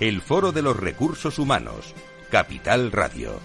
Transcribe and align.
el 0.00 0.20
Foro 0.20 0.52
de 0.52 0.60
los 0.62 0.76
Recursos 0.76 1.38
Humanos, 1.38 1.94
Capital 2.30 2.92
Radio. 2.92 3.40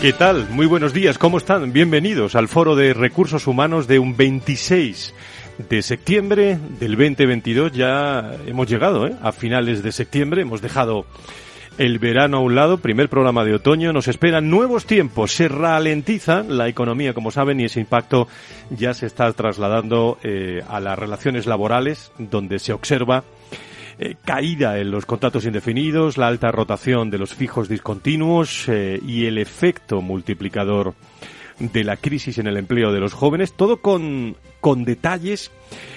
¿Qué 0.00 0.12
tal? 0.12 0.48
Muy 0.50 0.66
buenos 0.66 0.92
días, 0.92 1.18
¿cómo 1.18 1.38
están? 1.38 1.72
Bienvenidos 1.72 2.36
al 2.36 2.48
Foro 2.48 2.76
de 2.76 2.94
Recursos 2.94 3.46
Humanos 3.46 3.88
de 3.88 3.98
un 3.98 4.16
26 4.16 5.14
de 5.68 5.82
septiembre 5.82 6.58
del 6.78 6.92
2022. 6.92 7.72
Ya 7.72 8.36
hemos 8.46 8.68
llegado 8.68 9.06
¿eh? 9.06 9.16
a 9.20 9.32
finales 9.32 9.82
de 9.82 9.92
septiembre, 9.92 10.42
hemos 10.42 10.60
dejado 10.60 11.04
el 11.78 11.98
verano 11.98 12.38
a 12.38 12.40
un 12.40 12.54
lado, 12.54 12.78
primer 12.78 13.08
programa 13.08 13.44
de 13.44 13.54
otoño, 13.54 13.92
nos 13.92 14.08
esperan 14.08 14.50
nuevos 14.50 14.86
tiempos, 14.86 15.32
se 15.32 15.48
ralentiza 15.48 16.42
la 16.42 16.68
economía, 16.68 17.14
como 17.14 17.30
saben, 17.30 17.60
y 17.60 17.64
ese 17.64 17.80
impacto 17.80 18.28
ya 18.70 18.94
se 18.94 19.06
está 19.06 19.32
trasladando 19.32 20.18
eh, 20.22 20.62
a 20.68 20.80
las 20.80 20.98
relaciones 20.98 21.46
laborales, 21.46 22.12
donde 22.18 22.58
se 22.58 22.72
observa 22.72 23.24
eh, 23.98 24.16
caída 24.24 24.78
en 24.78 24.90
los 24.90 25.06
contratos 25.06 25.44
indefinidos, 25.44 26.18
la 26.18 26.28
alta 26.28 26.50
rotación 26.50 27.10
de 27.10 27.18
los 27.18 27.34
fijos 27.34 27.68
discontinuos 27.68 28.68
eh, 28.68 29.00
y 29.06 29.26
el 29.26 29.38
efecto 29.38 30.00
multiplicador 30.00 30.94
de 31.58 31.84
la 31.84 31.96
crisis 31.96 32.38
en 32.38 32.46
el 32.46 32.56
empleo 32.56 32.92
de 32.92 33.00
los 33.00 33.12
jóvenes, 33.12 33.52
todo 33.52 33.80
con, 33.80 34.36
con 34.60 34.84
detalles. 34.84 35.50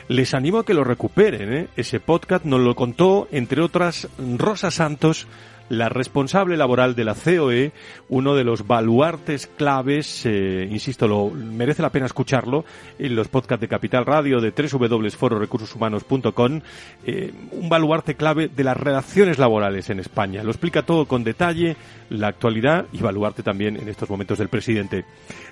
Les 0.07 0.33
animo 0.33 0.59
a 0.59 0.65
que 0.65 0.73
lo 0.73 0.83
recuperen. 0.83 1.69
Ese 1.75 1.99
podcast 1.99 2.45
nos 2.45 2.59
lo 2.59 2.75
contó, 2.75 3.27
entre 3.31 3.61
otras, 3.61 4.07
Rosa 4.37 4.69
Santos, 4.69 5.27
la 5.69 5.89
responsable 5.89 6.55
laboral 6.57 6.95
de 6.95 7.03
la 7.03 7.13
COE, 7.15 7.71
uno 8.09 8.35
de 8.35 8.43
los 8.43 8.67
baluartes 8.67 9.47
claves, 9.47 10.23
eh, 10.25 10.67
insisto, 10.69 11.07
lo, 11.07 11.31
merece 11.31 11.81
la 11.81 11.91
pena 11.91 12.05
escucharlo 12.05 12.65
en 12.99 13.15
los 13.15 13.29
podcasts 13.29 13.61
de 13.61 13.67
Capital 13.67 14.05
Radio, 14.05 14.39
de 14.41 14.51
www.fororecursoshumanos.com, 14.51 16.61
eh, 17.05 17.33
un 17.51 17.69
baluarte 17.69 18.13
clave 18.15 18.47
de 18.47 18.63
las 18.63 18.77
relaciones 18.77 19.39
laborales 19.39 19.89
en 19.89 19.99
España. 19.99 20.43
Lo 20.43 20.51
explica 20.51 20.83
todo 20.83 21.07
con 21.07 21.23
detalle, 21.23 21.75
la 22.09 22.27
actualidad 22.27 22.85
y 22.91 22.99
baluarte 22.99 23.41
también 23.41 23.77
en 23.77 23.89
estos 23.89 24.07
momentos 24.09 24.37
del 24.37 24.49
presidente 24.49 25.05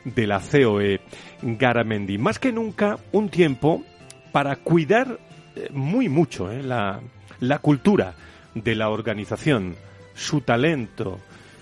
de 0.04 0.28
la 0.28 0.40
COE, 0.40 1.02
Garamendi. 1.42 2.20
Más 2.20 2.38
que 2.38 2.52
nunca, 2.52 3.00
un 3.12 3.30
tiempo 3.30 3.84
para 4.32 4.58
cuidar 4.58 5.20
eh, 5.56 5.70
muy 5.72 6.08
mucho 6.08 6.52
la, 6.52 7.00
la 7.40 7.58
cultura 7.60 8.14
de 8.54 8.76
la 8.76 8.90
organización 8.90 9.76
su 10.16 10.42
talento, 10.42 11.20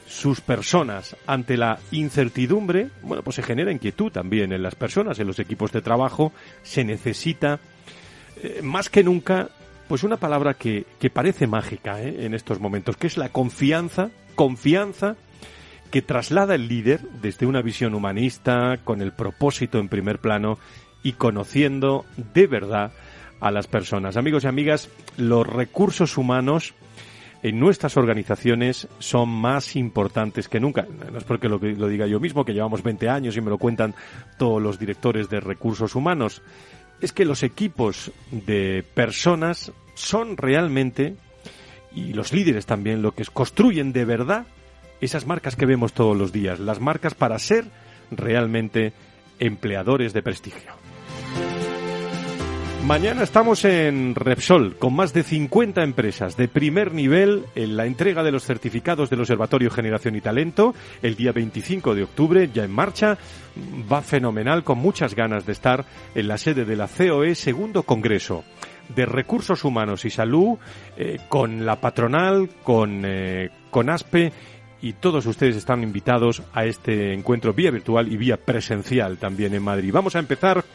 sus 0.07 0.41
personas 0.41 1.15
ante 1.25 1.57
la 1.57 1.79
incertidumbre, 1.91 2.89
bueno, 3.01 3.23
pues 3.23 3.35
se 3.35 3.43
genera 3.43 3.71
inquietud 3.71 4.11
también 4.11 4.51
en 4.51 4.61
las 4.61 4.75
personas, 4.75 5.19
en 5.19 5.27
los 5.27 5.39
equipos 5.39 5.71
de 5.71 5.81
trabajo, 5.81 6.33
se 6.63 6.83
necesita 6.83 7.59
eh, 8.43 8.61
más 8.61 8.89
que 8.89 9.03
nunca, 9.03 9.49
pues 9.87 10.03
una 10.03 10.17
palabra 10.17 10.53
que, 10.53 10.85
que 10.99 11.09
parece 11.09 11.47
mágica 11.47 12.01
¿eh? 12.01 12.25
en 12.25 12.33
estos 12.33 12.59
momentos, 12.59 12.97
que 12.97 13.07
es 13.07 13.17
la 13.17 13.29
confianza, 13.29 14.09
confianza 14.35 15.15
que 15.91 16.01
traslada 16.01 16.55
el 16.55 16.67
líder 16.67 17.01
desde 17.21 17.45
una 17.45 17.61
visión 17.61 17.93
humanista, 17.93 18.79
con 18.83 19.01
el 19.01 19.11
propósito 19.11 19.77
en 19.77 19.89
primer 19.89 20.19
plano 20.19 20.57
y 21.03 21.13
conociendo 21.13 22.05
de 22.33 22.47
verdad 22.47 22.91
a 23.41 23.51
las 23.51 23.67
personas. 23.67 24.17
Amigos 24.17 24.43
y 24.43 24.47
amigas, 24.47 24.89
los 25.17 25.45
recursos 25.45 26.17
humanos 26.17 26.73
en 27.43 27.59
nuestras 27.59 27.97
organizaciones 27.97 28.87
son 28.99 29.29
más 29.29 29.75
importantes 29.75 30.47
que 30.47 30.59
nunca. 30.59 30.85
No 31.11 31.17
es 31.17 31.23
porque 31.23 31.49
lo, 31.49 31.57
lo 31.57 31.87
diga 31.87 32.07
yo 32.07 32.19
mismo, 32.19 32.45
que 32.45 32.53
llevamos 32.53 32.83
20 32.83 33.09
años 33.09 33.35
y 33.35 33.41
me 33.41 33.49
lo 33.49 33.57
cuentan 33.57 33.95
todos 34.37 34.61
los 34.61 34.77
directores 34.77 35.29
de 35.29 35.39
recursos 35.39 35.95
humanos. 35.95 36.41
Es 37.01 37.13
que 37.13 37.25
los 37.25 37.43
equipos 37.43 38.11
de 38.31 38.85
personas 38.93 39.71
son 39.95 40.37
realmente, 40.37 41.15
y 41.93 42.13
los 42.13 42.31
líderes 42.31 42.65
también, 42.65 43.01
lo 43.01 43.13
que 43.13 43.25
construyen 43.25 43.91
de 43.91 44.05
verdad 44.05 44.45
esas 45.01 45.25
marcas 45.25 45.55
que 45.55 45.65
vemos 45.65 45.93
todos 45.93 46.15
los 46.15 46.31
días, 46.31 46.59
las 46.59 46.79
marcas 46.79 47.15
para 47.15 47.39
ser 47.39 47.65
realmente 48.11 48.93
empleadores 49.39 50.13
de 50.13 50.21
prestigio. 50.21 50.80
Mañana 52.85 53.21
estamos 53.23 53.63
en 53.63 54.15
Repsol 54.15 54.75
con 54.75 54.95
más 54.95 55.13
de 55.13 55.21
50 55.23 55.83
empresas 55.83 56.35
de 56.35 56.47
primer 56.47 56.93
nivel 56.93 57.45
en 57.55 57.77
la 57.77 57.85
entrega 57.85 58.23
de 58.23 58.31
los 58.31 58.43
certificados 58.43 59.09
del 59.09 59.21
Observatorio 59.21 59.69
Generación 59.69 60.15
y 60.15 60.21
Talento 60.21 60.73
el 61.03 61.15
día 61.15 61.31
25 61.31 61.93
de 61.93 62.03
octubre 62.03 62.49
ya 62.51 62.63
en 62.63 62.71
marcha. 62.71 63.19
Va 63.89 64.01
fenomenal 64.01 64.63
con 64.63 64.79
muchas 64.79 65.13
ganas 65.13 65.45
de 65.45 65.51
estar 65.51 65.85
en 66.15 66.27
la 66.27 66.39
sede 66.39 66.65
de 66.65 66.75
la 66.75 66.87
COE 66.87 67.35
segundo 67.35 67.83
congreso 67.83 68.43
de 68.95 69.05
recursos 69.05 69.63
humanos 69.63 70.03
y 70.05 70.09
salud 70.09 70.57
eh, 70.97 71.19
con 71.29 71.65
la 71.65 71.79
patronal, 71.79 72.49
con, 72.63 73.03
eh, 73.05 73.51
con 73.69 73.89
ASPE 73.89 74.33
y 74.81 74.93
todos 74.93 75.27
ustedes 75.27 75.55
están 75.55 75.83
invitados 75.83 76.41
a 76.51 76.65
este 76.65 77.13
encuentro 77.13 77.53
vía 77.53 77.69
virtual 77.69 78.11
y 78.11 78.17
vía 78.17 78.37
presencial 78.37 79.17
también 79.17 79.53
en 79.53 79.63
Madrid. 79.63 79.91
Vamos 79.93 80.15
a 80.15 80.19
empezar 80.19 80.65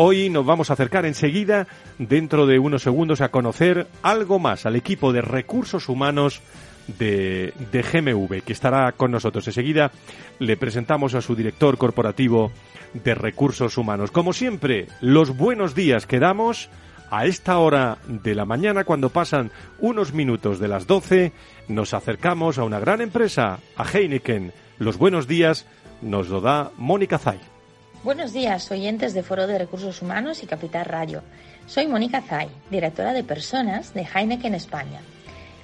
Hoy 0.00 0.30
nos 0.30 0.46
vamos 0.46 0.70
a 0.70 0.74
acercar 0.74 1.06
enseguida, 1.06 1.66
dentro 1.98 2.46
de 2.46 2.60
unos 2.60 2.84
segundos, 2.84 3.20
a 3.20 3.32
conocer 3.32 3.88
algo 4.00 4.38
más 4.38 4.64
al 4.64 4.76
equipo 4.76 5.12
de 5.12 5.22
recursos 5.22 5.88
humanos 5.88 6.40
de, 6.86 7.52
de, 7.72 7.82
GMV, 7.82 8.44
que 8.44 8.52
estará 8.52 8.92
con 8.92 9.10
nosotros. 9.10 9.48
Enseguida 9.48 9.90
le 10.38 10.56
presentamos 10.56 11.14
a 11.14 11.20
su 11.20 11.34
director 11.34 11.78
corporativo 11.78 12.52
de 12.94 13.16
recursos 13.16 13.76
humanos. 13.76 14.12
Como 14.12 14.32
siempre, 14.32 14.86
los 15.00 15.36
buenos 15.36 15.74
días 15.74 16.06
que 16.06 16.20
damos 16.20 16.70
a 17.10 17.26
esta 17.26 17.58
hora 17.58 17.98
de 18.06 18.36
la 18.36 18.44
mañana, 18.44 18.84
cuando 18.84 19.08
pasan 19.08 19.50
unos 19.80 20.12
minutos 20.12 20.60
de 20.60 20.68
las 20.68 20.86
12, 20.86 21.32
nos 21.66 21.92
acercamos 21.92 22.58
a 22.58 22.62
una 22.62 22.78
gran 22.78 23.00
empresa, 23.00 23.58
a 23.74 23.84
Heineken. 23.84 24.52
Los 24.78 24.96
buenos 24.96 25.26
días 25.26 25.66
nos 26.02 26.28
lo 26.28 26.40
da 26.40 26.70
Mónica 26.76 27.18
Zay. 27.18 27.57
Buenos 28.04 28.32
días, 28.32 28.70
oyentes 28.70 29.12
de 29.12 29.24
Foro 29.24 29.48
de 29.48 29.58
Recursos 29.58 30.02
Humanos 30.02 30.44
y 30.44 30.46
Capital 30.46 30.84
Radio. 30.84 31.24
Soy 31.66 31.88
Mónica 31.88 32.22
Zay, 32.22 32.48
directora 32.70 33.12
de 33.12 33.24
Personas 33.24 33.92
de 33.92 34.06
Heineken 34.06 34.54
España. 34.54 35.00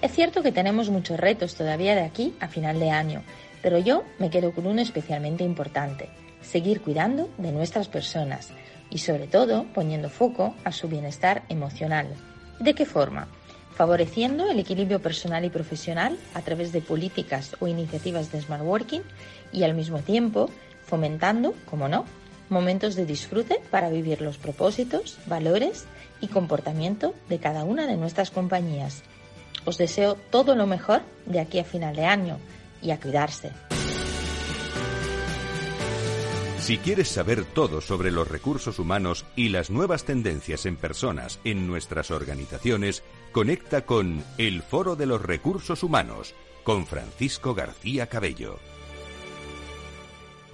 Es 0.02 0.10
cierto 0.10 0.42
que 0.42 0.50
tenemos 0.50 0.90
muchos 0.90 1.20
retos 1.20 1.54
todavía 1.54 1.94
de 1.94 2.02
aquí 2.02 2.34
a 2.40 2.48
final 2.48 2.80
de 2.80 2.90
año, 2.90 3.22
pero 3.62 3.78
yo 3.78 4.02
me 4.18 4.30
quedo 4.30 4.52
con 4.52 4.66
uno 4.66 4.82
especialmente 4.82 5.44
importante, 5.44 6.08
seguir 6.42 6.80
cuidando 6.80 7.30
de 7.38 7.52
nuestras 7.52 7.86
personas 7.86 8.50
y 8.90 8.98
sobre 8.98 9.28
todo 9.28 9.66
poniendo 9.72 10.10
foco 10.10 10.56
a 10.64 10.72
su 10.72 10.88
bienestar 10.88 11.44
emocional. 11.48 12.08
¿De 12.58 12.74
qué 12.74 12.84
forma? 12.84 13.28
Favoreciendo 13.76 14.50
el 14.50 14.58
equilibrio 14.58 15.00
personal 15.00 15.44
y 15.44 15.50
profesional 15.50 16.18
a 16.34 16.42
través 16.42 16.72
de 16.72 16.80
políticas 16.80 17.54
o 17.60 17.68
iniciativas 17.68 18.32
de 18.32 18.40
smart 18.40 18.64
working 18.64 19.02
y 19.52 19.62
al 19.62 19.74
mismo 19.74 20.00
tiempo 20.00 20.50
fomentando, 20.84 21.54
como 21.70 21.88
no, 21.88 22.04
momentos 22.48 22.94
de 22.94 23.06
disfrute 23.06 23.60
para 23.70 23.88
vivir 23.88 24.20
los 24.20 24.38
propósitos, 24.38 25.18
valores 25.26 25.86
y 26.20 26.28
comportamiento 26.28 27.14
de 27.28 27.38
cada 27.38 27.64
una 27.64 27.86
de 27.86 27.96
nuestras 27.96 28.30
compañías. 28.30 29.02
Os 29.64 29.78
deseo 29.78 30.16
todo 30.30 30.54
lo 30.54 30.66
mejor 30.66 31.02
de 31.26 31.40
aquí 31.40 31.58
a 31.58 31.64
final 31.64 31.96
de 31.96 32.04
año 32.04 32.38
y 32.82 32.90
a 32.90 33.00
cuidarse. 33.00 33.50
Si 36.64 36.78
quieres 36.78 37.08
saber 37.08 37.44
todo 37.44 37.82
sobre 37.82 38.10
los 38.10 38.26
recursos 38.26 38.78
humanos 38.78 39.26
y 39.36 39.50
las 39.50 39.68
nuevas 39.68 40.04
tendencias 40.04 40.64
en 40.64 40.76
personas 40.76 41.38
en 41.44 41.66
nuestras 41.66 42.10
organizaciones, 42.10 43.02
conecta 43.32 43.84
con 43.84 44.24
El 44.38 44.62
Foro 44.62 44.96
de 44.96 45.04
los 45.04 45.20
Recursos 45.20 45.82
Humanos 45.82 46.34
con 46.62 46.86
Francisco 46.86 47.54
García 47.54 48.06
Cabello. 48.06 48.58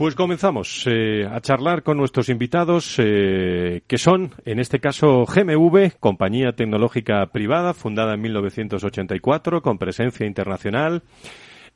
Pues 0.00 0.14
comenzamos 0.14 0.86
eh, 0.86 1.28
a 1.30 1.42
charlar 1.42 1.82
con 1.82 1.98
nuestros 1.98 2.30
invitados, 2.30 2.94
eh, 2.96 3.82
que 3.86 3.98
son, 3.98 4.32
en 4.46 4.58
este 4.58 4.80
caso, 4.80 5.26
GMV, 5.26 5.98
compañía 6.00 6.52
tecnológica 6.52 7.26
privada, 7.26 7.74
fundada 7.74 8.14
en 8.14 8.22
1984, 8.22 9.60
con 9.60 9.76
presencia 9.76 10.24
internacional. 10.24 11.02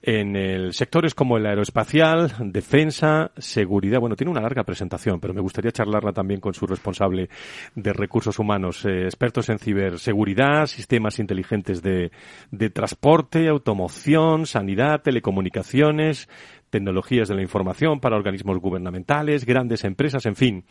en 0.06 0.36
el 0.36 0.74
sectores 0.74 1.14
como 1.14 1.38
el 1.38 1.46
aeroespacial, 1.46 2.34
defensa, 2.52 3.30
seguridad. 3.38 4.00
Bueno, 4.00 4.16
tiene 4.16 4.30
una 4.30 4.42
larga 4.42 4.62
presentación, 4.62 5.18
pero 5.18 5.32
me 5.32 5.40
gustaría 5.40 5.72
charlarla 5.72 6.12
también 6.12 6.40
con 6.40 6.52
su 6.52 6.66
responsable 6.66 7.30
de 7.74 7.92
recursos 7.94 8.38
humanos, 8.38 8.84
eh, 8.84 9.04
expertos 9.04 9.48
en 9.48 9.58
ciberseguridad, 9.58 10.66
sistemas 10.66 11.18
inteligentes 11.18 11.80
de, 11.80 12.10
de 12.50 12.68
transporte, 12.68 13.48
automoción, 13.48 14.44
sanidad, 14.44 15.00
telecomunicaciones, 15.00 16.28
tecnologías 16.74 17.28
de 17.28 17.36
la 17.36 17.42
información 17.42 18.00
para 18.00 18.16
organismos 18.16 18.58
gubernamentales, 18.58 19.46
grandes 19.46 19.84
empresas, 19.84 20.26
en 20.26 20.34
fin. 20.34 20.64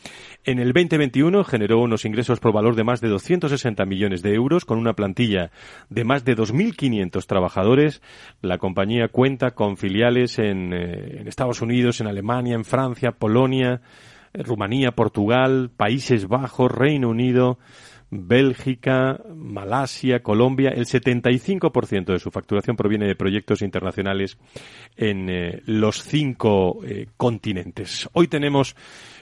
En 0.44 0.60
el 0.60 0.74
2021 0.74 1.46
generó 1.46 1.80
unos 1.80 2.04
ingresos 2.04 2.42
por 2.42 2.52
valor 2.52 2.76
de 2.76 2.84
más 2.84 3.00
de 3.00 3.08
260 3.08 3.86
millones 3.86 4.22
de 4.22 4.34
euros 4.34 4.66
con 4.66 4.78
una 4.78 4.96
plantilla 4.96 5.52
de 5.90 6.04
más 6.04 6.26
de 6.26 6.36
2.500 6.36 7.26
trabajadores. 7.26 8.02
La 8.42 8.58
compañía 8.58 9.08
cuenta 9.08 9.52
con 9.52 9.78
filiales 9.78 10.40
en, 10.40 10.74
eh, 10.74 11.22
en 11.22 11.28
Estados 11.30 11.62
Unidos, 11.62 12.02
en 12.02 12.08
Alemania, 12.08 12.56
en 12.56 12.66
Francia, 12.66 13.14
Polonia, 13.14 13.80
eh, 14.34 14.44
Rumanía, 14.44 14.92
Portugal, 14.92 15.72
Países 15.74 16.28
Bajos, 16.28 16.70
Reino 16.70 17.08
Unido, 17.08 17.60
Bélgica, 18.14 19.20
Malasia, 19.36 20.22
Colombia, 20.22 20.70
el 20.70 20.86
75% 20.86 22.06
de 22.06 22.20
su 22.20 22.32
facturación 22.32 22.76
proviene 22.76 23.08
de 23.08 23.16
proyectos 23.16 23.62
internacionales 23.62 24.38
en 24.96 25.30
eh, 25.30 25.62
los 25.66 26.04
cinco 26.04 26.80
eh, 26.86 27.08
continentes. 27.18 28.08
Hoy 28.14 28.28
tenemos 28.28 28.76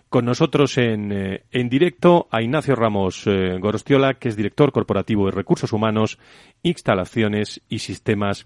con 0.10 0.26
nosotros 0.26 0.78
en, 0.78 1.12
eh, 1.12 1.44
en 1.52 1.70
directo 1.70 2.28
a 2.32 2.42
Ignacio 2.42 2.76
Ramos 2.76 3.26
Gorostiola, 3.26 4.16
que 4.16 4.28
es 4.28 4.36
director 4.36 4.72
corporativo 4.74 5.26
de 5.26 5.32
recursos 5.32 5.72
humanos, 5.72 6.20
instalaciones 6.64 7.62
y 7.70 7.80
sistemas 7.80 8.46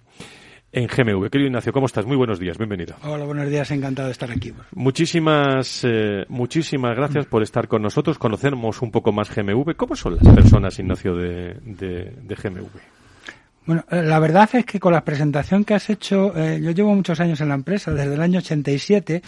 en 0.76 0.88
GMV. 0.88 1.30
Querido 1.30 1.48
Ignacio, 1.48 1.72
¿cómo 1.72 1.86
estás? 1.86 2.06
Muy 2.06 2.18
buenos 2.18 2.38
días, 2.38 2.58
bienvenido. 2.58 2.96
Hola, 3.04 3.24
buenos 3.24 3.50
días, 3.50 3.72
encantado 3.72 4.10
de 4.10 4.12
estar 4.12 4.30
aquí. 4.30 4.54
Muchísimas, 4.74 5.86
eh, 5.86 6.26
muchísimas 6.28 6.98
gracias 6.98 7.26
por 7.28 7.42
estar 7.42 7.70
con 7.70 7.82
nosotros. 7.82 8.20
Conocemos 8.20 8.82
un 8.82 8.92
poco 8.92 9.14
más 9.14 9.34
GMV. 9.34 9.76
¿Cómo 9.78 9.96
son 9.96 10.18
las 10.18 10.36
personas, 10.36 10.78
Ignacio, 10.78 11.16
de, 11.16 11.54
de, 11.64 12.36
GMV? 12.36 12.68
Bueno, 13.66 13.86
eh, 13.90 14.02
la 14.04 14.20
verdad 14.20 14.50
es 14.52 14.66
que 14.66 14.78
con 14.78 14.92
la 14.92 15.06
presentación 15.06 15.64
que 15.64 15.76
has 15.76 15.90
hecho, 15.90 16.38
eh, 16.38 16.60
yo 16.62 16.72
llevo 16.72 16.94
muchos 16.94 17.22
años 17.22 17.40
en 17.40 17.50
la 17.50 17.56
empresa, 17.56 17.92
desde 17.92 18.14
el 18.14 18.22
año 18.22 18.40
87, 18.40 19.24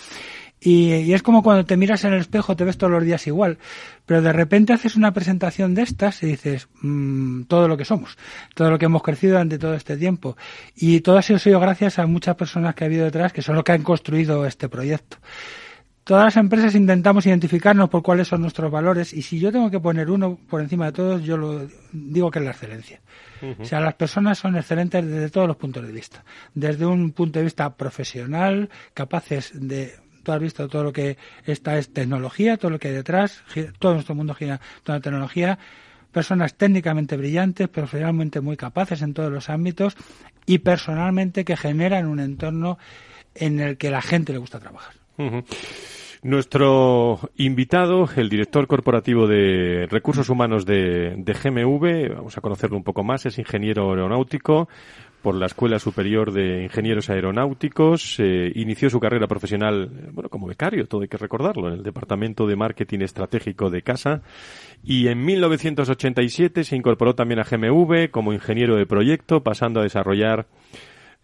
y, 0.60 1.14
es 1.14 1.22
como 1.22 1.44
cuando 1.44 1.66
te 1.66 1.78
miras 1.78 2.04
en 2.04 2.14
el 2.14 2.22
espejo, 2.22 2.56
te 2.56 2.64
ves 2.64 2.78
todos 2.78 2.92
los 2.92 3.04
días 3.04 3.28
igual, 3.28 3.60
pero 4.06 4.22
de 4.22 4.34
repente 4.34 4.74
haces 4.74 4.96
una 4.96 5.14
presentación 5.14 5.76
de 5.76 5.84
estas 5.84 6.24
y 6.24 6.28
dices 6.28 6.68
mmm, 6.82 7.44
todo 7.44 7.68
lo 7.68 7.78
que 7.78 7.86
somos, 7.86 8.18
todo 8.56 8.72
lo 8.72 8.80
que 8.80 8.86
hemos 8.86 9.04
crecido 9.04 9.34
durante 9.34 9.60
todo 9.60 9.76
este 9.76 9.98
tiempo. 9.98 10.36
Y 10.76 11.02
todo 11.02 11.18
ha 11.18 11.22
sido 11.22 11.60
gracias 11.60 12.00
a 12.00 12.08
muchas 12.08 12.36
personas 12.36 12.74
que 12.74 12.84
ha 12.84 12.88
habido 12.88 13.06
detrás, 13.06 13.34
que 13.34 13.42
son 13.42 13.56
los 13.56 13.64
que 13.64 13.74
han 13.74 13.84
construido 13.84 14.46
este 14.46 14.68
proyecto. 14.68 15.18
Todas 16.08 16.24
las 16.24 16.38
empresas 16.38 16.74
intentamos 16.74 17.26
identificarnos 17.26 17.90
por 17.90 18.02
cuáles 18.02 18.30
son 18.30 18.40
nuestros 18.40 18.72
valores 18.72 19.14
y 19.14 19.22
si 19.22 19.40
yo 19.40 19.52
tengo 19.52 19.70
que 19.70 19.82
poner 19.82 20.10
uno 20.10 20.40
por 20.50 20.62
encima 20.62 20.86
de 20.86 20.92
todos, 20.94 21.22
yo 21.22 21.36
lo 21.36 21.68
digo 21.92 22.32
que 22.32 22.40
es 22.40 22.46
la 22.46 22.52
excelencia. 22.52 23.02
O 23.60 23.66
sea, 23.66 23.82
las 23.82 23.94
personas 23.96 24.38
son 24.40 24.56
excelentes 24.56 25.06
desde 25.06 25.30
todos 25.30 25.50
los 25.50 25.58
puntos 25.58 25.86
de 25.86 25.92
vista. 25.92 26.24
Desde 26.56 26.86
un 26.86 27.12
punto 27.12 27.40
de 27.40 27.44
vista 27.44 27.76
profesional, 27.76 28.70
capaces 28.94 29.52
de 29.54 29.96
tú 30.34 30.40
visto 30.40 30.68
todo 30.68 30.84
lo 30.84 30.94
que 30.94 31.18
está 31.46 31.78
es 31.78 31.94
tecnología, 31.94 32.58
todo 32.58 32.72
lo 32.72 32.80
que 32.80 32.90
hay 32.90 32.94
detrás, 32.94 33.44
todo 33.80 33.94
nuestro 33.94 34.16
mundo 34.16 34.34
gira 34.34 34.60
toda 34.84 34.98
la 34.98 35.02
tecnología, 35.02 35.58
personas 36.12 36.56
técnicamente 36.56 37.16
brillantes, 37.16 37.70
profesionalmente 37.70 38.42
muy 38.42 38.58
capaces 38.58 39.02
en 39.02 39.14
todos 39.14 39.32
los 39.32 39.50
ámbitos 39.50 39.96
y 40.46 40.60
personalmente 40.60 41.46
que 41.46 41.56
generan 41.56 42.08
un 42.08 42.20
entorno 42.20 42.78
en 43.36 43.60
el 43.60 43.78
que 43.78 43.90
la 43.90 44.02
gente 44.02 44.34
le 44.34 44.40
gusta 44.40 44.60
trabajar. 44.60 44.94
Nuestro 46.24 47.20
invitado, 47.38 48.10
el 48.16 48.28
director 48.28 48.68
corporativo 48.68 49.28
de 49.28 49.88
recursos 49.90 50.30
humanos 50.30 50.66
de, 50.66 51.16
GMV, 51.18 52.16
vamos 52.16 52.38
a 52.38 52.42
conocerlo 52.42 52.76
un 52.76 52.84
poco 52.84 53.04
más, 53.04 53.26
es 53.26 53.38
ingeniero 53.38 53.92
aeronáutico, 53.92 54.68
por 55.22 55.36
la 55.36 55.48
Escuela 55.48 55.80
Superior 55.80 56.32
de 56.32 56.64
Ingenieros 56.64 57.10
Aeronáuticos. 57.10 58.20
Eh, 58.20 58.52
inició 58.56 58.90
su 58.90 59.00
carrera 59.00 59.28
profesional, 59.28 59.92
eh, 59.92 60.10
bueno, 60.12 60.30
como 60.30 60.48
becario, 60.48 60.88
todo 60.88 61.02
hay 61.02 61.08
que 61.08 61.18
recordarlo, 61.18 61.68
en 61.68 61.76
el 61.76 61.84
Departamento 61.84 62.48
de 62.48 62.56
Marketing 62.56 63.00
Estratégico 63.00 63.70
de 63.70 63.82
Casa. 63.82 64.22
Y 64.84 65.08
en 65.08 65.24
1987 65.26 66.64
se 66.64 66.76
incorporó 66.76 67.16
también 67.16 67.40
a 67.40 67.44
GMV 67.44 68.10
como 68.12 68.34
ingeniero 68.34 68.76
de 68.76 68.86
proyecto, 68.86 69.44
pasando 69.44 69.80
a 69.80 69.84
desarrollar 69.84 70.48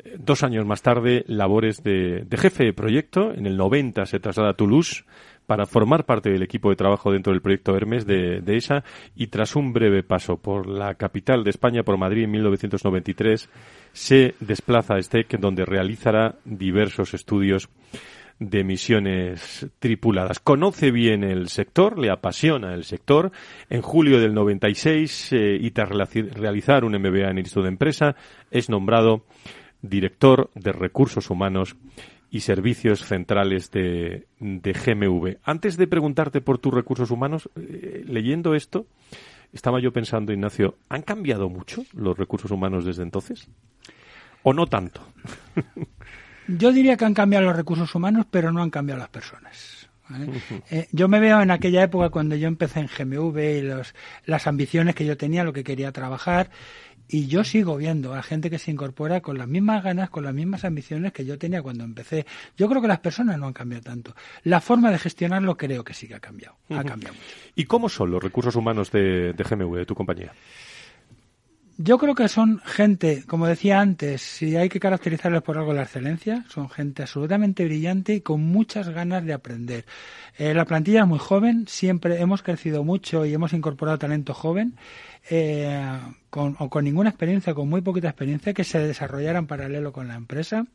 eh, 0.04 0.18
dos 0.20 0.44
años 0.44 0.66
más 0.66 0.82
tarde 0.82 1.24
labores 1.28 1.84
de, 1.84 2.26
de 2.26 2.38
jefe 2.38 2.66
de 2.66 2.74
proyecto. 2.74 3.34
En 3.34 3.46
el 3.46 3.58
90 3.58 4.06
se 4.06 4.20
traslada 4.20 4.52
a 4.52 4.54
Toulouse 4.56 5.04
para 5.46 5.66
formar 5.66 6.06
parte 6.06 6.30
del 6.30 6.44
equipo 6.44 6.70
de 6.70 6.76
trabajo 6.76 7.12
dentro 7.12 7.34
del 7.34 7.42
proyecto 7.42 7.76
Hermes 7.76 8.06
de, 8.06 8.42
ESA 8.46 8.84
y 9.16 9.28
tras 9.28 9.56
un 9.56 9.74
breve 9.74 10.04
paso 10.04 10.38
por 10.38 10.68
la 10.68 10.96
capital 10.96 11.44
de 11.44 11.50
España, 11.50 11.84
por 11.84 11.98
Madrid 11.98 12.24
en 12.24 12.32
1993, 12.32 13.50
se 13.92 14.36
desplaza 14.40 14.96
a 14.96 15.02
STEC 15.02 15.38
donde 15.40 15.66
realizará 15.66 16.36
diversos 16.46 17.14
estudios 17.14 17.70
de 18.40 18.64
misiones 18.64 19.68
tripuladas. 19.80 20.40
Conoce 20.40 20.92
bien 20.92 21.24
el 21.24 21.50
sector, 21.50 22.00
le 22.00 22.12
apasiona 22.12 22.74
el 22.74 22.84
sector. 22.84 23.32
En 23.70 23.82
julio 23.82 24.20
del 24.20 24.34
96 24.34 25.34
eh, 25.34 25.58
y 25.60 25.72
tras 25.72 25.90
realizar 25.90 26.84
un 26.84 26.94
MBA 26.94 27.30
en 27.30 27.38
el 27.38 27.40
Instituto 27.40 27.64
de 27.64 27.70
Empresa, 27.70 28.16
es 28.52 28.70
nombrado 28.70 29.26
director 29.82 30.50
de 30.56 30.72
recursos 30.72 31.30
humanos 31.30 31.76
y 32.34 32.40
servicios 32.40 33.06
centrales 33.06 33.70
de, 33.70 34.26
de 34.40 34.74
GMV. 34.74 35.38
Antes 35.44 35.78
de 35.78 35.86
preguntarte 35.86 36.42
por 36.42 36.58
tus 36.58 36.74
recursos 36.74 37.12
humanos, 37.12 37.48
eh, 37.56 38.04
leyendo 38.08 38.56
esto, 38.56 38.88
estaba 39.54 39.80
yo 39.80 39.94
pensando, 39.94 40.34
Ignacio, 40.34 40.80
¿han 40.90 41.04
cambiado 41.04 41.48
mucho 41.48 41.86
los 41.94 42.18
recursos 42.18 42.50
humanos 42.50 42.86
desde 42.86 43.04
entonces? 43.04 43.48
¿O 44.42 44.52
no 44.52 44.66
tanto? 44.66 45.02
yo 46.48 46.72
diría 46.72 46.98
que 46.98 47.06
han 47.06 47.14
cambiado 47.14 47.46
los 47.46 47.56
recursos 47.56 47.94
humanos, 47.94 48.26
pero 48.32 48.52
no 48.52 48.64
han 48.64 48.72
cambiado 48.72 49.02
las 49.02 49.10
personas. 49.10 49.88
Eh, 50.72 50.88
yo 50.92 51.08
me 51.08 51.20
veo 51.20 51.40
en 51.40 51.52
aquella 51.52 51.84
época 51.84 52.10
cuando 52.10 52.36
yo 52.36 52.48
empecé 52.48 52.80
en 52.80 52.88
GMV 52.88 53.38
y 53.38 53.62
los, 53.62 53.94
las 54.26 54.48
ambiciones 54.48 54.96
que 54.96 55.06
yo 55.06 55.18
tenía, 55.18 55.44
lo 55.44 55.54
que 55.54 55.64
quería 55.64 55.92
trabajar, 55.92 56.50
y 57.08 57.28
yo 57.28 57.44
sigo 57.44 57.78
viendo 57.78 58.14
a 58.14 58.24
gente 58.24 58.50
que 58.50 58.60
se 58.60 58.72
incorpora 58.72 59.22
con 59.22 59.38
las 59.38 59.48
mismas 59.48 59.84
ganas, 59.84 60.10
con 60.10 60.24
las 60.24 60.34
mismas 60.34 60.66
ambiciones 60.66 61.14
que 61.14 61.26
yo 61.26 61.38
tenía 61.38 61.62
cuando 61.62 61.84
empecé. 61.84 62.26
Yo 62.58 62.68
creo 62.70 62.82
que 62.82 62.88
las 62.88 63.00
personas 63.00 63.38
no 63.38 63.48
han 63.48 63.54
cambiado 63.54 63.84
tanto. 63.84 64.16
La 64.44 64.62
forma 64.62 64.92
de 64.92 65.00
gestionarlo 65.00 65.58
creo 65.58 65.84
que 65.84 65.94
sí 65.94 66.08
que 66.08 66.16
ha 66.16 66.20
cambiado. 66.20 66.56
Ha 66.70 66.84
cambiado 66.84 67.14
mucho. 67.16 67.26
¿Y 67.56 67.66
cómo 67.66 67.90
son 67.90 68.12
los 68.12 68.24
recursos 68.24 68.56
humanos 68.56 68.92
de, 68.92 69.34
de 69.34 69.44
GMV, 69.44 69.78
de 69.78 69.86
tu 69.86 69.96
compañía? 69.96 70.34
Yo 71.86 71.98
creo 71.98 72.16
que 72.16 72.30
son 72.30 72.62
gente, 72.64 73.26
como 73.28 73.46
decía 73.46 73.82
antes, 73.82 74.22
si 74.22 74.56
hay 74.56 74.70
que 74.70 74.80
caracterizarles 74.80 75.42
por 75.42 75.58
algo 75.58 75.74
la 75.74 75.84
excelencia, 75.84 76.46
son 76.48 76.70
gente 76.70 77.02
absolutamente 77.02 77.66
brillante 77.66 78.14
y 78.14 78.22
con 78.22 78.42
muchas 78.42 78.88
ganas 78.88 79.26
de 79.26 79.34
aprender. 79.34 79.84
Eh, 80.38 80.54
la 80.54 80.64
plantilla 80.64 81.02
es 81.02 81.08
muy 81.08 81.20
joven, 81.20 81.66
siempre 81.68 82.22
hemos 82.22 82.42
crecido 82.42 82.86
mucho 82.86 83.26
y 83.26 83.34
hemos 83.34 83.52
incorporado 83.52 84.00
talento 84.00 84.34
joven 84.34 84.78
eh, 85.30 86.00
con, 86.30 86.56
o 86.58 86.70
con 86.70 86.86
ninguna 86.86 87.10
experiencia, 87.10 87.54
con 87.54 87.68
muy 87.68 87.82
poquita 87.82 88.08
experiencia, 88.08 88.54
que 88.54 88.64
se 88.64 88.80
desarrollara 88.80 89.40
en 89.40 89.48
paralelo 89.48 89.92
con 89.92 90.08
la 90.08 90.16
empresa. 90.16 90.66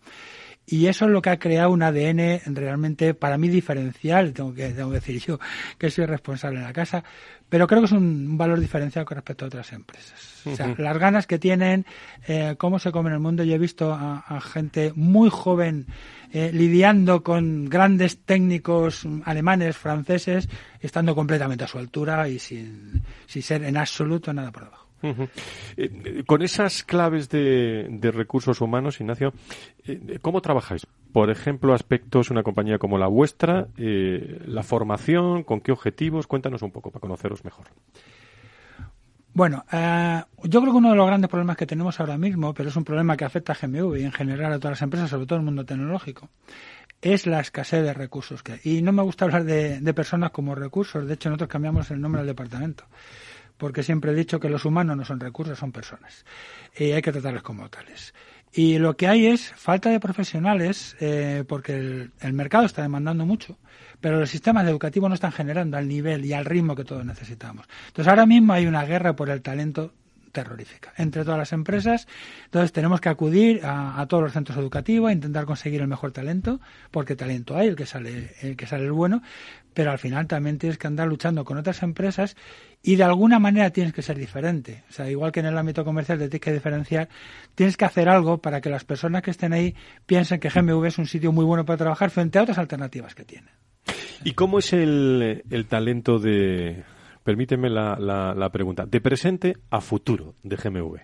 Y 0.71 0.89
eso 0.89 1.07
es 1.07 1.11
lo 1.11 1.23
que 1.23 1.31
ha 1.31 1.39
creado 1.39 1.71
un 1.71 1.83
ADN 1.83 2.43
realmente 2.55 3.15
para 3.15 3.39
mí 3.39 3.49
diferencial, 3.49 4.35
tengo 4.35 4.53
que, 4.53 4.69
tengo 4.69 4.91
que 4.91 4.97
decir 4.97 5.19
yo 5.19 5.41
que 5.79 5.89
soy 5.89 6.05
responsable 6.05 6.59
en 6.59 6.65
la 6.65 6.75
casa, 6.75 7.05
pero 7.49 7.67
creo 7.67 7.81
que 7.81 7.87
es 7.87 7.93
un, 7.93 8.37
valor 8.37 8.61
diferencial 8.61 9.05
con 9.05 9.17
respecto 9.17 9.45
a 9.45 9.49
otras 9.49 9.73
empresas. 9.73 10.43
O 10.47 10.55
sea, 10.55 10.75
las 10.79 10.99
ganas 10.99 11.27
que 11.27 11.39
tienen, 11.39 11.85
eh, 12.27 12.55
cómo 12.59 12.79
se 12.79 12.93
come 12.93 13.11
en 13.11 13.15
el 13.15 13.21
mundo. 13.21 13.45
Yo 13.45 13.55
he 13.55 13.59
visto 13.59 13.93
a, 13.93 14.41
gente 14.41 14.93
muy 14.95 15.31
joven 15.31 15.87
eh, 16.33 16.51
lidiando 16.53 17.23
con 17.23 17.69
grandes 17.69 18.19
técnicos 18.25 19.07
alemanes, 19.25 19.77
franceses, 19.77 20.49
estando 20.81 21.15
completamente 21.15 21.65
a 21.65 21.69
su 21.69 21.79
altura 21.79 22.29
y 22.29 22.39
sin, 22.39 23.03
sin 23.27 23.43
ser 23.43 23.65
en 23.65 23.77
absoluto 23.77 24.33
nada 24.33 24.53
por 24.53 24.65
debajo. 24.65 24.89
Eh, 25.77 26.25
con 26.27 26.43
esas 26.43 26.83
claves 26.83 27.29
de, 27.29 28.11
recursos 28.13 28.61
humanos, 28.61 29.01
Ignacio, 29.01 29.33
eh, 29.87 30.19
¿cómo 30.21 30.41
trabajáis? 30.41 30.87
Por 31.13 31.31
ejemplo, 31.31 31.75
aspectos, 31.75 32.31
una 32.31 32.43
compañía 32.43 32.79
como 32.79 32.99
la 32.99 33.07
vuestra, 33.07 33.69
eh, 33.77 34.43
la 34.47 34.63
formación, 34.63 35.43
¿con 35.43 35.61
qué 35.61 35.73
objetivos? 35.73 36.27
Cuéntanos 36.27 36.63
un 36.63 36.71
poco 36.71 36.91
para 36.91 37.01
conoceros 37.01 37.45
mejor. 37.45 37.67
Bueno, 39.35 39.65
yo 40.43 40.61
creo 40.61 40.73
que 40.73 40.79
uno 40.79 40.91
de 40.91 40.97
los 40.97 41.07
grandes 41.07 41.31
problemas 41.31 41.57
que 41.57 41.67
tenemos 41.67 42.01
ahora 42.01 42.19
mismo, 42.19 42.53
pero 42.55 42.71
es 42.71 42.77
un 42.77 42.85
problema 42.85 43.17
que 43.17 43.25
afecta 43.25 43.53
a 43.53 43.57
GMV 43.57 43.97
y 43.97 44.03
en 44.03 44.11
general 44.11 44.53
a 44.53 44.59
todas 44.59 44.73
las 44.73 44.83
empresas, 44.83 45.11
sobre 45.11 45.27
todo 45.27 45.39
el 45.39 45.45
mundo 45.45 45.65
tecnológico, 45.65 46.29
es 47.01 47.27
la 47.27 47.39
escasez 47.39 47.85
de 47.85 47.95
recursos. 47.95 48.43
Que, 48.43 48.59
y 48.65 48.83
no 48.83 48.91
me 48.91 49.03
gusta 49.03 49.27
hablar 49.27 49.45
de, 49.45 49.81
de 49.81 49.95
personas 49.95 50.33
como 50.33 50.57
recursos, 50.57 51.07
de 51.07 51.15
hecho 51.15 51.29
nosotros 51.29 51.51
cambiamos 51.51 51.91
el 51.93 52.01
nombre 52.01 52.23
del 52.23 52.29
departamento 52.29 52.85
porque 53.59 53.83
siempre 53.83 54.13
he 54.13 54.15
dicho 54.15 54.41
que 54.41 54.49
los 54.49 54.65
humanos 54.65 54.97
no 54.97 55.05
son 55.05 55.21
recursos, 55.21 55.59
son 55.59 55.73
personas. 55.73 56.25
Y 56.77 56.93
hay 56.93 57.03
que 57.03 57.13
tratarles 57.13 57.43
como 57.43 57.69
tales. 57.69 58.15
Y 58.53 58.79
lo 58.79 58.97
que 58.97 59.09
hay 59.09 59.27
es 59.27 59.53
falta 59.53 59.91
de 59.91 60.01
profesionales, 60.01 60.97
eh, 61.01 61.45
porque 61.47 61.75
el, 61.75 62.13
el, 62.21 62.33
mercado 62.33 62.65
está 62.65 62.83
demandando 62.83 63.27
mucho, 63.27 63.59
pero 64.01 64.19
los 64.19 64.31
sistemas 64.31 64.67
educativos 64.67 65.09
no 65.09 65.15
están 65.15 65.33
generando 65.33 65.77
al 65.77 65.87
nivel 65.87 66.25
y 66.25 66.33
al 66.33 66.45
ritmo 66.45 66.75
que 66.75 66.85
todos 66.85 67.05
necesitamos. 67.05 67.67
Entonces 67.89 68.09
ahora 68.09 68.27
mismo 68.27 68.53
hay 68.53 68.67
una 68.67 68.85
guerra 68.85 69.15
por 69.15 69.31
el 69.31 69.43
talento 69.43 69.93
terrorífica 70.33 70.93
entre 70.97 71.25
todas 71.25 71.39
las 71.39 71.53
empresas. 71.53 72.07
Entonces 72.45 72.73
tenemos 72.73 73.01
que 73.01 73.09
acudir 73.09 73.65
a, 73.65 74.01
a, 74.01 74.07
todos 74.07 74.23
los 74.23 74.33
centros 74.33 74.57
educativos 74.59 75.13
intentar 75.13 75.45
conseguir 75.45 75.81
el 75.81 75.89
mejor 75.89 76.13
talento, 76.13 76.61
porque 76.91 77.17
talento 77.17 77.57
hay, 77.57 77.69
el 77.69 77.77
que 77.77 77.87
sale, 77.87 78.33
el 78.43 78.57
que 78.57 78.67
sale 78.67 78.85
el 78.85 78.93
bueno, 78.93 79.23
pero 79.75 79.91
al 79.91 79.99
final 79.99 80.27
también 80.27 80.59
tienes 80.59 80.79
que 80.79 80.87
andar 80.87 81.07
luchando 81.07 81.45
con 81.45 81.57
otras 81.57 81.83
empresas 81.83 82.37
y 82.83 82.97
de 82.97 83.05
alguna 83.05 83.39
manera 83.39 83.71
tienes 83.71 83.93
que 83.93 84.03
ser 84.03 84.19
diferente. 84.19 84.85
O 84.89 84.93
sea, 84.93 85.11
igual 85.11 85.33
que 85.33 85.41
en 85.41 85.47
el 85.47 85.59
ámbito 85.59 85.85
comercial 85.85 86.19
te 86.19 86.29
tienes 86.29 86.41
que 86.41 86.53
diferenciar, 86.53 87.09
tienes 87.55 87.77
que 87.77 87.85
hacer 87.85 88.09
algo 88.09 88.39
para 88.39 88.61
que 88.61 88.71
las 88.71 88.85
personas 88.85 89.23
que 89.23 89.31
estén 89.31 89.53
ahí 89.53 89.75
piensen 90.07 90.41
que 90.41 90.49
GMV 90.49 90.85
es 90.87 90.99
un 90.99 91.07
sitio 91.07 91.33
muy 91.33 91.45
bueno 91.45 91.65
para 91.65 91.77
trabajar 91.77 92.11
frente 92.11 92.39
a 92.39 92.43
otras 92.43 92.59
alternativas 92.59 93.15
que 93.15 93.25
tienen. 93.25 93.51
¿Y 94.25 94.33
cómo 94.33 94.59
es 94.59 94.73
el, 94.73 95.45
el 95.49 95.67
talento 95.67 96.19
de, 96.19 96.83
permíteme 97.29 97.69
la, 97.69 97.95
la, 98.01 98.33
la, 98.35 98.49
pregunta, 98.49 98.87
de 98.87 99.03
presente 99.03 99.55
a 99.69 99.83
futuro 99.83 100.37
de 100.43 100.57
GMV? 100.57 100.97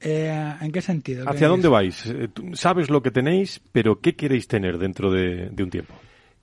Eh, 0.00 0.54
¿En 0.60 0.72
qué 0.72 0.82
sentido? 0.82 1.30
¿Hacia 1.30 1.46
dónde 1.46 1.68
vais? 1.68 2.06
Eh, 2.06 2.28
¿Sabes 2.54 2.90
lo 2.90 3.02
que 3.02 3.12
tenéis, 3.12 3.60
pero 3.70 4.00
qué 4.00 4.16
queréis 4.16 4.48
tener 4.48 4.78
dentro 4.78 5.12
de, 5.12 5.50
de 5.50 5.62
un 5.62 5.70
tiempo? 5.70 5.94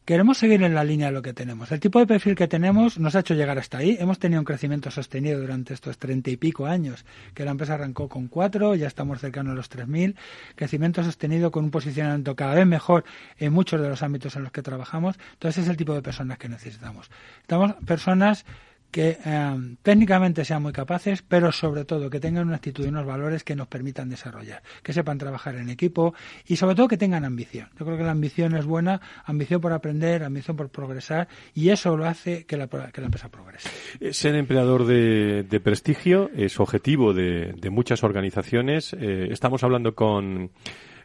Queremos 0.07 0.37
seguir 0.37 0.63
en 0.63 0.73
la 0.73 0.85
línea 0.85 1.07
de 1.07 1.11
lo 1.11 1.21
que 1.21 1.33
tenemos. 1.33 1.69
El 1.69 1.81
tipo 1.81 1.99
de 1.99 2.07
perfil 2.07 2.33
que 2.33 2.47
tenemos 2.47 2.97
nos 2.97 3.13
ha 3.15 3.19
hecho 3.19 3.33
llegar 3.33 3.59
hasta 3.59 3.79
ahí. 3.79 3.97
Hemos 3.99 4.19
tenido 4.19 4.39
un 4.39 4.45
crecimiento 4.45 4.89
sostenido 4.89 5.37
durante 5.41 5.73
estos 5.73 5.97
treinta 5.97 6.29
y 6.29 6.37
pico 6.37 6.65
años, 6.65 7.03
que 7.33 7.43
la 7.43 7.51
empresa 7.51 7.73
arrancó 7.73 8.07
con 8.07 8.29
cuatro, 8.29 8.73
ya 8.73 8.87
estamos 8.87 9.19
cercanos 9.19 9.51
a 9.51 9.55
los 9.55 9.67
tres 9.67 9.85
mil. 9.85 10.15
Crecimiento 10.55 11.03
sostenido 11.03 11.51
con 11.51 11.65
un 11.65 11.71
posicionamiento 11.71 12.37
cada 12.37 12.55
vez 12.55 12.65
mejor 12.65 13.03
en 13.37 13.51
muchos 13.51 13.81
de 13.81 13.89
los 13.89 14.01
ámbitos 14.01 14.37
en 14.37 14.43
los 14.43 14.53
que 14.53 14.61
trabajamos. 14.61 15.19
Entonces 15.33 15.65
es 15.65 15.69
el 15.69 15.75
tipo 15.75 15.93
de 15.93 16.01
personas 16.01 16.37
que 16.37 16.47
necesitamos. 16.47 17.11
Estamos 17.41 17.73
personas 17.85 18.45
que 18.91 19.17
eh, 19.24 19.75
técnicamente 19.82 20.46
sean 20.46 20.63
muy 20.63 20.72
capaces, 20.72 21.22
pero 21.22 21.51
sobre 21.51 21.86
todo 21.86 22.10
que 22.10 22.20
tengan 22.20 22.48
una 22.48 22.58
actitud 22.58 22.86
y 22.86 22.89
unos 22.89 23.06
valores 23.06 23.44
que 23.44 23.56
nos 23.56 23.67
permitan 23.67 24.10
desarrollar, 24.10 24.63
que 24.84 24.94
sepan 24.94 25.17
trabajar 25.17 25.56
en 25.56 25.70
equipo 25.70 26.13
y 26.46 26.56
sobre 26.56 26.75
todo 26.75 26.88
que 26.88 26.98
tengan 26.98 27.25
ambición. 27.25 27.70
Yo 27.77 27.86
creo 27.86 27.98
que 27.98 28.03
la 28.03 28.12
ambición 28.12 28.56
es 28.56 28.65
buena, 28.65 29.01
ambición 29.25 29.62
por 29.62 29.74
aprender, 29.74 30.24
ambición 30.24 30.58
por 30.58 30.70
progresar 30.70 31.27
y 31.53 31.70
eso 31.70 31.98
lo 31.98 32.06
hace 32.06 32.46
que 32.46 32.58
la, 32.58 32.67
que 32.67 33.01
la 33.01 33.06
empresa 33.06 33.29
progrese. 33.29 33.70
Ser 34.12 34.36
empleador 34.36 34.86
de, 34.86 35.62
prestigio 35.63 36.29
es 36.36 36.60
objetivo 36.60 37.13
de, 37.13 37.56
muchas 37.72 38.03
organizaciones. 38.03 38.94
Eh, 38.94 39.27
estamos 39.32 39.63
hablando 39.63 39.94
con 39.94 40.51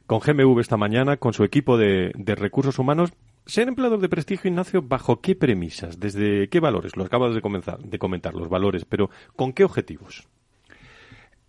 con 0.06 0.18
GMV 0.18 0.58
esta 0.58 0.76
mañana, 0.76 1.16
con 1.16 1.32
su 1.32 1.44
equipo 1.44 1.78
de 1.78 2.12
recursos 2.36 2.78
humanos, 2.78 3.12
ser 3.46 3.68
empleador 3.68 4.00
de 4.00 4.08
prestigio, 4.08 4.50
Ignacio, 4.50 4.82
¿bajo 4.82 5.20
qué 5.20 5.34
premisas? 5.34 5.98
¿Desde 5.98 6.48
qué 6.48 6.60
valores? 6.60 6.96
Lo 6.96 7.04
acabas 7.04 7.34
de, 7.34 7.40
comenzar, 7.40 7.78
de 7.78 7.98
comentar, 7.98 8.34
los 8.34 8.48
valores, 8.48 8.84
pero 8.84 9.10
¿con 9.36 9.52
qué 9.52 9.64
objetivos? 9.64 10.28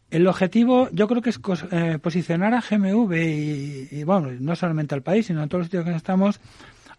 El 0.10 0.28
objetivo 0.28 0.90
yo 0.92 1.08
creo 1.08 1.22
que 1.22 1.32
es 1.32 1.40
eh, 1.72 1.98
posicionar 2.02 2.54
a 2.54 2.62
GMV 2.62 3.14
y, 3.14 3.88
y, 3.92 4.04
bueno, 4.04 4.30
no 4.40 4.56
solamente 4.56 4.94
al 4.94 5.02
país, 5.02 5.26
sino 5.26 5.42
en 5.42 5.50
todos 5.50 5.62
los 5.62 5.68
sitios 5.68 5.86
que 5.86 5.96
estamos, 5.96 6.40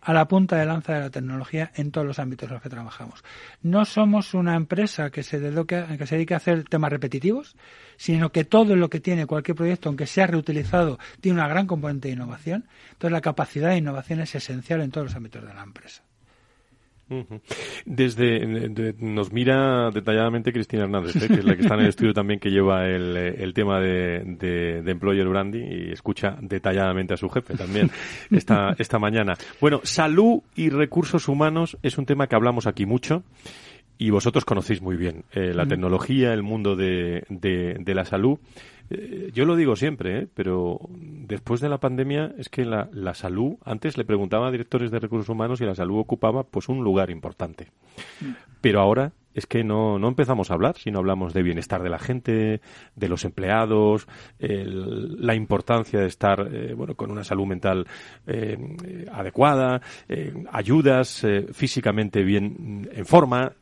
a 0.05 0.13
la 0.13 0.29
punta 0.29 0.57
de 0.57 0.67
lanza 0.67 0.93
de 0.93 1.01
la 1.01 1.11
tecnología 1.11 1.73
en 1.75 1.91
todos 1.91 2.07
los 2.07 2.19
ámbitos 2.19 2.49
en 2.49 2.55
los 2.55 2.63
que 2.63 2.69
trabajamos. 2.69 3.25
No 3.63 3.85
somos 3.85 4.35
una 4.35 4.55
empresa 4.55 5.11
que 5.11 5.23
se, 5.23 5.41
dedique, 5.41 5.85
que 5.99 6.07
se 6.07 6.17
dedique 6.17 6.35
a 6.35 6.37
hacer 6.37 6.65
temas 6.65 6.91
repetitivos, 6.91 7.57
sino 7.97 8.31
que 8.31 8.45
todo 8.45 8.77
lo 8.77 8.91
que 8.91 9.01
tiene 9.01 9.27
cualquier 9.27 9.57
proyecto, 9.57 9.89
aunque 9.89 10.07
sea 10.07 10.27
reutilizado, 10.27 10.99
tiene 11.21 11.39
una 11.39 11.49
gran 11.49 11.67
componente 11.67 12.09
de 12.09 12.15
innovación. 12.15 12.67
Entonces 12.93 13.13
la 13.13 13.21
capacidad 13.23 13.71
de 13.71 13.79
innovación 13.79 14.21
es 14.21 14.35
esencial 14.35 14.83
en 14.83 14.91
todos 14.91 15.07
los 15.07 15.17
ámbitos 15.17 15.43
de 15.45 15.55
la 15.55 15.63
empresa. 15.63 16.03
Desde 17.85 18.47
de, 18.69 18.95
nos 18.99 19.33
mira 19.33 19.91
detalladamente 19.91 20.53
Cristina 20.53 20.85
Hernández, 20.85 21.17
¿eh? 21.17 21.29
que 21.29 21.35
es 21.35 21.45
la 21.45 21.55
que 21.55 21.63
está 21.63 21.75
en 21.75 21.81
el 21.81 21.89
estudio 21.89 22.15
también 22.15 22.41
que 22.41 22.51
lleva 22.51 22.87
el, 22.87 23.17
el 23.17 23.53
tema 23.53 23.79
de, 23.79 24.23
de, 24.25 24.83
de, 24.83 24.91
employer 24.91 25.29
branding 25.29 25.67
y 25.71 25.93
escucha 25.93 26.37
detalladamente 26.41 27.15
a 27.15 27.17
su 27.17 27.29
jefe 27.29 27.55
también 27.55 27.91
esta, 28.31 28.75
esta 28.79 28.99
mañana. 28.99 29.35
Bueno, 29.61 29.81
salud 29.83 30.41
y 30.57 30.71
recursos 30.71 31.29
humanos 31.29 31.77
es 31.83 31.99
un 31.99 32.07
tema 32.07 32.27
que 32.27 32.37
hablamos 32.37 32.67
aquí 32.67 32.87
mucho 32.87 33.23
y 33.99 34.11
vosotros 34.11 34.45
conocéis 34.45 34.81
muy 34.81 34.97
bien 34.97 35.25
eh, 35.33 35.53
la 35.55 35.67
tecnología, 35.67 36.33
el 36.33 36.43
mundo 36.43 36.75
de, 36.75 37.25
de 37.29 37.95
la 37.95 38.05
salud. 38.05 38.39
Eh, 38.91 39.31
yo 39.33 39.45
lo 39.45 39.57
digo 39.57 39.77
siempre, 39.77 40.19
¿eh? 40.21 40.29
pero 40.33 40.81
después 40.91 41.61
de 41.61 41.69
la 41.69 41.79
pandemia 41.79 42.35
es 42.39 42.49
que 42.49 42.65
la, 42.65 42.89
la, 42.93 43.15
salud, 43.15 43.57
antes 43.65 43.97
le 43.97 44.05
preguntaba 44.05 44.49
a 44.49 44.51
directores 44.51 44.91
de 44.91 45.01
recursos 45.01 45.29
humanos 45.29 45.61
y 45.61 45.65
la 45.65 45.75
salud 45.75 45.99
ocupaba 45.99 46.45
pues 46.45 46.69
un 46.69 46.85
lugar 46.85 47.11
importante. 47.11 47.69
Pero 48.61 48.81
ahora 48.81 49.13
es 49.35 49.47
que 49.47 49.65
no, 49.65 49.99
no 49.99 50.09
empezamos 50.09 50.51
a 50.51 50.55
hablar, 50.55 50.77
sino 50.79 51.01
hablamos 51.01 51.35
de 51.35 51.43
bienestar 51.43 51.83
de 51.83 51.91
la 51.91 51.99
gente, 51.99 52.61
de 52.95 53.09
los 53.09 53.25
empleados, 53.25 54.07
el, 54.39 55.21
la 55.25 55.35
importancia 55.35 56.01
de 56.01 56.07
estar 56.07 56.49
eh, 56.51 56.73
bueno, 56.75 56.95
con 56.95 57.11
una 57.11 57.25
salud 57.25 57.47
mental 57.47 57.87
eh, 58.27 59.07
adecuada, 59.13 59.83
eh, 60.09 60.33
ayudas 60.53 61.27
físicamente 61.53 62.23
bien 62.23 62.89
en 62.93 63.05
forma. 63.05 63.53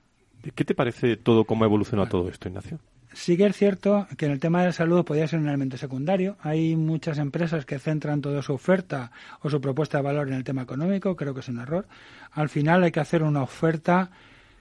¿Qué 0.55 0.65
te 0.65 0.75
parece 0.75 1.17
todo, 1.17 1.45
cómo 1.45 1.65
ha 1.65 1.69
evolucionado 1.69 2.09
todo 2.09 2.29
esto, 2.29 2.49
Ignacio? 2.49 2.79
Sí 3.15 3.37
que 3.37 3.47
es 3.47 3.57
cierto 3.57 4.07
que 4.17 4.27
en 4.27 4.33
el 4.33 4.41
tema 4.41 4.61
de 4.61 4.67
la 4.67 4.73
salud 4.73 5.05
podría 5.05 5.29
ser 5.29 5.39
un 5.39 5.49
elemento 5.49 5.77
secundario. 5.77 6.37
Hay 6.41 6.77
muchas 6.77 7.19
empresas 7.19 7.67
que 7.67 7.79
centran 7.79 8.21
toda 8.21 8.43
su 8.43 8.55
oferta 8.55 9.11
o 9.41 9.51
su 9.51 9.61
propuesta 9.61 9.99
de 9.99 10.05
valor 10.05 10.29
en 10.29 10.35
el 10.35 10.45
tema 10.45 10.63
económico. 10.63 11.15
Creo 11.15 11.35
que 11.35 11.41
es 11.41 11.49
un 11.49 11.61
error. 11.61 11.87
Al 12.33 12.49
final 12.49 12.83
hay 12.83 12.93
que 12.93 13.01
hacer 13.01 13.23
una 13.23 13.43
oferta 13.43 14.11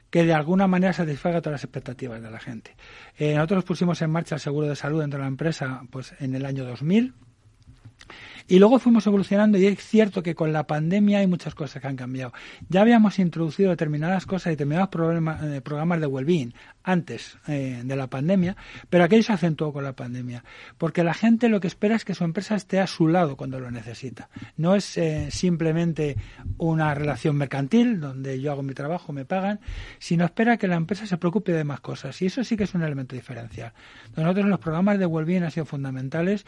que 0.10 0.26
de 0.26 0.34
alguna 0.34 0.68
manera 0.68 0.92
satisfaga 0.92 1.40
todas 1.40 1.54
las 1.54 1.64
expectativas 1.64 2.22
de 2.22 2.30
la 2.30 2.40
gente. 2.40 2.76
Eh, 3.18 3.36
nosotros 3.36 3.64
pusimos 3.64 4.02
en 4.02 4.12
marcha 4.12 4.36
el 4.36 4.42
seguro 4.42 4.68
de 4.68 4.76
salud 4.76 5.00
dentro 5.00 5.20
de 5.20 5.24
la 5.24 5.30
empresa 5.30 5.84
pues 5.90 6.14
en 6.20 6.36
el 6.36 6.46
año 6.46 6.66
2000 6.66 7.14
y 8.48 8.60
luego 8.60 8.80
fuimos 8.80 9.08
evolucionando 9.08 9.58
y 9.58 9.66
es 9.66 9.80
cierto 9.80 10.24
que 10.24 10.36
con 10.36 10.52
la 10.52 10.68
pandemia 10.68 11.20
hay 11.20 11.28
muchas 11.28 11.56
cosas 11.56 11.82
que 11.82 11.88
han 11.88 11.96
cambiado. 11.96 12.34
Ya 12.70 12.82
habíamos 12.82 13.20
introducido 13.20 13.70
determinadas 13.70 14.26
cosas 14.26 14.52
determinados 14.52 14.90
eh, 15.44 15.62
programas 15.62 16.02
de 16.02 16.08
well-being 16.08 16.54
antes 16.84 17.38
eh, 17.48 17.82
de 17.84 17.96
la 17.96 18.08
pandemia, 18.08 18.56
pero 18.90 19.04
aquello 19.04 19.24
se 19.24 19.34
acentuó 19.34 19.72
con 19.72 19.84
la 19.84 19.94
pandemia. 19.94 20.44
Porque 20.78 21.04
la 21.04 21.14
gente 21.14 21.50
lo 21.50 21.60
que 21.60 21.68
espera 21.68 21.96
es 21.96 22.06
que 22.06 22.14
su 22.14 22.24
empresa 22.24 22.56
esté 22.56 22.80
a 22.80 22.88
su 22.88 23.08
lado 23.08 23.38
cuando 23.38 23.60
lo 23.60 23.72
necesita. 23.72 24.30
No 24.58 24.76
es 24.76 24.98
eh, 24.98 25.30
simplemente 25.32 26.18
una 26.58 26.94
relación 26.94 27.36
mercantil 27.36 28.00
donde 28.00 28.42
yo 28.42 28.52
hago 28.52 28.64
mi 28.64 28.74
trabajo, 28.74 29.14
me 29.14 29.26
pagan, 29.26 29.60
sino 30.00 30.26
espera 30.26 30.58
que 30.58 30.68
la 30.68 30.76
empresa 30.76 31.06
se 31.06 31.18
preocupe 31.18 31.52
de 31.52 31.64
más 31.64 31.80
cosas. 31.80 32.22
Y 32.22 32.26
eso 32.26 32.44
sí 32.44 32.58
que 32.58 32.64
es 32.64 32.74
un 32.74 32.84
elemento 32.84 33.16
diferencial. 33.16 33.74
Nosotros 34.16 34.46
los 34.46 34.60
programas 34.60 35.00
de 35.00 35.06
well-being 35.06 35.44
han 35.44 35.52
sido 35.52 35.66
fundamentales 35.66 36.46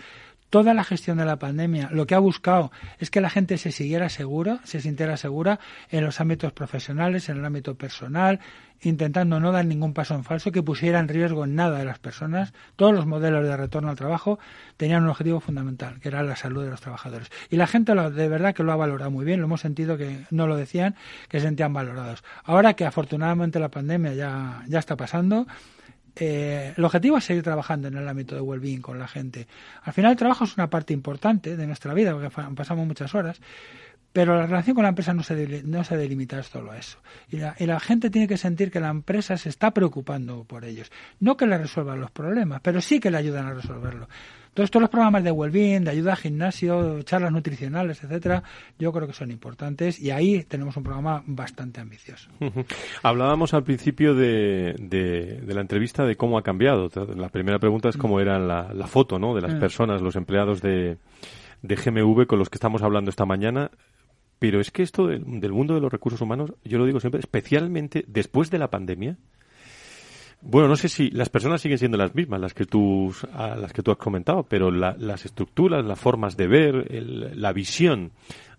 toda 0.53 0.75
la 0.75 0.83
gestión 0.83 1.17
de 1.17 1.25
la 1.25 1.38
pandemia 1.38 1.89
lo 1.91 2.05
que 2.05 2.13
ha 2.13 2.19
buscado 2.19 2.72
es 3.00 3.10
que 3.10 3.22
la 3.22 3.31
gente 3.31 3.57
se 3.57 3.72
siguiera 3.72 4.07
segura, 4.10 4.60
se 4.65 4.81
sintiera 4.81 5.17
segura 5.17 5.60
en 5.89 6.05
los 6.05 6.22
ámbitos 6.22 6.53
profesionales, 6.53 7.27
en 7.27 7.39
el 7.39 7.45
ámbito 7.45 7.74
personal, 7.74 8.39
intentando 8.79 9.39
no 9.39 9.51
dar 9.51 9.65
ningún 9.65 9.95
paso 9.95 10.13
en 10.13 10.24
falso 10.24 10.51
que 10.51 10.62
pusiera 10.62 11.00
en 11.00 11.07
riesgo 11.07 11.48
nada 11.48 11.79
de 11.79 11.86
las 11.86 11.98
personas. 11.98 12.53
Todos 12.75 12.93
los 12.93 13.07
modelos 13.07 13.43
de 13.43 13.57
retorno 13.57 13.89
al 13.89 13.95
trabajo 13.95 14.38
tenían 14.77 15.01
un 15.01 15.10
objetivo 15.10 15.39
fundamental, 15.39 16.00
que 16.00 16.10
era 16.10 16.22
la 16.22 16.36
salud 16.36 16.63
de 16.63 16.69
los 16.69 16.81
trabajadores. 16.81 17.31
Y 17.50 17.55
la 17.55 17.65
gente 17.65 17.95
lo, 17.95 18.12
de 18.12 18.29
verdad 18.29 18.53
que 18.53 18.62
lo 18.62 18.72
ha 18.74 18.75
valorado 18.75 19.10
muy 19.10 19.25
bien, 19.25 19.39
lo 19.39 19.48
hemos 19.48 19.62
sentido 19.62 19.98
que 19.98 20.19
no 20.29 20.45
lo 20.45 20.55
decían, 20.55 20.93
que 21.29 21.39
se 21.39 21.48
sentían 21.48 21.74
valorados. 21.74 22.24
Ahora 22.43 22.75
que 22.75 22.86
afortunadamente 22.86 23.60
la 23.60 23.69
pandemia 23.69 24.13
ya, 24.13 24.63
ya 24.67 24.77
está 24.77 24.95
pasando, 24.95 25.48
eh, 26.15 26.74
el 26.75 26.86
objetivo 26.86 27.17
es 27.17 27.24
seguir 27.24 27.43
trabajando 27.43 27.88
en 27.88 27.98
el 27.98 28.08
ámbito 28.08 28.36
de 28.36 28.41
well-being 28.41 28.82
con 28.82 29.00
la 29.00 29.08
gente. 29.08 29.48
Al 29.84 29.93
final 29.93 30.12
el 30.12 30.17
trabajo 30.17 30.43
es 30.43 30.55
una 30.58 30.70
parte 30.70 30.93
importante 30.93 31.58
de 31.58 31.67
nuestra 31.67 31.93
vida, 31.93 32.13
porque 32.13 32.29
pasamos 32.55 32.86
muchas 32.86 33.13
horas, 33.15 33.39
pero 34.12 34.36
la 34.38 34.46
relación 34.46 34.75
con 34.75 34.84
la 34.84 34.89
empresa 34.89 35.13
no 35.13 35.24
se, 35.24 35.63
no 35.63 35.84
se 35.84 35.98
delimita 35.98 36.41
solo 36.43 36.72
a 36.72 36.77
eso. 36.77 37.00
Y 37.29 37.38
la, 37.38 37.55
y 37.58 37.65
la, 37.65 37.79
gente 37.79 38.12
tiene 38.12 38.27
que 38.27 38.38
sentir 38.38 38.70
que 38.70 38.79
la 38.79 38.89
empresa 38.89 39.38
se 39.38 39.50
está 39.50 39.72
preocupando 39.72 40.43
por 40.43 40.65
ellos. 40.65 40.91
No 41.20 41.36
que 41.36 41.48
le 41.48 41.58
resuelvan 41.58 42.00
los 42.00 42.12
problemas, 42.12 42.62
pero 42.62 42.79
sí 42.79 43.00
que 43.00 43.10
le 43.10 43.17
ayudan 43.17 43.48
a 43.48 43.53
resolverlo. 43.55 44.08
Entonces, 44.53 44.69
todos 44.69 44.81
los 44.81 44.91
programas 44.91 45.24
de 45.24 45.31
well-being, 45.31 45.83
de 45.83 45.89
ayuda 45.89 46.12
al 46.12 46.17
gimnasio, 46.19 47.01
charlas 47.01 47.31
nutricionales, 47.31 48.03
etcétera, 48.03 48.43
yo 48.77 48.91
creo 48.93 49.07
que 49.07 49.13
son 49.13 49.31
importantes 49.31 50.00
y 50.00 50.12
ahí 50.12 50.43
tenemos 50.43 50.77
un 50.77 50.83
programa 50.83 51.24
bastante 51.25 51.81
ambicioso. 51.81 52.29
Hablábamos 53.01 53.55
al 53.55 53.63
principio 53.63 54.13
de, 54.13 54.75
de, 54.77 55.41
de, 55.41 55.53
la 55.55 55.62
entrevista 55.62 56.05
de 56.05 56.15
cómo 56.17 56.38
ha 56.38 56.43
cambiado. 56.43 56.88
La 57.15 57.29
primera 57.29 57.57
pregunta 57.57 57.89
es 57.89 57.98
cómo 57.98 58.19
era 58.19 58.38
la, 58.38 58.72
la 58.75 58.86
foto 58.86 59.17
¿no? 59.17 59.33
de 59.33 59.41
las 59.41 59.55
personas, 59.55 60.03
los 60.03 60.15
empleados 60.15 60.62
de, 60.62 61.00
de 61.63 61.75
GMV 61.75 62.27
con 62.27 62.38
los 62.38 62.51
que 62.51 62.57
estamos 62.57 62.83
hablando 62.83 63.10
esta 63.10 63.25
mañana. 63.25 63.72
Pero 64.38 64.60
es 64.60 64.69
que 64.69 64.83
esto 64.83 65.07
del, 65.07 65.39
del, 65.39 65.51
mundo 65.51 65.74
de 65.74 65.81
los 65.81 65.91
recursos 65.91 66.22
humanos, 66.22 66.53
yo 66.63 66.77
lo 66.77 66.86
digo 66.86 67.00
siempre, 67.00 67.22
especialmente 67.22 68.05
después 68.07 68.51
de 68.51 68.60
la 68.60 68.69
pandemia, 68.69 69.17
Bueno, 70.45 70.67
no 70.67 70.75
sé 70.75 70.89
si 70.89 71.09
las 71.09 71.29
personas 71.29 71.62
siguen 71.62 71.77
siendo 71.77 71.97
las 71.97 72.13
mismas, 72.13 72.39
las 72.41 72.53
que 72.53 72.65
tú, 72.65 73.13
a 73.33 73.55
las 73.55 73.71
que 73.71 73.81
tú 73.81 73.91
has 73.91 73.97
comentado, 73.97 74.43
pero 74.43 74.71
las 74.71 75.25
estructuras, 75.25 75.85
las 75.85 76.00
formas 76.00 76.35
de 76.35 76.47
ver, 76.47 76.88
la 77.35 77.53
visión 77.53 78.12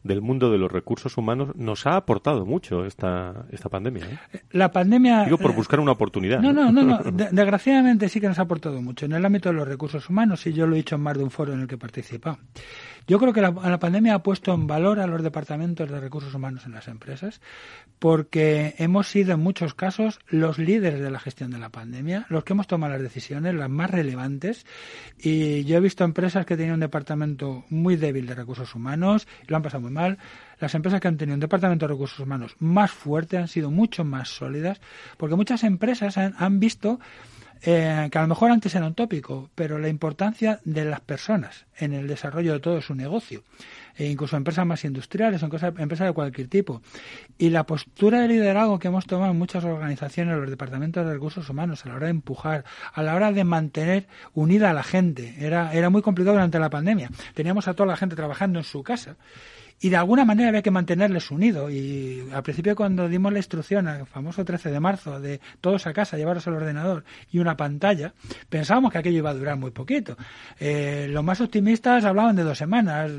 del 0.04 0.20
mundo 0.20 0.50
de 0.50 0.58
los 0.58 0.70
recursos 0.70 1.16
humanos 1.16 1.56
nos 1.56 1.86
ha 1.86 1.96
aportado 1.96 2.44
mucho 2.44 2.84
esta, 2.84 3.46
esta 3.50 3.70
pandemia. 3.70 4.04
¿eh? 4.04 4.40
La 4.52 4.70
pandemia... 4.70 5.24
Digo, 5.24 5.38
por 5.38 5.50
eh, 5.50 5.54
buscar 5.54 5.80
una 5.80 5.92
oportunidad. 5.92 6.40
No, 6.40 6.52
no, 6.52 6.70
no, 6.70 6.84
no. 6.84 6.98
desgraciadamente 7.32 8.08
sí 8.10 8.20
que 8.20 8.28
nos 8.28 8.38
ha 8.38 8.42
aportado 8.42 8.80
mucho 8.82 9.06
en 9.06 9.12
el 9.12 9.24
ámbito 9.24 9.48
de 9.48 9.54
los 9.54 9.66
recursos 9.66 10.08
humanos 10.08 10.46
y 10.46 10.52
yo 10.52 10.66
lo 10.66 10.74
he 10.74 10.78
dicho 10.78 10.94
en 10.94 11.00
más 11.00 11.16
de 11.16 11.24
un 11.24 11.30
foro 11.30 11.54
en 11.54 11.62
el 11.62 11.66
que 11.66 11.76
he 11.76 11.78
participado. 11.78 12.38
Yo 13.06 13.18
creo 13.18 13.34
que 13.34 13.42
la, 13.42 13.78
pandemia 13.78 14.14
ha 14.14 14.22
puesto 14.22 14.54
en 14.54 14.66
valor 14.66 14.98
a 14.98 15.06
los 15.06 15.22
departamentos 15.22 15.90
de 15.90 16.00
recursos 16.00 16.34
humanos 16.34 16.64
en 16.64 16.72
las 16.72 16.88
empresas 16.88 17.42
porque 17.98 18.74
hemos 18.78 19.08
sido 19.08 19.34
en 19.34 19.40
muchos 19.40 19.74
casos 19.74 20.20
los 20.28 20.58
líderes 20.58 21.00
de 21.00 21.10
la 21.10 21.20
gestión 21.20 21.50
de 21.50 21.58
la 21.58 21.68
pandemia, 21.68 22.24
los 22.30 22.44
que 22.44 22.54
hemos 22.54 22.66
tomado 22.66 22.94
las 22.94 23.02
decisiones, 23.02 23.54
las 23.54 23.68
más 23.68 23.90
relevantes. 23.90 24.64
Y 25.18 25.64
yo 25.64 25.76
he 25.76 25.80
visto 25.80 26.04
empresas 26.04 26.46
que 26.46 26.56
tenían 26.56 26.74
un 26.74 26.80
departamento 26.80 27.64
muy 27.68 27.96
débil 27.96 28.26
de 28.26 28.34
recursos 28.34 28.74
humanos 28.74 29.28
y 29.42 29.50
lo 29.50 29.56
han 29.56 29.62
pasado 29.62 29.82
muy 29.82 29.92
mal. 29.92 30.18
Las 30.58 30.74
empresas 30.74 31.00
que 31.00 31.08
han 31.08 31.18
tenido 31.18 31.34
un 31.34 31.40
departamento 31.40 31.86
de 31.86 31.92
recursos 31.92 32.20
humanos 32.20 32.56
más 32.58 32.90
fuerte 32.90 33.36
han 33.36 33.48
sido 33.48 33.70
mucho 33.70 34.04
más 34.04 34.28
sólidas 34.28 34.80
porque 35.18 35.36
muchas 35.36 35.62
empresas 35.62 36.16
han, 36.16 36.34
han 36.38 36.58
visto 36.58 37.00
eh, 37.66 38.08
que 38.10 38.18
a 38.18 38.22
lo 38.22 38.28
mejor 38.28 38.50
antes 38.50 38.74
era 38.74 38.86
un 38.86 38.94
tópico, 38.94 39.48
pero 39.54 39.78
la 39.78 39.88
importancia 39.88 40.60
de 40.64 40.84
las 40.84 41.00
personas 41.00 41.64
en 41.78 41.94
el 41.94 42.06
desarrollo 42.06 42.52
de 42.52 42.60
todo 42.60 42.82
su 42.82 42.94
negocio, 42.94 43.42
e 43.96 44.06
incluso 44.10 44.36
empresas 44.36 44.66
más 44.66 44.84
industriales, 44.84 45.42
empresas 45.42 46.06
de 46.06 46.12
cualquier 46.12 46.48
tipo. 46.48 46.82
Y 47.38 47.48
la 47.48 47.64
postura 47.64 48.20
de 48.20 48.28
liderazgo 48.28 48.78
que 48.78 48.88
hemos 48.88 49.06
tomado 49.06 49.32
en 49.32 49.38
muchas 49.38 49.64
organizaciones, 49.64 50.36
los 50.36 50.50
departamentos 50.50 51.06
de 51.06 51.14
recursos 51.14 51.48
humanos, 51.48 51.86
a 51.86 51.88
la 51.88 51.94
hora 51.94 52.06
de 52.06 52.10
empujar, 52.10 52.64
a 52.92 53.02
la 53.02 53.14
hora 53.14 53.32
de 53.32 53.44
mantener 53.44 54.08
unida 54.34 54.70
a 54.70 54.74
la 54.74 54.82
gente, 54.82 55.34
era, 55.38 55.72
era 55.72 55.88
muy 55.88 56.02
complicado 56.02 56.34
durante 56.34 56.58
la 56.58 56.68
pandemia. 56.68 57.10
Teníamos 57.32 57.66
a 57.66 57.72
toda 57.72 57.86
la 57.86 57.96
gente 57.96 58.14
trabajando 58.14 58.58
en 58.58 58.64
su 58.64 58.82
casa 58.82 59.16
y 59.80 59.90
de 59.90 59.96
alguna 59.96 60.24
manera 60.24 60.48
había 60.48 60.62
que 60.62 60.70
mantenerles 60.70 61.30
unidos. 61.30 61.70
Y 61.72 62.22
al 62.32 62.42
principio 62.42 62.74
cuando 62.74 63.08
dimos 63.08 63.32
la 63.32 63.38
instrucción, 63.38 63.88
al 63.88 64.06
famoso 64.06 64.44
13 64.44 64.70
de 64.70 64.80
marzo, 64.80 65.20
de 65.20 65.40
todos 65.60 65.86
a 65.86 65.92
casa, 65.92 66.16
llevaros 66.16 66.46
el 66.46 66.54
ordenador 66.54 67.04
y 67.30 67.38
una 67.38 67.56
pantalla, 67.56 68.14
pensábamos 68.48 68.92
que 68.92 68.98
aquello 68.98 69.18
iba 69.18 69.30
a 69.30 69.34
durar 69.34 69.56
muy 69.56 69.72
poquito. 69.72 70.16
Eh, 70.58 71.08
los 71.10 71.22
más 71.24 71.40
optimistas 71.40 72.04
hablaban 72.04 72.36
de 72.36 72.44
dos 72.44 72.56
semanas, 72.56 73.10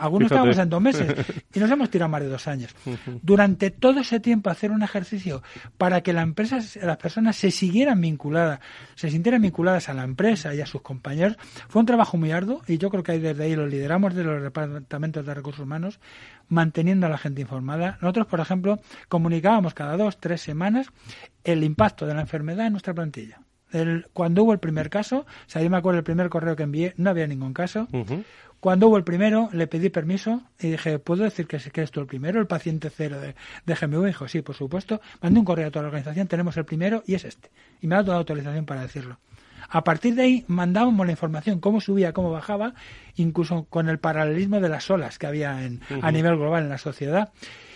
algunos 0.00 0.30
estábamos 0.30 0.58
en 0.58 0.68
dos 0.68 0.82
meses 0.82 1.14
y 1.54 1.60
nos 1.60 1.70
hemos 1.70 1.90
tirado 1.90 2.10
más 2.10 2.22
de 2.22 2.28
dos 2.28 2.48
años. 2.48 2.74
Durante 3.22 3.70
todo 3.70 4.00
ese 4.00 4.18
tiempo 4.20 4.50
hacer 4.50 4.70
un 4.70 4.82
ejercicio 4.82 5.42
para 5.78 6.00
que 6.00 6.12
la 6.12 6.22
empresa, 6.22 6.58
las 6.82 6.96
personas 6.96 7.36
se 7.36 7.50
siguieran 7.50 8.00
vinculadas, 8.00 8.60
se 8.94 9.10
sintieran 9.10 9.42
vinculadas 9.42 9.88
a 9.88 9.94
la 9.94 10.04
empresa 10.04 10.54
y 10.54 10.60
a 10.60 10.66
sus 10.66 10.82
compañeros, 10.82 11.36
fue 11.68 11.80
un 11.80 11.86
trabajo 11.86 12.16
muy 12.16 12.32
arduo 12.32 12.62
y 12.66 12.78
yo 12.78 12.90
creo 12.90 13.02
que 13.02 13.18
desde 13.18 13.44
ahí 13.44 13.54
lo 13.54 13.66
lideramos 13.66 14.14
de 14.14 14.24
los 14.24 14.42
departamentos 14.42 15.24
de 15.24 15.34
recursos 15.34 15.62
humanos 15.62 15.81
manteniendo 16.48 17.06
a 17.06 17.10
la 17.10 17.18
gente 17.18 17.40
informada. 17.40 17.98
Nosotros, 18.00 18.26
por 18.26 18.40
ejemplo, 18.40 18.78
comunicábamos 19.08 19.74
cada 19.74 19.96
dos, 19.96 20.18
tres 20.18 20.40
semanas 20.40 20.88
el 21.44 21.64
impacto 21.64 22.06
de 22.06 22.14
la 22.14 22.20
enfermedad 22.20 22.66
en 22.66 22.72
nuestra 22.72 22.94
plantilla. 22.94 23.40
cuando 24.12 24.42
hubo 24.42 24.52
el 24.52 24.58
primer 24.58 24.90
caso, 24.90 25.20
o 25.20 25.48
sea, 25.50 25.62
yo 25.62 25.70
me 25.70 25.78
acuerdo 25.78 25.98
el 25.98 26.04
primer 26.04 26.28
correo 26.28 26.54
que 26.56 26.64
envié, 26.64 26.92
no 26.98 27.08
había 27.08 27.26
ningún 27.26 27.54
caso. 27.54 27.88
Cuando 28.60 28.86
hubo 28.86 28.96
el 28.96 29.02
primero, 29.02 29.48
le 29.52 29.66
pedí 29.66 29.88
permiso 29.88 30.42
y 30.60 30.70
dije, 30.70 30.98
¿puedo 31.00 31.24
decir 31.24 31.48
que, 31.48 31.58
que 31.58 31.80
eres 31.80 31.90
tú 31.90 32.00
el 32.00 32.06
primero, 32.06 32.38
el 32.38 32.46
paciente 32.46 32.90
cero 32.90 33.18
de, 33.20 33.34
de 33.66 33.74
GMV? 33.74 34.06
Dijo, 34.06 34.28
sí, 34.28 34.40
por 34.42 34.54
supuesto. 34.54 35.00
Mandé 35.20 35.40
un 35.40 35.44
correo 35.44 35.66
a 35.66 35.70
toda 35.72 35.82
la 35.82 35.88
organización, 35.88 36.28
tenemos 36.28 36.56
el 36.56 36.64
primero 36.64 37.02
y 37.04 37.14
es 37.14 37.24
este. 37.24 37.50
Y 37.80 37.88
me 37.88 37.96
ha 37.96 38.02
dado 38.02 38.18
autorización 38.18 38.64
para 38.64 38.82
decirlo. 38.82 39.18
A 39.74 39.84
partir 39.84 40.14
de 40.14 40.22
ahí 40.22 40.44
mandábamos 40.48 41.06
la 41.06 41.12
información, 41.12 41.58
cómo 41.58 41.80
subía, 41.80 42.12
cómo 42.12 42.30
bajaba, 42.30 42.74
incluso 43.16 43.64
con 43.70 43.88
el 43.88 43.98
paralelismo 43.98 44.60
de 44.60 44.68
las 44.68 44.90
olas 44.90 45.18
que 45.18 45.26
había 45.26 45.64
en, 45.64 45.80
a 46.02 46.12
nivel 46.12 46.36
global 46.36 46.64
en 46.64 46.68
la 46.68 46.76
sociedad. 46.76 47.32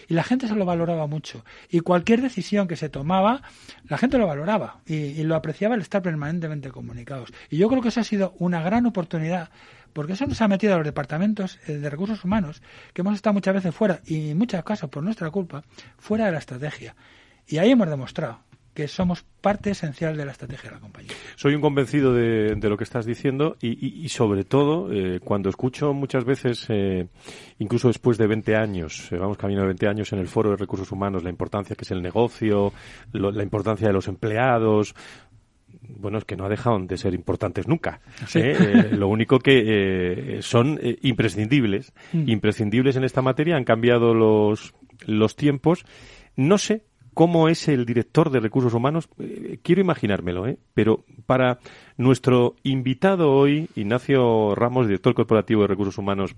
Y 0.07 0.13
la 0.13 0.23
gente 0.23 0.47
se 0.47 0.55
lo 0.55 0.67
valoraba 0.67 1.07
mucho. 1.07 1.43
Y 1.71 1.81
cualquier 1.81 2.21
decisión 2.21 2.69
que 2.69 2.77
se 2.77 2.91
tomaba, 2.91 3.41
la 3.89 3.97
gente 3.97 4.19
lo 4.19 4.27
valoraba 4.27 4.81
y, 4.85 5.23
lo 5.23 5.37
apreciaba 5.37 5.75
el 5.75 5.81
estar 5.81 6.03
permanentemente 6.03 6.69
comunicados. 6.69 7.33
Y 7.49 7.57
yo 7.57 7.69
creo 7.69 7.81
que 7.81 7.89
eso 7.89 8.01
ha 8.01 8.05
sido 8.05 8.35
una 8.39 8.63
gran 8.63 8.85
oportunidad 8.85 9.49
porque 9.95 10.13
eso 10.13 10.27
nos 10.27 10.43
ha 10.43 10.49
metido 10.49 10.75
a 10.75 10.77
los 10.77 10.85
departamentos 10.85 11.59
eh, 11.67 11.79
de 11.79 11.89
recursos 11.89 12.23
humanos, 12.23 12.61
que 12.93 13.01
hemos 13.01 13.15
estado 13.15 13.33
muchas 13.33 13.55
veces 13.55 13.75
fuera, 13.75 14.03
y 14.05 14.33
en 14.33 14.39
muchos 14.39 14.63
casos 14.63 14.91
por 14.91 15.03
nuestra 15.03 15.31
culpa, 15.31 15.65
fuera 15.97 16.27
de 16.27 16.33
la 16.33 16.39
estrategia. 16.39 16.95
Y 17.47 17.57
ahí 17.57 17.71
hemos 17.71 17.89
demostrado 17.89 18.41
que 18.77 18.87
somos 18.89 19.25
parte 19.41 19.71
esencial 19.71 20.19
de 20.19 20.27
la 20.27 20.33
estrategia 20.33 20.69
de 20.69 20.77
la 20.77 20.81
compañía. 20.81 21.13
Soy 21.35 21.55
un 21.55 21.63
convencido 21.63 22.13
de, 22.13 22.55
lo 22.61 22.77
que 22.77 22.85
estás 22.85 23.07
diciendo 23.07 23.57
y, 23.61 24.07
sobre 24.11 24.45
todo 24.45 24.93
eh, 24.93 25.19
cuando 25.21 25.49
escucho 25.49 25.95
muchas 25.95 26.25
veces, 26.27 26.67
eh, 26.69 27.09
incluso 27.59 27.89
después 27.89 28.19
de 28.19 28.27
20 28.27 28.55
años, 28.55 29.11
eh, 29.11 29.17
vamos 29.17 29.39
camino 29.39 29.63
de 29.63 29.69
20 29.69 29.89
años 29.89 30.13
en 30.13 30.19
el 30.19 30.29
foro 30.29 30.51
de 30.51 30.57
recursos 30.57 30.93
humanos, 30.93 31.25
la 31.25 31.31
importancia 31.31 31.75
que 31.75 31.85
es 31.85 31.91
el 31.91 32.03
negocio, 32.03 32.75
la 33.13 33.43
importancia 33.43 33.87
de 33.87 33.95
los 33.95 34.09
empleados, 34.09 34.95
bueno, 35.89 36.19
es 36.19 36.25
que 36.27 36.37
no 36.37 36.45
ha 36.45 36.49
dejado 36.51 36.79
de 36.81 36.99
ser 36.99 37.15
importantes 37.15 37.67
nunca. 37.67 38.01
lo 38.91 39.09
único 39.09 39.39
que 39.39 40.41
son 40.43 40.79
imprescindibles, 41.01 41.95
mm. 42.13 42.29
imprescindibles 42.29 42.97
en 42.97 43.05
esta 43.05 43.23
materia. 43.23 43.57
Han 43.57 43.65
cambiado 43.65 44.13
los, 44.13 44.75
los 45.07 45.37
tiempos. 45.37 45.87
No 46.35 46.59
sé 46.59 46.83
cómo 47.17 47.49
es 47.49 47.67
el 47.69 47.87
director 47.87 48.29
de 48.29 48.41
recursos 48.41 48.75
humanos, 48.75 49.09
eh, 49.19 49.59
quiero 49.63 49.81
imaginármelo, 49.81 50.47
¿eh? 50.47 50.59
pero 50.75 51.03
para 51.25 51.61
nuestro 51.97 52.57
invitado 52.63 53.33
hoy, 53.33 53.71
Ignacio 53.75 54.55
Ramos, 54.55 54.87
director 54.87 55.15
corporativo 55.15 55.63
de 55.63 55.69
recursos 55.69 55.97
humanos 55.97 56.37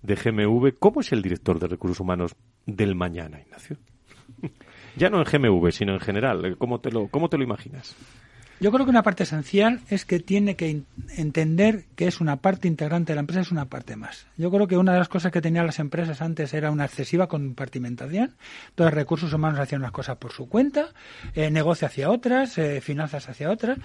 de 0.00 0.14
GMV, 0.14 0.78
¿cómo 0.78 1.02
es 1.02 1.12
el 1.12 1.20
director 1.20 1.58
de 1.58 1.66
recursos 1.66 2.00
humanos 2.00 2.34
del 2.64 2.94
mañana, 2.94 3.42
Ignacio? 3.42 3.76
ya 4.96 5.10
no 5.10 5.18
en 5.18 5.24
GMV, 5.24 5.70
sino 5.70 5.92
en 5.92 6.00
general, 6.00 6.56
¿cómo 6.56 6.80
te 6.80 6.90
lo, 6.90 7.08
cómo 7.08 7.28
te 7.28 7.36
lo 7.36 7.44
imaginas? 7.44 7.94
Yo 8.58 8.72
creo 8.72 8.86
que 8.86 8.90
una 8.90 9.02
parte 9.02 9.24
esencial 9.24 9.80
es 9.90 10.06
que 10.06 10.18
tiene 10.18 10.56
que 10.56 10.82
entender 11.16 11.84
que 11.94 12.06
es 12.06 12.22
una 12.22 12.36
parte 12.36 12.68
integrante 12.68 13.12
de 13.12 13.16
la 13.16 13.20
empresa, 13.20 13.40
es 13.42 13.50
una 13.50 13.66
parte 13.66 13.96
más. 13.96 14.26
Yo 14.38 14.50
creo 14.50 14.66
que 14.66 14.78
una 14.78 14.94
de 14.94 14.98
las 14.98 15.08
cosas 15.08 15.30
que 15.30 15.42
tenían 15.42 15.66
las 15.66 15.78
empresas 15.78 16.22
antes 16.22 16.54
era 16.54 16.70
una 16.70 16.86
excesiva 16.86 17.26
compartimentación. 17.26 18.34
Los 18.76 18.94
recursos 18.94 19.32
humanos 19.34 19.60
hacían 19.60 19.82
unas 19.82 19.92
cosas 19.92 20.16
por 20.16 20.32
su 20.32 20.48
cuenta, 20.48 20.88
eh, 21.34 21.50
negocio 21.50 21.86
hacia 21.86 22.10
otras, 22.10 22.56
eh, 22.56 22.80
finanzas 22.80 23.28
hacia 23.28 23.50
otras, 23.50 23.78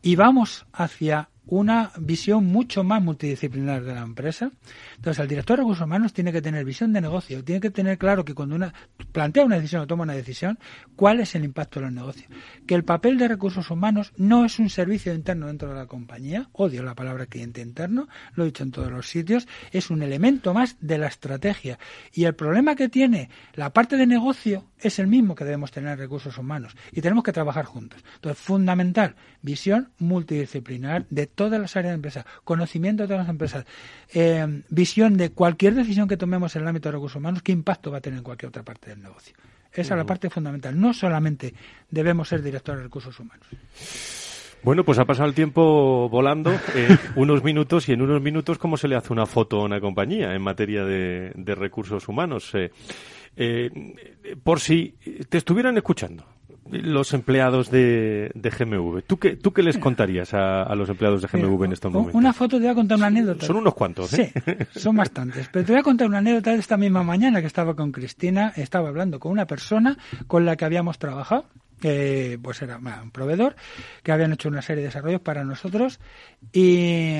y 0.00 0.16
vamos 0.16 0.66
hacia 0.72 1.28
una 1.46 1.92
visión 1.98 2.46
mucho 2.46 2.84
más 2.84 3.02
multidisciplinar 3.02 3.84
de 3.84 3.94
la 3.94 4.02
empresa. 4.02 4.50
Entonces, 4.96 5.20
el 5.20 5.28
director 5.28 5.56
de 5.56 5.62
recursos 5.62 5.84
humanos 5.84 6.12
tiene 6.12 6.32
que 6.32 6.40
tener 6.40 6.64
visión 6.64 6.92
de 6.92 7.00
negocio, 7.00 7.44
tiene 7.44 7.60
que 7.60 7.70
tener 7.70 7.98
claro 7.98 8.24
que 8.24 8.34
cuando 8.34 8.54
una 8.56 8.72
plantea 9.12 9.44
una 9.44 9.56
decisión 9.56 9.82
o 9.82 9.86
toma 9.86 10.04
una 10.04 10.14
decisión, 10.14 10.58
cuál 10.96 11.20
es 11.20 11.34
el 11.34 11.44
impacto 11.44 11.80
de 11.80 11.86
los 11.86 11.94
negocios. 11.94 12.30
Que 12.66 12.74
el 12.74 12.84
papel 12.84 13.18
de 13.18 13.28
recursos 13.28 13.70
humanos 13.70 14.12
no 14.16 14.44
es 14.44 14.58
un 14.58 14.70
servicio 14.70 15.12
interno 15.14 15.46
dentro 15.46 15.68
de 15.68 15.74
la 15.74 15.86
compañía, 15.86 16.48
odio 16.52 16.82
la 16.82 16.94
palabra 16.94 17.26
cliente 17.26 17.60
interno, 17.60 18.08
lo 18.34 18.44
he 18.44 18.46
dicho 18.46 18.62
en 18.62 18.70
todos 18.70 18.90
los 18.90 19.08
sitios, 19.08 19.46
es 19.70 19.90
un 19.90 20.02
elemento 20.02 20.54
más 20.54 20.76
de 20.80 20.98
la 20.98 21.06
estrategia. 21.06 21.78
Y 22.12 22.24
el 22.24 22.34
problema 22.34 22.74
que 22.74 22.88
tiene 22.88 23.28
la 23.54 23.72
parte 23.72 23.96
de 23.96 24.06
negocio 24.06 24.64
es 24.78 24.98
el 24.98 25.06
mismo 25.06 25.34
que 25.34 25.44
debemos 25.44 25.70
tener 25.70 25.92
en 25.92 25.98
recursos 25.98 26.36
humanos 26.38 26.76
y 26.92 27.00
tenemos 27.00 27.24
que 27.24 27.32
trabajar 27.32 27.64
juntos. 27.64 28.02
Entonces, 28.16 28.42
fundamental, 28.42 29.14
visión 29.42 29.90
multidisciplinar 29.98 31.06
de 31.10 31.26
todas 31.34 31.60
las 31.60 31.76
áreas 31.76 31.92
de 31.92 31.96
empresa, 31.96 32.26
conocimiento 32.44 33.02
de 33.02 33.08
todas 33.08 33.22
las 33.22 33.30
empresas, 33.30 33.64
eh, 34.12 34.62
visión 34.68 35.16
de 35.16 35.30
cualquier 35.30 35.74
decisión 35.74 36.08
que 36.08 36.16
tomemos 36.16 36.54
en 36.56 36.62
el 36.62 36.68
ámbito 36.68 36.88
de 36.88 36.92
recursos 36.92 37.16
humanos, 37.16 37.42
qué 37.42 37.52
impacto 37.52 37.90
va 37.90 37.98
a 37.98 38.00
tener 38.00 38.18
en 38.18 38.24
cualquier 38.24 38.48
otra 38.48 38.62
parte 38.62 38.90
del 38.90 39.02
negocio. 39.02 39.34
Esa 39.72 39.94
es 39.94 39.98
la 39.98 40.04
parte 40.04 40.30
fundamental. 40.30 40.78
No 40.80 40.94
solamente 40.94 41.52
debemos 41.90 42.28
ser 42.28 42.42
directores 42.42 42.78
de 42.78 42.84
recursos 42.84 43.18
humanos. 43.18 43.46
Bueno, 44.62 44.84
pues 44.84 44.98
ha 44.98 45.04
pasado 45.04 45.28
el 45.28 45.34
tiempo 45.34 46.08
volando, 46.08 46.52
eh, 46.74 46.96
unos 47.16 47.42
minutos, 47.44 47.88
y 47.88 47.92
en 47.92 48.00
unos 48.00 48.22
minutos, 48.22 48.56
¿cómo 48.56 48.76
se 48.76 48.88
le 48.88 48.96
hace 48.96 49.12
una 49.12 49.26
foto 49.26 49.60
a 49.60 49.64
una 49.64 49.80
compañía 49.80 50.34
en 50.34 50.42
materia 50.42 50.84
de, 50.84 51.32
recursos 51.54 52.08
humanos? 52.08 52.52
Eh, 53.36 53.70
por 54.42 54.60
si 54.60 54.94
te 55.28 55.38
estuvieran 55.38 55.76
escuchando, 55.76 56.24
los 56.70 57.12
empleados 57.12 57.70
de, 57.70 58.30
de 58.34 58.50
GMV. 58.50 59.02
¿Tú 59.02 59.18
qué, 59.18 59.36
¿Tú 59.36 59.52
qué 59.52 59.62
les 59.62 59.78
contarías 59.78 60.32
a, 60.34 60.74
los 60.74 60.88
empleados 60.88 61.22
de 61.22 61.28
GMV 61.28 61.64
en 61.64 61.72
estos 61.72 61.92
momentos? 61.92 62.14
Una 62.14 62.32
foto, 62.32 62.56
te 62.56 62.62
voy 62.62 62.72
a 62.72 62.74
contar 62.74 62.98
una 62.98 63.08
anécdota. 63.08 63.46
Son 63.46 63.56
unos 63.56 63.74
cuantos, 63.74 64.12
¿eh? 64.14 64.32
Sí, 64.72 64.80
son 64.80 64.96
bastantes. 64.96 65.48
Pero 65.52 65.64
te 65.64 65.72
voy 65.72 65.80
a 65.80 65.82
contar 65.82 66.08
una 66.08 66.18
anécdota 66.18 66.52
de 66.52 66.58
esta 66.58 66.76
misma 66.76 67.02
mañana 67.02 67.40
que 67.40 67.46
estaba 67.46 67.74
con 67.74 67.92
Cristina. 67.92 68.52
Estaba 68.56 68.88
hablando 68.88 69.20
con 69.20 69.32
una 69.32 69.46
persona 69.46 69.98
con 70.26 70.44
la 70.44 70.56
que 70.56 70.64
habíamos 70.64 70.98
trabajado. 70.98 71.46
que 71.80 72.38
pues 72.42 72.62
era 72.62 72.78
un 72.78 73.10
proveedor 73.10 73.56
que 74.02 74.12
habían 74.12 74.32
hecho 74.32 74.48
una 74.48 74.62
serie 74.62 74.82
de 74.82 74.88
desarrollos 74.88 75.20
para 75.20 75.44
nosotros 75.44 76.00
y 76.52 77.16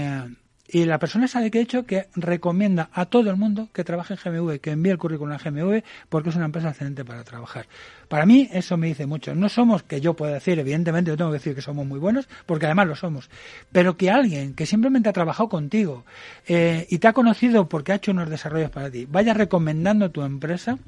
Y 0.75 0.87
la 0.87 0.99
persona 0.99 1.29
sabe 1.29 1.53
que 1.53 1.61
he 1.61 1.63
hecho 1.63 1.87
que 1.87 2.09
recomienda 2.17 2.91
a 2.93 3.07
todo 3.07 3.31
el 3.31 3.37
mundo 3.37 3.69
que 3.73 3.85
trabaje 3.85 4.15
en 4.15 4.19
GMV, 4.19 4.59
que 4.59 4.73
envíe 4.73 4.91
el 4.91 4.99
currículum 4.99 5.33
a 5.33 5.39
GMV, 5.39 5.85
porque 6.09 6.31
es 6.31 6.35
una 6.35 6.47
empresa 6.47 6.71
excelente 6.71 7.05
para 7.05 7.23
trabajar. 7.23 7.69
Para 8.09 8.27
mí 8.27 8.49
eso 8.53 8.77
me 8.77 8.89
dice 8.89 9.07
mucho. 9.07 9.37
No 9.37 9.49
somos 9.49 9.85
que 9.85 10.01
yo 10.01 10.15
pueda 10.15 10.35
decir, 10.35 10.59
evidentemente 10.59 11.13
yo 11.13 11.17
tengo 11.17 11.31
que 11.31 11.37
decir 11.37 11.55
que 11.55 11.63
somos 11.63 11.87
muy 11.87 12.01
buenos, 12.01 12.29
porque 12.45 12.67
además 12.67 12.89
lo 12.89 12.97
somos, 12.97 13.31
pero 13.71 13.97
que 13.97 14.11
alguien 14.11 14.55
que 14.55 14.67
simplemente 14.67 15.09
ha 15.09 15.13
trabajado 15.13 15.49
contigo 15.49 16.05
eh, 16.49 16.89
y 16.91 16.99
te 16.99 17.07
ha 17.07 17.13
conocido 17.13 17.69
porque 17.69 17.93
ha 17.93 17.95
hecho 17.95 18.11
unos 18.11 18.29
desarrollos 18.29 18.71
para 18.71 18.91
ti, 18.91 19.07
vaya 19.09 19.33
recomendando 19.33 20.11
tu 20.11 20.23
empresa, 20.23 20.79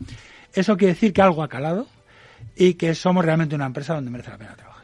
eso 0.53 0.77
quiere 0.77 0.95
decir 0.95 1.13
que 1.13 1.23
algo 1.23 1.45
ha 1.45 1.49
calado 1.49 1.87
y 2.57 2.75
que 2.75 2.93
somos 2.97 3.25
realmente 3.25 3.55
una 3.55 3.67
empresa 3.67 3.95
donde 3.95 4.11
merece 4.11 4.31
la 4.31 4.39
pena 4.39 4.57
trabajar. 4.57 4.76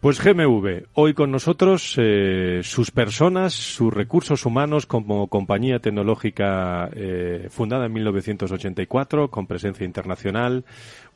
Pues 0.00 0.18
GMV, 0.18 0.84
hoy 0.94 1.12
con 1.12 1.30
nosotros 1.30 1.94
eh, 1.98 2.60
sus 2.62 2.90
personas, 2.90 3.52
sus 3.52 3.92
recursos 3.92 4.46
humanos 4.46 4.86
como 4.86 5.26
compañía 5.26 5.78
tecnológica 5.78 6.88
eh, 6.94 7.48
fundada 7.50 7.84
en 7.84 7.92
1984 7.92 9.30
con 9.30 9.46
presencia 9.46 9.84
internacional, 9.84 10.64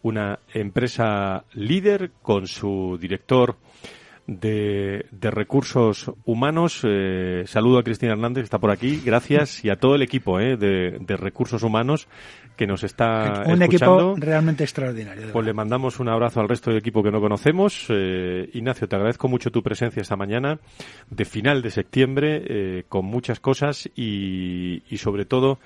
una 0.03 0.39
empresa 0.53 1.45
líder 1.55 2.11
con 2.21 2.47
su 2.47 2.99
director 3.01 3.57
de, 4.27 5.07
recursos 5.21 6.11
humanos. 6.25 6.81
Eh, 6.85 7.45
saludo 7.47 7.79
a 7.79 7.83
Cristina 7.83 8.13
Hernández, 8.13 8.43
que 8.43 8.45
está 8.45 8.59
por 8.59 8.71
aquí. 8.71 9.01
Gracias 9.05 9.65
y 9.65 9.71
a 9.71 9.77
todo 9.77 9.95
el 9.95 10.03
equipo 10.03 10.39
de, 10.39 10.57
de 10.57 11.17
recursos 11.17 11.63
humanos 11.63 12.09
que 12.57 12.67
nos 12.67 12.85
está 12.85 13.45
un 13.47 13.63
equipo 13.63 14.15
realmente 14.17 14.65
extraordinario. 14.65 15.33
Pues 15.33 15.45
le 15.45 15.53
mandamos 15.53 15.99
un 15.99 16.09
abrazo 16.09 16.41
al 16.41 16.49
resto 16.49 16.71
del 16.71 16.79
equipo 16.79 17.03
que 17.03 17.11
no 17.11 17.21
conocemos. 17.21 17.87
Eh, 17.89 18.49
Ignacio, 18.53 18.89
te 18.89 18.97
agradezco 18.97 19.29
mucho 19.29 19.51
tu 19.51 19.63
presencia 19.63 20.01
esta 20.01 20.17
mañana 20.17 20.59
de 21.11 21.25
final 21.25 21.63
de 21.63 21.71
septiembre 21.71 22.43
eh, 22.47 22.85
con 22.89 23.05
muchas 23.07 23.41
cosas 23.41 23.89
y, 23.97 24.83
y 24.89 24.99
sobre 24.99 25.25
todo 25.25 25.59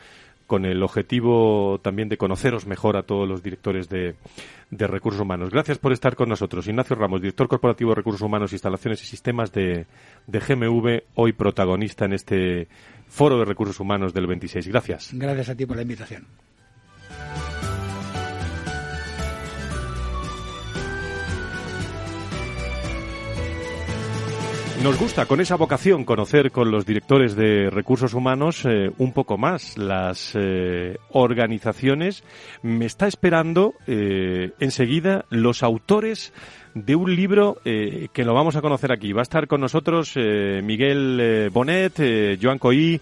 con 0.48 0.64
el 0.64 0.82
objetivo 0.82 1.78
también 1.82 2.08
de 2.08 2.16
conoceros 2.16 2.66
mejor 2.66 2.96
a 2.96 3.02
todos 3.02 3.28
los 3.28 3.42
directores 3.42 3.88
de, 3.88 4.16
de, 4.70 4.86
recursos 4.86 5.20
humanos. 5.20 5.50
Gracias 5.50 5.78
por 5.78 5.92
estar 5.92 6.16
con 6.16 6.30
nosotros. 6.30 6.66
Ignacio 6.66 6.96
Ramos, 6.96 7.20
director 7.20 7.46
corporativo 7.48 7.90
de 7.90 7.96
recursos 7.96 8.22
humanos, 8.22 8.52
instalaciones 8.52 9.02
y 9.02 9.06
sistemas 9.06 9.52
de, 9.52 9.86
de 10.26 10.38
GMV, 10.40 11.02
hoy 11.14 11.34
protagonista 11.34 12.06
en 12.06 12.14
este 12.14 12.66
foro 13.06 13.38
de 13.38 13.44
recursos 13.44 13.78
humanos 13.78 14.14
del 14.14 14.26
26. 14.26 14.66
Gracias. 14.68 15.10
Gracias 15.12 15.50
a 15.50 15.54
ti 15.54 15.66
por 15.66 15.76
la 15.76 15.82
invitación. 15.82 16.26
Nos 24.82 24.96
gusta 24.96 25.26
con 25.26 25.40
esa 25.40 25.56
vocación 25.56 26.04
conocer 26.04 26.52
con 26.52 26.70
los 26.70 26.86
directores 26.86 27.34
de 27.34 27.68
recursos 27.68 28.14
humanos 28.14 28.64
eh, 28.64 28.90
un 28.98 29.12
poco 29.12 29.36
más 29.36 29.76
las 29.76 30.32
eh, 30.36 30.98
organizaciones. 31.10 32.22
Me 32.62 32.86
está 32.86 33.08
esperando 33.08 33.74
eh, 33.88 34.52
enseguida 34.60 35.24
los 35.30 35.64
autores 35.64 36.32
de 36.74 36.94
un 36.94 37.16
libro 37.16 37.56
que 37.64 38.24
lo 38.24 38.34
vamos 38.34 38.54
a 38.54 38.60
conocer 38.60 38.92
aquí. 38.92 39.12
Va 39.12 39.22
a 39.22 39.22
estar 39.22 39.48
con 39.48 39.60
nosotros 39.60 40.14
Miguel 40.14 41.50
Bonet, 41.52 42.38
Joan 42.40 42.58
Coí, 42.58 43.00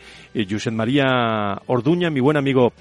Josep 0.49 0.73
María 0.73 1.61
Orduña, 1.67 2.09
mi 2.09 2.21
buen 2.21 2.39
amigo 2.39 2.73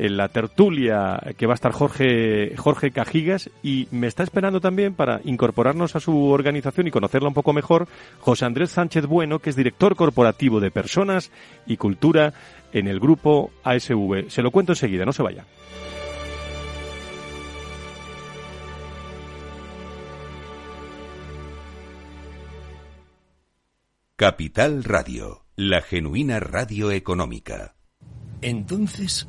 en 0.00 0.16
la 0.16 0.28
tertulia 0.28 1.20
que 1.36 1.46
va 1.46 1.52
a 1.52 1.54
estar 1.54 1.72
Jorge, 1.72 2.56
Jorge 2.56 2.90
Cajigas 2.90 3.50
y 3.62 3.86
me 3.90 4.06
está 4.06 4.22
esperando 4.22 4.58
también 4.58 4.94
para 4.94 5.20
incorporarnos 5.24 5.94
a 5.94 6.00
su 6.00 6.30
organización 6.30 6.86
y 6.86 6.90
conocerla 6.90 7.28
un 7.28 7.34
poco 7.34 7.52
mejor 7.52 7.86
José 8.18 8.46
Andrés 8.46 8.70
Sánchez 8.70 9.04
Bueno, 9.04 9.40
que 9.40 9.50
es 9.50 9.56
director 9.56 9.96
corporativo 9.96 10.58
de 10.58 10.70
personas 10.70 11.30
y 11.66 11.76
cultura 11.76 12.32
en 12.72 12.88
el 12.88 12.98
grupo 12.98 13.50
ASV. 13.62 14.30
Se 14.30 14.40
lo 14.40 14.50
cuento 14.50 14.72
enseguida, 14.72 15.04
no 15.04 15.12
se 15.12 15.22
vaya. 15.22 15.44
Capital 24.16 24.82
Radio, 24.84 25.44
la 25.56 25.82
genuina 25.82 26.40
radio 26.40 26.90
económica. 26.90 27.74
Entonces, 28.42 29.28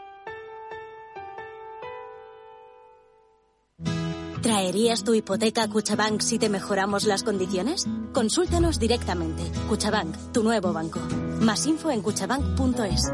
¿Traerías 4.71 5.03
tu 5.03 5.13
hipoteca 5.13 5.63
a 5.63 5.67
Cuchabank 5.67 6.21
si 6.21 6.39
te 6.39 6.47
mejoramos 6.47 7.03
las 7.03 7.23
condiciones? 7.23 7.85
Consúltanos 8.13 8.79
directamente. 8.79 9.43
Cuchabank, 9.67 10.15
tu 10.31 10.43
nuevo 10.43 10.71
banco. 10.71 11.01
Más 11.41 11.65
info 11.65 11.91
en 11.91 12.01
cuchabank.es. 12.01 13.11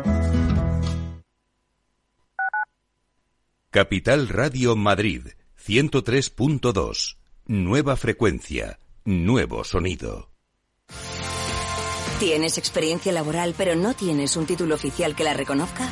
Capital 3.72 4.30
Radio 4.30 4.76
Madrid, 4.76 5.30
103.2. 5.60 7.17
Nueva 7.48 7.96
frecuencia, 7.96 8.78
nuevo 9.04 9.63
sonido. 9.63 10.30
¿Tienes 12.20 12.60
experiencia 12.60 13.12
laboral 13.12 13.56
pero 13.58 13.76
no 13.76 13.96
tienes 13.96 14.38
un 14.38 14.46
título 14.46 14.76
oficial 14.76 15.15
que 15.15 15.24
la 15.24 15.34
reconozca? 15.34 15.91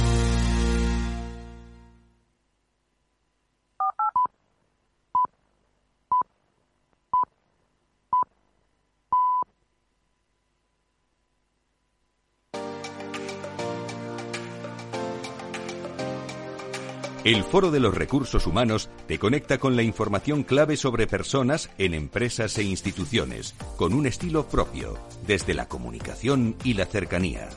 El 17.23 17.43
Foro 17.43 17.69
de 17.69 17.79
los 17.79 17.93
Recursos 17.93 18.47
Humanos 18.47 18.89
te 19.07 19.19
conecta 19.19 19.59
con 19.59 19.75
la 19.75 19.83
información 19.83 20.41
clave 20.41 20.75
sobre 20.75 21.05
personas 21.05 21.69
en 21.77 21.93
empresas 21.93 22.57
e 22.57 22.63
instituciones, 22.63 23.53
con 23.77 23.93
un 23.93 24.07
estilo 24.07 24.47
propio, 24.47 24.97
desde 25.27 25.53
la 25.53 25.67
comunicación 25.67 26.55
y 26.63 26.73
la 26.73 26.87
cercanía. 26.87 27.47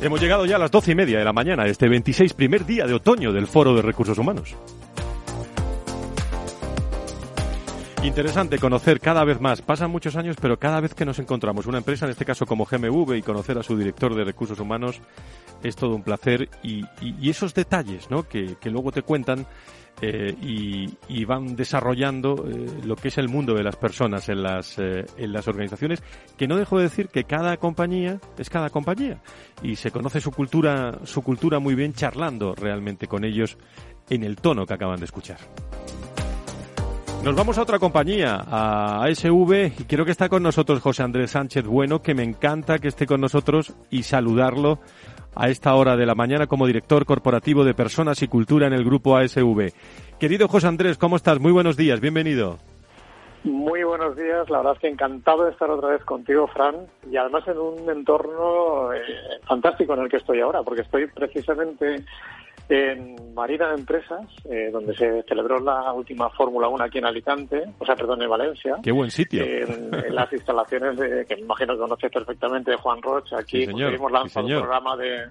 Hemos 0.00 0.20
llegado 0.20 0.46
ya 0.46 0.54
a 0.54 0.60
las 0.60 0.70
doce 0.70 0.92
y 0.92 0.94
media 0.94 1.18
de 1.18 1.24
la 1.24 1.32
mañana, 1.32 1.66
este 1.66 1.88
26 1.88 2.34
primer 2.34 2.64
día 2.64 2.86
de 2.86 2.94
otoño 2.94 3.32
del 3.32 3.48
Foro 3.48 3.74
de 3.74 3.82
Recursos 3.82 4.16
Humanos. 4.16 4.54
Interesante 8.02 8.58
conocer 8.58 9.00
cada 9.00 9.24
vez 9.24 9.40
más. 9.40 9.60
Pasan 9.60 9.90
muchos 9.90 10.14
años, 10.14 10.36
pero 10.40 10.58
cada 10.58 10.80
vez 10.80 10.94
que 10.94 11.04
nos 11.04 11.18
encontramos 11.18 11.66
una 11.66 11.78
empresa, 11.78 12.04
en 12.04 12.12
este 12.12 12.24
caso 12.24 12.46
como 12.46 12.64
GMV, 12.64 13.16
y 13.16 13.22
conocer 13.22 13.58
a 13.58 13.62
su 13.62 13.76
director 13.76 14.14
de 14.14 14.24
recursos 14.24 14.60
humanos, 14.60 15.00
es 15.64 15.74
todo 15.74 15.96
un 15.96 16.02
placer. 16.02 16.48
Y, 16.62 16.84
esos 17.28 17.54
detalles 17.54 18.08
¿no? 18.08 18.22
que, 18.28 18.56
luego 18.64 18.92
te 18.92 19.02
cuentan 19.02 19.46
eh, 20.00 20.32
y, 20.40 21.24
van 21.24 21.56
desarrollando 21.56 22.46
eh, 22.48 22.66
lo 22.84 22.94
que 22.94 23.08
es 23.08 23.18
el 23.18 23.28
mundo 23.28 23.54
de 23.54 23.64
las 23.64 23.74
personas 23.74 24.28
en 24.28 24.44
las, 24.44 24.78
eh, 24.78 25.04
en 25.16 25.32
las 25.32 25.48
organizaciones, 25.48 26.00
que 26.36 26.46
no 26.46 26.56
dejo 26.56 26.78
de 26.78 26.84
decir 26.84 27.08
que 27.08 27.24
cada 27.24 27.56
compañía 27.56 28.20
es 28.38 28.48
cada 28.48 28.70
compañía 28.70 29.20
y 29.60 29.74
se 29.74 29.90
conoce 29.90 30.20
su 30.20 30.30
cultura, 30.30 31.00
su 31.04 31.22
cultura 31.22 31.58
muy 31.58 31.74
bien 31.74 31.92
charlando 31.94 32.54
realmente 32.54 33.08
con 33.08 33.24
ellos 33.24 33.58
en 34.08 34.22
el 34.22 34.36
tono 34.36 34.64
que 34.66 34.74
acaban 34.74 35.00
de 35.00 35.04
escuchar. 35.04 35.38
Nos 37.24 37.34
vamos 37.34 37.58
a 37.58 37.62
otra 37.62 37.78
compañía, 37.78 38.42
a 38.46 39.04
ASV, 39.04 39.72
y 39.80 39.84
quiero 39.84 40.04
que 40.04 40.12
está 40.12 40.28
con 40.28 40.42
nosotros 40.42 40.80
José 40.80 41.02
Andrés 41.02 41.32
Sánchez 41.32 41.66
Bueno, 41.66 42.00
que 42.00 42.14
me 42.14 42.22
encanta 42.22 42.78
que 42.78 42.88
esté 42.88 43.06
con 43.06 43.20
nosotros 43.20 43.74
y 43.90 44.04
saludarlo 44.04 44.78
a 45.34 45.48
esta 45.48 45.74
hora 45.74 45.96
de 45.96 46.06
la 46.06 46.14
mañana 46.14 46.46
como 46.46 46.66
director 46.66 47.04
corporativo 47.04 47.64
de 47.64 47.74
Personas 47.74 48.22
y 48.22 48.28
Cultura 48.28 48.68
en 48.68 48.72
el 48.72 48.84
grupo 48.84 49.16
ASV. 49.16 49.72
Querido 50.18 50.48
José 50.48 50.68
Andrés, 50.68 50.96
¿cómo 50.96 51.16
estás? 51.16 51.40
Muy 51.40 51.52
buenos 51.52 51.76
días, 51.76 52.00
bienvenido. 52.00 52.58
Muy 53.44 53.84
buenos 53.84 54.16
días, 54.16 54.50
la 54.50 54.58
verdad 54.58 54.74
es 54.74 54.80
que 54.80 54.88
encantado 54.88 55.44
de 55.44 55.52
estar 55.52 55.70
otra 55.70 55.90
vez 55.90 56.04
contigo, 56.04 56.48
Fran, 56.48 56.74
y 57.10 57.16
además 57.16 57.46
en 57.46 57.58
un 57.58 57.88
entorno 57.88 58.92
eh, 58.92 58.98
fantástico 59.46 59.94
en 59.94 60.00
el 60.00 60.08
que 60.08 60.16
estoy 60.16 60.40
ahora, 60.40 60.62
porque 60.62 60.82
estoy 60.82 61.06
precisamente 61.06 62.04
en 62.68 63.34
Marina 63.34 63.68
de 63.68 63.74
Empresas, 63.76 64.26
eh, 64.50 64.70
donde 64.72 64.94
se 64.96 65.22
celebró 65.22 65.60
la 65.60 65.92
última 65.92 66.28
Fórmula 66.30 66.68
1 66.68 66.84
aquí 66.84 66.98
en 66.98 67.06
Alicante, 67.06 67.62
o 67.78 67.86
sea, 67.86 67.94
perdón, 67.94 68.22
en 68.22 68.28
Valencia. 68.28 68.76
Qué 68.82 68.92
buen 68.92 69.10
sitio. 69.10 69.44
En, 69.44 69.90
las 70.14 70.32
instalaciones 70.32 70.96
de, 70.98 71.24
que 71.24 71.36
me 71.36 71.42
imagino 71.42 71.74
que 71.74 71.80
conoces 71.80 72.10
perfectamente 72.10 72.72
de 72.72 72.76
Juan 72.76 73.00
Roche. 73.00 73.36
Aquí 73.36 73.64
sí, 73.64 73.72
hemos 73.76 74.10
lanzado 74.10 74.46
un 74.46 74.60
programa 74.60 74.96
de, 74.96 75.28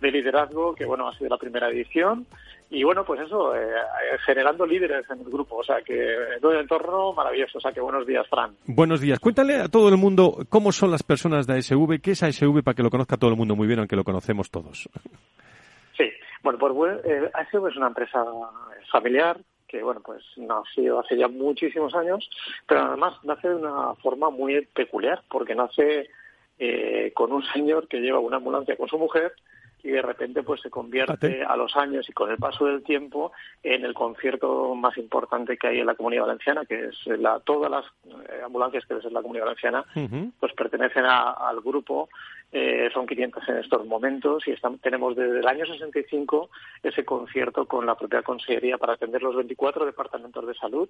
liderazgo 0.00 0.74
que, 0.74 0.86
bueno, 0.86 1.08
ha 1.08 1.16
sido 1.16 1.30
la 1.30 1.36
primera 1.36 1.68
edición. 1.68 2.26
Y 2.70 2.84
bueno, 2.84 3.04
pues 3.04 3.20
eso, 3.20 3.54
eh, 3.54 3.68
generando 4.24 4.64
líderes 4.64 5.04
en 5.10 5.20
el 5.20 5.26
grupo. 5.26 5.56
O 5.56 5.62
sea, 5.62 5.82
que 5.82 5.94
un 6.42 6.56
entorno 6.56 7.12
maravilloso. 7.12 7.58
O 7.58 7.60
sea, 7.60 7.70
que 7.70 7.82
buenos 7.82 8.06
días, 8.06 8.26
Fran. 8.28 8.52
Buenos 8.66 9.00
días. 9.02 9.18
Cuéntale 9.20 9.56
a 9.56 9.68
todo 9.68 9.90
el 9.90 9.98
mundo 9.98 10.38
cómo 10.48 10.72
son 10.72 10.90
las 10.90 11.02
personas 11.02 11.46
de 11.46 11.58
ASV, 11.58 12.00
qué 12.00 12.12
es 12.12 12.22
ASV 12.22 12.62
para 12.62 12.74
que 12.74 12.82
lo 12.82 12.88
conozca 12.88 13.18
todo 13.18 13.30
el 13.30 13.36
mundo 13.36 13.54
muy 13.54 13.66
bien, 13.66 13.80
aunque 13.80 13.96
lo 13.96 14.04
conocemos 14.04 14.50
todos. 14.50 14.88
Bueno, 16.42 16.58
pues 16.58 17.00
eh, 17.04 17.30
es 17.34 17.76
una 17.76 17.86
empresa 17.86 18.24
familiar 18.90 19.38
que, 19.68 19.82
bueno, 19.82 20.02
pues 20.04 20.22
nació 20.36 21.00
hace 21.00 21.16
ya 21.16 21.28
muchísimos 21.28 21.94
años, 21.94 22.28
pero 22.66 22.82
además 22.82 23.14
nace 23.22 23.48
de 23.48 23.54
una 23.54 23.94
forma 23.94 24.28
muy 24.28 24.66
peculiar, 24.66 25.22
porque 25.30 25.54
nace 25.54 26.10
eh, 26.58 27.12
con 27.14 27.32
un 27.32 27.42
señor 27.44 27.88
que 27.88 28.00
lleva 28.00 28.18
una 28.18 28.36
ambulancia 28.36 28.76
con 28.76 28.88
su 28.88 28.98
mujer 28.98 29.32
y 29.82 29.90
de 29.90 30.02
repente 30.02 30.42
pues 30.42 30.60
se 30.60 30.70
convierte 30.70 31.42
a 31.42 31.56
los 31.56 31.76
años 31.76 32.08
y 32.08 32.12
con 32.12 32.30
el 32.30 32.36
paso 32.36 32.66
del 32.66 32.82
tiempo 32.82 33.32
en 33.62 33.84
el 33.84 33.94
concierto 33.94 34.74
más 34.74 34.96
importante 34.96 35.56
que 35.56 35.68
hay 35.68 35.80
en 35.80 35.86
la 35.86 35.94
comunidad 35.94 36.22
valenciana 36.22 36.64
que 36.64 36.86
es 36.86 37.06
la 37.18 37.40
todas 37.40 37.70
las 37.70 37.84
eh, 38.06 38.42
ambulancias 38.44 38.86
que 38.86 38.94
en 38.94 39.14
la 39.14 39.22
comunidad 39.22 39.46
valenciana 39.46 39.84
pues 40.38 40.52
pertenecen 40.54 41.04
al 41.06 41.60
grupo. 41.60 42.08
Eh, 42.54 42.90
son 42.92 43.06
500 43.06 43.48
en 43.48 43.56
estos 43.56 43.86
momentos 43.86 44.46
y 44.46 44.54
tenemos 44.82 45.16
desde 45.16 45.40
el 45.40 45.48
año 45.48 45.64
65 45.64 46.50
ese 46.82 47.02
concierto 47.02 47.64
con 47.66 47.86
la 47.86 47.94
propia 47.94 48.22
consejería 48.22 48.76
para 48.76 48.92
atender 48.92 49.22
los 49.22 49.34
24 49.36 49.86
departamentos 49.86 50.46
de 50.46 50.54
salud. 50.54 50.88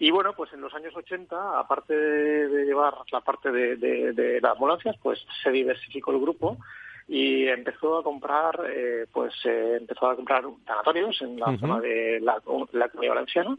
Y 0.00 0.10
bueno, 0.10 0.32
pues 0.32 0.52
en 0.52 0.60
los 0.60 0.74
años 0.74 0.96
80, 0.96 1.60
aparte 1.60 1.94
de, 1.94 2.64
llevar 2.64 2.94
la 3.12 3.20
parte 3.20 3.52
de, 3.52 3.76
de, 3.76 4.40
las 4.40 4.52
ambulancias, 4.52 4.96
pues 5.00 5.24
se 5.44 5.52
diversificó 5.52 6.10
el 6.10 6.20
grupo 6.20 6.58
y 7.08 7.46
empezó 7.48 7.98
a 7.98 8.02
comprar, 8.02 8.60
eh, 8.68 9.06
pues 9.12 9.34
eh, 9.44 9.76
empezó 9.80 10.08
a 10.08 10.16
comprar 10.16 10.44
sanatorios 10.66 11.20
en 11.22 11.38
la 11.38 11.56
zona 11.58 11.80
de 11.80 12.20
la, 12.20 12.34
la 12.72 12.88
comunidad 12.88 13.14
valenciana 13.14 13.56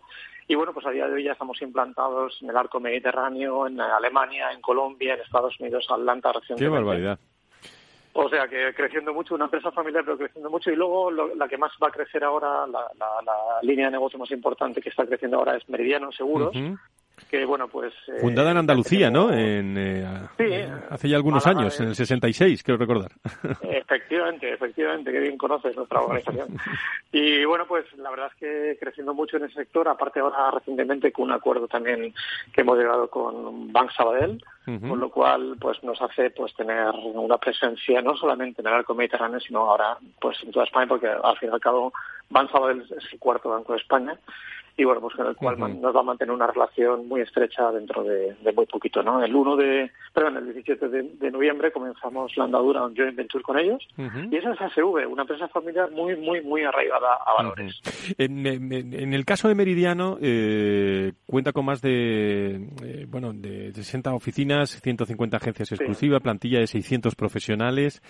y 0.48 0.56
bueno, 0.56 0.74
pues 0.74 0.86
a 0.86 0.92
día 0.92 1.08
de 1.08 1.14
hoy 1.14 1.24
ya 1.24 1.32
estamos 1.32 1.62
implantados 1.62 2.38
en 2.42 2.50
el 2.50 2.58
arco 2.58 2.80
mediterráneo, 2.80 3.68
en 3.68 3.80
Alemania, 3.80 4.52
en 4.52 4.62
Colombia, 4.62 5.14
en 5.14 5.22
Estados 5.22 5.58
Unidos, 5.60 5.88
Atlanta 5.90 6.32
recientemente. 6.34 6.66
¡Qué 6.66 6.70
barbaridad! 6.70 7.20
O 8.16 8.30
sea 8.30 8.48
que 8.48 8.74
creciendo 8.76 9.14
mucho, 9.14 9.34
una 9.34 9.46
empresa 9.46 9.72
familiar, 9.72 10.04
pero 10.06 10.18
creciendo 10.18 10.50
mucho. 10.50 10.70
Y 10.70 10.76
luego 10.76 11.10
la 11.12 11.48
que 11.48 11.58
más 11.58 11.72
va 11.82 11.88
a 11.88 11.92
crecer 11.92 12.24
ahora, 12.24 12.68
la, 12.68 12.88
línea 13.64 13.86
de 13.86 13.94
negocio 13.94 14.20
más 14.20 14.30
importante 14.32 14.82
que 14.82 14.90
está 14.90 15.06
creciendo 15.06 15.38
ahora 15.38 15.56
es 15.56 15.68
Meridiano 15.68 16.12
Seguros, 16.12 16.56
que 17.30 17.46
bueno, 17.46 17.68
pues... 17.68 17.94
Eh, 18.08 18.20
Fundada 18.22 18.52
en 18.52 18.58
Andalucía, 18.58 19.10
¿no? 19.10 19.32
En, 19.34 19.76
eh, 19.78 20.06
sí, 20.38 20.46
hace 20.90 21.10
ya 21.10 21.16
algunos 21.16 21.46
años, 21.48 21.80
en 21.80 21.90
el 21.90 21.96
66, 21.96 22.62
quiero 22.64 22.78
recordar. 22.78 23.12
Efectivamente, 23.62 24.54
efectivamente, 24.54 25.12
que 25.12 25.20
bien 25.20 25.38
conoces 25.38 25.76
nuestra 25.76 26.02
organización. 26.02 26.50
Y 27.16 27.46
bueno, 27.46 27.68
pues 27.68 27.86
la 27.98 28.10
verdad 28.10 28.32
es 28.34 28.40
que 28.40 28.78
creciendo 28.80 29.14
mucho 29.14 29.38
en 29.38 29.44
ese 29.44 29.54
sector, 29.54 29.88
aparte 29.88 30.20
ahora 30.20 30.50
recientemente 30.50 31.12
con 31.12 31.26
un 31.26 31.34
acuerdo 31.34 31.68
también 31.68 32.12
que 32.52 32.62
hemos 32.62 32.76
llegado 32.76 33.08
con 33.08 33.72
Bank 33.72 33.92
Sabadell, 33.96 34.44
con 34.66 35.00
lo 35.00 35.12
cual 35.12 35.56
pues 35.62 35.84
nos 35.84 36.02
hace 36.02 36.32
pues 36.32 36.56
tener 36.56 36.90
una 37.14 37.38
presencia 37.38 38.02
no 38.02 38.16
solamente 38.16 38.62
en 38.62 38.68
el 38.68 38.74
arco 38.74 38.96
mediterráneo, 38.96 39.40
sino 39.40 39.60
ahora 39.60 39.96
pues 40.20 40.42
en 40.42 40.52
toda 40.52 40.66
España, 40.66 40.88
porque 40.88 41.08
al 41.08 41.38
fin 41.38 41.50
y 41.50 41.54
al 41.54 41.60
cabo 41.60 41.94
Bank 42.32 42.52
Sabadell 42.52 42.82
es 42.82 43.14
el 43.14 43.20
cuarto 43.20 43.50
banco 43.50 43.74
de 43.74 43.80
España 43.80 44.18
y 44.76 44.84
bueno, 44.84 45.02
pues 45.02 45.16
con 45.16 45.28
el 45.28 45.36
cual 45.36 45.58
nos 45.82 45.96
va 45.96 46.00
a 46.00 46.04
mantener 46.04 46.34
una 46.34 46.48
relación 46.48 47.08
muy 47.08 47.22
estrecha 47.22 47.72
dentro 47.72 48.04
de, 48.04 48.36
muy 48.56 48.66
poquito, 48.66 49.04
¿no? 49.04 49.24
El 49.24 49.36
1 49.36 49.56
de, 49.56 49.92
perdón, 50.14 50.38
el 50.38 50.54
17 50.54 50.90
de, 50.90 51.32
noviembre 51.32 51.72
comenzamos 51.72 52.36
la 52.38 52.46
andadura, 52.46 52.86
un 52.86 52.96
joint 52.96 53.16
venture 53.16 53.44
con 53.44 53.58
ellos 53.60 53.86
y 53.98 54.36
esa 54.36 54.52
es 54.54 54.62
ASV, 54.62 55.08
una 55.10 55.24
empresa 55.24 55.48
familiar 55.48 55.92
muy, 55.92 56.16
muy, 56.16 56.42
muy 56.42 56.64
arraigada 56.64 57.18
a 57.26 57.44
valores. 57.44 57.82
en, 58.18 59.14
el 59.14 59.26
caso 59.26 59.48
de 59.48 59.56
Meridiano, 59.56 60.18
eh, 60.22 61.14
cuenta 61.26 61.52
con 61.52 61.66
más 61.66 61.82
de, 61.82 62.68
eh, 62.84 63.06
bueno, 63.08 63.34
de 63.34 63.72
60 63.74 64.14
oficinas, 64.14 64.82
150 64.82 65.38
agencias 65.38 65.72
exclusivas, 65.72 66.22
plantilla 66.22 66.60
de 66.60 66.68
600 66.68 67.16
profesionales. 67.16 68.02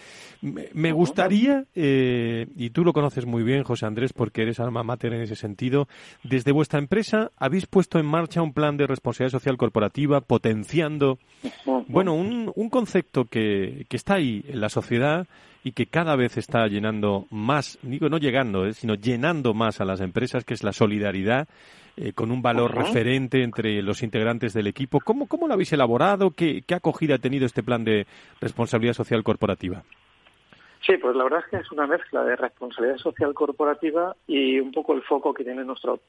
Me, 0.42 0.92
gustaría, 0.92 1.66
eh, 1.76 2.48
y 2.56 2.70
tú 2.70 2.84
lo 2.84 2.94
conoces 2.94 3.26
muy 3.26 3.44
bien, 3.44 3.64
José 3.64 3.86
Andrés, 3.86 4.14
porque 4.14 4.44
eres 4.44 4.60
alma 4.60 4.84
mater 4.84 5.14
en 5.14 5.22
ese 5.22 5.36
sentido, 5.36 5.88
desde 6.24 6.53
vuestra 6.54 6.80
empresa 6.80 7.32
habéis 7.38 7.66
puesto 7.66 8.00
en 8.00 8.06
marcha 8.06 8.42
un 8.42 8.54
plan 8.54 8.78
de 8.78 8.88
responsabilidad 8.88 9.38
social 9.38 9.58
corporativa 9.58 10.22
potenciando, 10.22 11.20
bueno, 11.88 12.14
un, 12.14 12.52
un 12.56 12.70
concepto 12.70 13.26
que, 13.26 13.86
que 13.90 13.98
está 13.98 14.16
ahí 14.16 14.44
en 14.48 14.62
la 14.62 14.70
sociedad 14.70 15.28
y 15.64 15.72
que 15.72 15.86
cada 15.86 16.16
vez 16.16 16.38
está 16.38 16.68
llenando 16.68 17.26
más, 17.30 17.80
digo 17.82 18.10
no 18.10 18.18
llegando, 18.18 18.66
eh, 18.66 18.74
sino 18.74 18.96
llenando 18.96 19.54
más 19.54 19.80
a 19.80 19.86
las 19.86 20.02
empresas, 20.02 20.44
que 20.44 20.54
es 20.54 20.64
la 20.64 20.74
solidaridad, 20.74 21.48
eh, 21.96 22.12
con 22.14 22.32
un 22.32 22.42
valor 22.42 22.76
referente 22.76 23.44
entre 23.44 23.82
los 23.82 24.04
integrantes 24.04 24.54
del 24.54 24.68
equipo. 24.68 25.00
¿Cómo, 25.00 25.28
¿Cómo 25.28 25.48
lo 25.48 25.54
habéis 25.54 25.72
elaborado? 25.74 26.32
¿Qué, 26.32 26.64
¿Qué 26.66 26.76
acogida 26.76 27.16
ha 27.16 27.20
tenido 27.20 27.46
este 27.46 27.64
plan 27.64 27.84
de 27.84 28.08
responsabilidad 28.42 28.94
social 28.94 29.24
corporativa? 29.24 29.84
Sí, 30.86 30.98
pues 30.98 31.16
la 31.16 31.24
verdad 31.24 31.40
es 31.40 31.50
que 31.50 31.58
es 31.58 31.72
una 31.72 31.88
mezcla 31.88 32.26
de 32.26 32.36
responsabilidad 32.36 32.98
social 32.98 33.34
corporativa 33.34 34.18
y 34.28 34.60
un 34.60 34.74
poco 34.74 34.94
el 34.94 35.02
foco 35.02 35.34
que 35.34 35.46
tiene 35.46 35.64
nuestro 35.64 36.02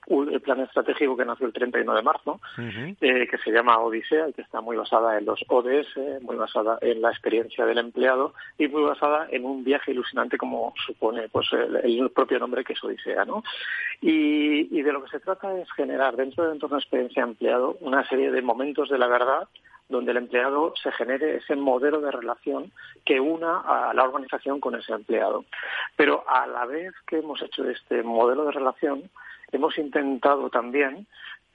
plan 0.43 0.61
estratégico 0.61 1.17
que 1.17 1.25
nació 1.25 1.47
el 1.47 1.53
31 1.53 1.95
de 1.95 2.03
marzo, 2.03 2.41
eh, 2.59 3.29
que 3.29 3.39
se 3.39 3.53
llama 3.53 3.79
Odisea 3.79 4.29
y 4.29 4.33
que 4.33 4.43
está 4.43 4.61
muy 4.61 4.77
basada 4.77 5.17
en 5.17 5.27
los 5.27 5.45
ODS, 5.47 6.23
muy 6.23 6.35
basada 6.35 6.79
en 6.81 7.03
la 7.03 7.11
experiencia 7.11 7.65
del 7.65 7.79
empleado 7.79 8.35
y 8.59 8.67
muy 8.67 8.83
basada 8.83 9.29
en 9.31 9.45
un 9.45 9.63
viaje 9.63 9.93
ilusionante 9.93 10.39
como 10.39 10.75
supone 10.85 11.29
pues 11.29 11.47
el, 11.53 12.11
propio 12.11 12.41
nombre 12.41 12.65
que 12.65 12.73
es 12.73 12.83
Odisea, 12.83 13.25
¿no? 13.25 13.45
Y, 14.01 14.77
y 14.77 14.83
de 14.83 14.93
lo 14.93 15.05
que 15.05 15.11
se 15.11 15.21
trata 15.21 15.57
es 15.57 15.71
generar 15.73 16.17
dentro 16.17 16.45
del 16.45 16.55
entorno 16.55 16.77
de 16.77 16.83
experiencia 16.83 17.23
empleado 17.23 17.77
una 17.81 18.07
serie 18.09 18.33
de 18.33 18.43
momentos 18.43 18.89
de 18.89 18.99
la 18.99 19.07
verdad 19.07 19.49
donde 19.89 20.13
el 20.13 20.19
empleado 20.19 20.73
se 20.83 20.91
genere 20.93 21.37
ese 21.37 21.57
modelo 21.57 22.01
de 22.01 22.11
relación 22.11 22.73
que 23.05 23.21
una 23.21 23.61
a 23.61 23.95
la 23.95 24.05
organización 24.05 24.61
con 24.61 24.75
ese 24.75 24.93
empleado. 24.93 25.45
Pero 25.97 26.25
a 26.29 26.47
la 26.47 26.65
vez 26.67 26.93
que 27.07 27.19
hemos 27.19 27.43
hecho 27.43 27.69
este 27.69 28.03
modelo 28.03 28.47
de 28.47 28.53
relación, 28.53 29.11
hemos 29.53 29.77
intentado 29.79 30.51
también 30.51 31.07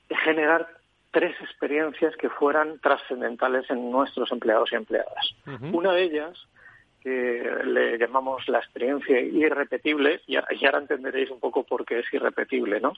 generar 0.10 0.70
tres 1.12 1.36
experiencias 1.42 2.16
que 2.18 2.30
fueran 2.30 2.80
trascendentales 2.80 3.70
en 3.70 3.92
nuestros 3.92 4.32
empleados 4.32 4.72
y 4.72 4.76
empleadas. 4.76 5.36
Una 5.74 5.94
de 5.94 6.04
ellas 6.04 6.38
que 7.04 7.44
le 7.66 7.98
llamamos 7.98 8.48
la 8.48 8.60
experiencia 8.60 9.20
irrepetible, 9.20 10.22
y 10.28 10.36
ahora 10.36 10.80
entenderéis 10.80 11.30
un 11.32 11.40
poco 11.40 11.64
por 11.64 11.86
qué 11.86 12.00
es 12.00 12.14
irrepetible, 12.14 12.80
¿no? 12.80 12.94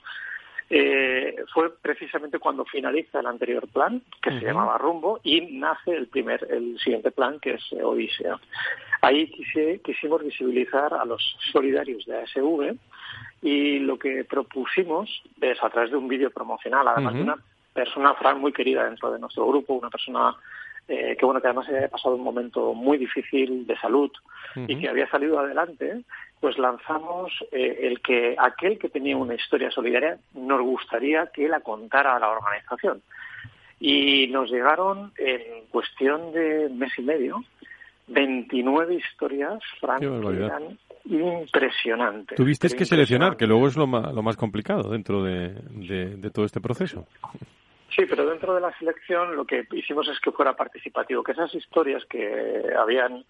Eh, 0.74 1.36
fue 1.52 1.70
precisamente 1.76 2.38
cuando 2.38 2.64
finaliza 2.64 3.20
el 3.20 3.26
anterior 3.26 3.68
plan, 3.68 4.00
que 4.22 4.30
se 4.30 4.46
llamaba 4.46 4.78
Rumbo, 4.78 5.20
y 5.22 5.40
nace 5.58 5.94
el 5.94 6.06
primer, 6.06 6.46
el 6.50 6.78
siguiente 6.78 7.10
plan, 7.10 7.38
que 7.40 7.54
es 7.54 7.72
Odisea. 7.72 8.38
Ahí 9.02 9.30
quisimos 9.84 10.24
visibilizar 10.24 10.94
a 10.94 11.04
los 11.04 11.36
solidarios 11.52 12.06
de 12.06 12.20
ASV 12.20 12.76
y 13.42 13.80
lo 13.80 13.98
que 13.98 14.24
propusimos 14.24 15.10
es 15.40 15.62
a 15.62 15.68
través 15.68 15.90
de 15.90 15.96
un 15.96 16.08
vídeo 16.08 16.30
promocional, 16.30 16.88
además 16.88 17.14
de 17.14 17.22
una 17.22 17.36
persona, 17.74 18.14
Fran, 18.14 18.40
muy 18.40 18.52
querida 18.52 18.84
dentro 18.84 19.12
de 19.12 19.18
nuestro 19.18 19.46
grupo, 19.46 19.74
una 19.74 19.90
persona 19.90 20.34
eh, 20.88 21.16
que 21.18 21.24
bueno 21.24 21.40
que 21.40 21.46
además 21.46 21.68
había 21.68 21.88
pasado 21.88 22.16
un 22.16 22.24
momento 22.24 22.74
muy 22.74 22.98
difícil 22.98 23.66
de 23.66 23.76
salud 23.78 24.10
y 24.54 24.76
que 24.76 24.88
había 24.88 25.08
salido 25.08 25.38
adelante, 25.38 26.02
pues 26.40 26.58
lanzamos 26.58 27.32
eh, 27.52 27.78
el 27.82 28.00
que 28.00 28.34
aquel 28.38 28.78
que 28.78 28.88
tenía 28.88 29.16
una 29.16 29.34
historia 29.34 29.70
solidaria 29.70 30.18
nos 30.34 30.60
gustaría 30.60 31.28
que 31.28 31.48
la 31.48 31.60
contara 31.60 32.16
a 32.16 32.18
la 32.18 32.30
organización. 32.30 33.00
Y 33.80 34.26
nos 34.28 34.50
llegaron 34.50 35.12
en 35.16 35.66
cuestión 35.70 36.32
de 36.32 36.68
mes 36.68 36.92
y 36.98 37.02
medio 37.02 37.42
29 38.08 38.94
historias, 38.94 39.60
Frank, 39.80 40.02
eran 40.02 40.78
impresionantes. 41.04 42.36
Tuviste 42.36 42.68
que 42.76 42.84
seleccionar, 42.84 43.36
que 43.36 43.46
luego 43.46 43.66
es 43.66 43.76
lo 43.76 43.86
más, 43.86 44.12
lo 44.12 44.22
más 44.22 44.36
complicado 44.36 44.90
dentro 44.90 45.22
de, 45.22 45.54
de 45.54 46.30
todo 46.30 46.44
este 46.44 46.60
proceso. 46.60 47.06
Sí, 47.94 48.06
pero 48.08 48.26
dentro 48.26 48.54
de 48.54 48.60
la 48.60 48.76
selección 48.78 49.36
lo 49.36 49.44
que 49.44 49.66
hicimos 49.72 50.08
es 50.08 50.18
que 50.20 50.32
fuera 50.32 50.56
participativo, 50.56 51.22
que 51.22 51.32
esas 51.32 51.54
historias 51.54 52.04
que 52.06 52.72
habían, 52.78 53.24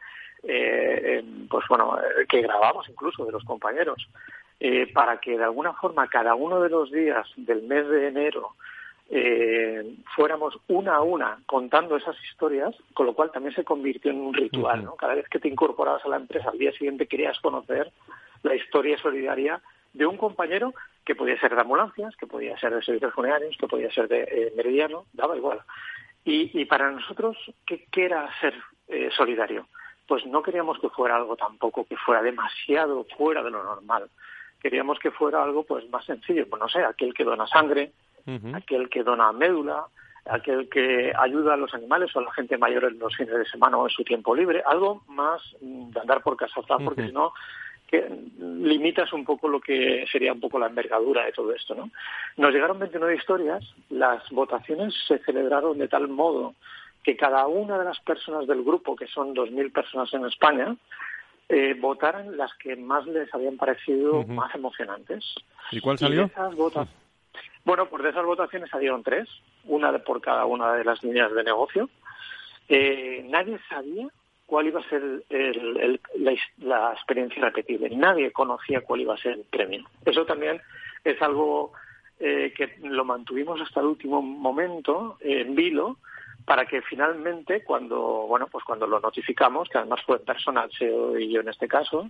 eh, 0.44 1.24
pues 1.50 1.64
bueno, 1.68 1.98
eh, 1.98 2.26
que 2.28 2.42
grabamos 2.42 2.88
incluso 2.88 3.24
de 3.24 3.32
los 3.32 3.44
compañeros, 3.44 4.08
eh, 4.60 4.86
para 4.92 5.18
que 5.18 5.36
de 5.36 5.44
alguna 5.44 5.72
forma 5.72 6.06
cada 6.06 6.36
uno 6.36 6.60
de 6.60 6.68
los 6.68 6.92
días 6.92 7.26
del 7.36 7.62
mes 7.62 7.88
de 7.88 8.06
enero 8.06 8.54
eh, 9.10 9.96
fuéramos 10.14 10.58
una 10.68 10.94
a 10.94 11.02
una 11.02 11.38
contando 11.46 11.96
esas 11.96 12.16
historias, 12.30 12.74
con 12.94 13.06
lo 13.06 13.14
cual 13.14 13.32
también 13.32 13.54
se 13.54 13.64
convirtió 13.64 14.10
en 14.12 14.20
un 14.20 14.32
ritual, 14.32 14.84
¿no? 14.84 14.94
Cada 14.94 15.14
vez 15.14 15.28
que 15.28 15.40
te 15.40 15.48
incorporabas 15.48 16.04
a 16.04 16.08
la 16.08 16.16
empresa, 16.16 16.50
al 16.50 16.58
día 16.58 16.72
siguiente 16.72 17.08
querías 17.08 17.38
conocer 17.40 17.92
la 18.42 18.54
historia 18.54 18.96
solidaria 18.98 19.60
de 19.92 20.06
un 20.06 20.16
compañero 20.16 20.74
que 21.04 21.14
podía 21.14 21.38
ser 21.40 21.54
de 21.54 21.60
ambulancias, 21.60 22.16
que 22.16 22.26
podía 22.26 22.56
ser 22.58 22.74
de 22.74 22.82
servicios 22.82 23.12
funerarios, 23.14 23.56
que 23.58 23.66
podía 23.66 23.90
ser 23.90 24.08
de 24.08 24.22
eh, 24.22 24.52
meridiano, 24.56 25.06
daba 25.12 25.36
igual. 25.36 25.60
Y, 26.24 26.64
para 26.66 26.90
nosotros, 26.90 27.36
¿qué, 27.66 27.84
era 27.96 28.28
ser 28.40 28.54
eh, 28.86 29.10
solidario? 29.16 29.66
Pues 30.06 30.24
no 30.26 30.40
queríamos 30.40 30.78
que 30.78 30.88
fuera 30.88 31.16
algo 31.16 31.36
tampoco 31.36 31.84
que 31.84 31.96
fuera 31.96 32.22
demasiado 32.22 33.04
fuera 33.16 33.42
de 33.42 33.50
lo 33.50 33.64
normal. 33.64 34.08
Queríamos 34.60 35.00
que 35.00 35.10
fuera 35.10 35.42
algo 35.42 35.64
pues 35.64 35.88
más 35.90 36.04
sencillo, 36.04 36.48
pues 36.48 36.60
no 36.60 36.68
sé, 36.68 36.84
aquel 36.84 37.12
que 37.12 37.24
dona 37.24 37.48
sangre, 37.48 37.92
aquel 38.54 38.88
que 38.88 39.02
dona 39.02 39.32
médula, 39.32 39.86
aquel 40.26 40.68
que 40.68 41.12
ayuda 41.18 41.54
a 41.54 41.56
los 41.56 41.74
animales 41.74 42.14
o 42.14 42.20
a 42.20 42.22
la 42.22 42.32
gente 42.32 42.56
mayor 42.56 42.84
en 42.84 43.00
los 43.00 43.16
fines 43.16 43.36
de 43.36 43.46
semana 43.46 43.78
o 43.78 43.86
en 43.86 43.90
su 43.90 44.04
tiempo 44.04 44.36
libre, 44.36 44.62
algo 44.64 45.02
más 45.08 45.42
de 45.60 45.98
andar 45.98 46.22
por 46.22 46.36
casa, 46.36 46.60
porque 46.84 47.06
si 47.06 47.12
no 47.12 47.32
que 47.92 48.08
limitas 48.38 49.12
un 49.12 49.22
poco 49.22 49.48
lo 49.48 49.60
que 49.60 50.06
sería 50.10 50.32
un 50.32 50.40
poco 50.40 50.58
la 50.58 50.66
envergadura 50.66 51.26
de 51.26 51.32
todo 51.32 51.52
esto, 51.52 51.74
¿no? 51.74 51.90
Nos 52.38 52.50
llegaron 52.50 52.78
29 52.78 53.16
historias, 53.16 53.62
las 53.90 54.26
votaciones 54.30 54.94
se 55.06 55.18
celebraron 55.18 55.76
de 55.76 55.88
tal 55.88 56.08
modo 56.08 56.54
que 57.04 57.18
cada 57.18 57.46
una 57.46 57.78
de 57.78 57.84
las 57.84 58.00
personas 58.00 58.46
del 58.46 58.62
grupo, 58.62 58.96
que 58.96 59.06
son 59.08 59.34
2.000 59.34 59.72
personas 59.72 60.14
en 60.14 60.24
España, 60.24 60.74
eh, 61.50 61.74
votaran 61.78 62.34
las 62.38 62.54
que 62.54 62.76
más 62.76 63.06
les 63.06 63.32
habían 63.34 63.58
parecido 63.58 64.24
más 64.24 64.54
emocionantes. 64.54 65.22
¿Y 65.70 65.80
cuál 65.80 65.98
salió? 65.98 66.24
esas 66.24 66.56
Bueno, 67.62 67.90
pues 67.90 68.04
de 68.04 68.08
esas 68.08 68.24
votaciones 68.24 68.70
salieron 68.70 69.02
tres, 69.02 69.28
una 69.64 69.98
por 69.98 70.22
cada 70.22 70.46
una 70.46 70.72
de 70.72 70.84
las 70.84 71.02
líneas 71.02 71.30
de 71.34 71.44
negocio. 71.44 71.90
Eh, 72.70 73.26
nadie 73.28 73.58
sabía 73.68 74.08
cuál 74.46 74.66
iba 74.66 74.80
a 74.80 74.88
ser 74.88 75.02
la, 76.58 76.92
experiencia 76.92 77.42
repetible. 77.42 77.90
Nadie 77.90 78.32
conocía 78.32 78.82
cuál 78.82 79.00
iba 79.00 79.14
a 79.14 79.18
ser 79.18 79.32
el 79.32 79.44
premio. 79.44 79.84
Eso 80.04 80.24
también 80.24 80.60
es 81.04 81.20
algo 81.22 81.72
eh, 82.20 82.52
que 82.56 82.76
lo 82.82 83.04
mantuvimos 83.04 83.60
hasta 83.60 83.80
el 83.80 83.86
último 83.86 84.22
momento 84.22 85.16
en 85.20 85.54
vilo 85.54 85.98
para 86.44 86.66
que 86.66 86.82
finalmente 86.82 87.62
cuando 87.62 88.26
bueno 88.26 88.48
pues 88.48 88.64
cuando 88.64 88.84
lo 88.86 88.98
notificamos 88.98 89.68
que 89.68 89.78
además 89.78 90.02
fue 90.04 90.18
personal 90.18 90.68
CEO 90.76 91.16
y 91.16 91.32
yo 91.32 91.40
en 91.40 91.48
este 91.48 91.68
caso 91.68 92.08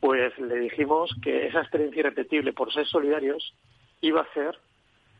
pues 0.00 0.38
le 0.38 0.56
dijimos 0.56 1.14
que 1.22 1.46
esa 1.46 1.60
experiencia 1.60 2.00
irrepetible 2.00 2.54
por 2.54 2.72
ser 2.72 2.86
solidarios 2.86 3.52
iba 4.00 4.22
a 4.22 4.32
ser 4.32 4.58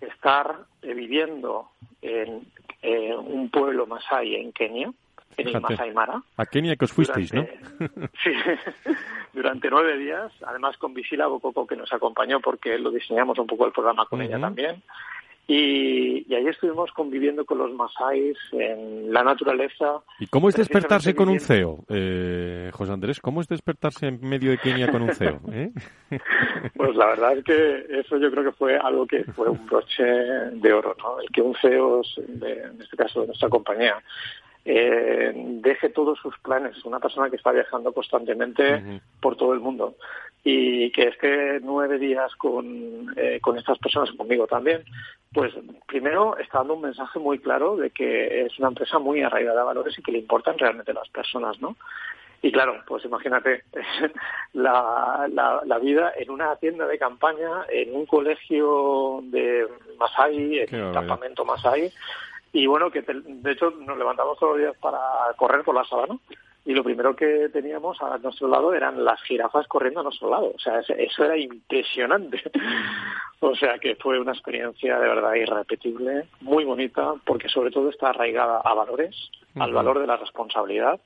estar 0.00 0.64
viviendo 0.80 1.68
en 2.00 2.48
un 2.82 3.50
pueblo 3.50 3.86
masái 3.86 4.36
en 4.36 4.52
Kenia 4.52 4.92
en 5.36 5.48
el 5.48 5.60
Masai 5.60 5.92
Mara. 5.92 6.22
A 6.36 6.46
Kenia 6.46 6.76
que 6.76 6.84
os 6.84 6.92
fuisteis, 6.92 7.32
¿no? 7.32 7.46
sí, 8.22 8.32
durante 9.32 9.70
nueve 9.70 9.96
días, 9.98 10.32
además 10.46 10.76
con 10.78 10.94
Visila 10.94 11.26
Bococo 11.26 11.66
que 11.66 11.76
nos 11.76 11.92
acompañó 11.92 12.40
porque 12.40 12.78
lo 12.78 12.90
diseñamos 12.90 13.38
un 13.38 13.46
poco 13.46 13.66
el 13.66 13.72
programa 13.72 14.06
con 14.06 14.22
ella 14.22 14.40
también. 14.40 14.82
Y, 15.50 16.34
ahí 16.34 16.46
estuvimos 16.46 16.92
conviviendo 16.92 17.46
con 17.46 17.56
los 17.56 17.72
masáis 17.72 18.36
en 18.52 19.10
la 19.10 19.24
naturaleza. 19.24 20.02
¿Y 20.20 20.26
cómo 20.26 20.50
es 20.50 20.56
despertarse 20.56 21.14
con 21.14 21.30
un 21.30 21.40
CEO, 21.40 21.86
eh, 21.88 22.70
José 22.74 22.92
Andrés? 22.92 23.18
¿Cómo 23.18 23.40
es 23.40 23.48
despertarse 23.48 24.08
en 24.08 24.20
medio 24.20 24.50
de 24.50 24.58
Kenia 24.58 24.90
con 24.90 25.00
un 25.02 25.14
CEO? 25.14 25.40
Eh? 25.50 25.70
Pues 26.76 26.94
la 26.96 27.06
verdad 27.06 27.38
es 27.38 27.44
que 27.44 27.86
eso 28.00 28.18
yo 28.18 28.30
creo 28.30 28.44
que 28.44 28.52
fue 28.52 28.76
algo 28.76 29.06
que 29.06 29.24
fue 29.24 29.48
un 29.48 29.64
broche 29.66 30.04
de 30.04 30.72
oro, 30.72 30.94
¿no? 30.98 31.20
El 31.20 31.28
que 31.30 31.40
un 31.40 31.54
CEO, 31.54 32.02
en 32.18 32.80
este 32.80 32.96
caso 32.96 33.22
de 33.22 33.28
nuestra 33.28 33.48
compañía, 33.48 33.96
eh, 34.70 35.32
deje 35.34 35.88
todos 35.88 36.18
sus 36.18 36.38
planes. 36.40 36.84
Una 36.84 37.00
persona 37.00 37.30
que 37.30 37.36
está 37.36 37.52
viajando 37.52 37.90
constantemente 37.92 39.00
por 39.18 39.34
todo 39.34 39.54
el 39.54 39.60
mundo 39.60 39.94
y 40.44 40.90
que 40.92 41.04
esté 41.04 41.58
nueve 41.60 41.98
días 41.98 42.34
con, 42.36 43.14
eh, 43.16 43.38
con 43.40 43.56
estas 43.56 43.78
personas, 43.78 44.12
conmigo 44.12 44.46
también, 44.46 44.84
pues 45.32 45.54
primero 45.86 46.36
está 46.36 46.58
dando 46.58 46.74
un 46.74 46.82
mensaje 46.82 47.18
muy 47.18 47.38
claro 47.38 47.76
de 47.76 47.90
que 47.90 48.42
es 48.42 48.58
una 48.58 48.68
empresa 48.68 48.98
muy 48.98 49.22
arraigada 49.22 49.62
a 49.62 49.64
valores 49.64 49.98
y 49.98 50.02
que 50.02 50.12
le 50.12 50.18
importan 50.18 50.58
realmente 50.58 50.92
las 50.92 51.08
personas, 51.08 51.58
¿no? 51.62 51.74
Y 52.42 52.52
claro, 52.52 52.82
pues 52.86 53.04
imagínate 53.06 53.64
la, 54.52 55.28
la, 55.32 55.78
vida 55.78 56.12
en 56.16 56.30
una 56.30 56.54
tienda 56.56 56.86
de 56.86 56.98
campaña, 56.98 57.64
en 57.70 57.96
un 57.96 58.04
colegio 58.04 59.20
de 59.24 59.66
Masai, 59.98 60.60
en 60.60 60.84
un 60.84 60.92
campamento 60.92 61.44
Masai, 61.44 61.90
y 62.52 62.66
bueno, 62.66 62.90
que 62.90 63.02
de 63.02 63.52
hecho 63.52 63.70
nos 63.70 63.98
levantamos 63.98 64.38
todos 64.38 64.52
los 64.52 64.62
días 64.62 64.76
para 64.80 64.98
correr 65.36 65.64
por 65.64 65.74
la 65.74 65.84
sabana 65.84 66.18
y 66.68 66.74
lo 66.74 66.84
primero 66.84 67.16
que 67.16 67.48
teníamos 67.50 67.96
a 68.02 68.18
nuestro 68.18 68.46
lado 68.46 68.74
eran 68.74 69.02
las 69.02 69.22
jirafas 69.22 69.66
corriendo 69.68 70.00
a 70.00 70.02
nuestro 70.02 70.28
lado. 70.28 70.52
O 70.54 70.58
sea, 70.58 70.80
eso 70.80 71.24
era 71.24 71.34
impresionante. 71.34 72.42
o 73.40 73.54
sea, 73.56 73.78
que 73.78 73.96
fue 73.96 74.20
una 74.20 74.32
experiencia 74.32 74.98
de 74.98 75.08
verdad 75.08 75.32
irrepetible, 75.34 76.26
muy 76.42 76.64
bonita, 76.64 77.14
porque 77.24 77.48
sobre 77.48 77.70
todo 77.70 77.88
está 77.88 78.10
arraigada 78.10 78.60
a 78.62 78.74
valores, 78.74 79.16
al 79.56 79.72
valor 79.72 79.98
de 79.98 80.06
la 80.06 80.18
responsabilidad, 80.18 81.00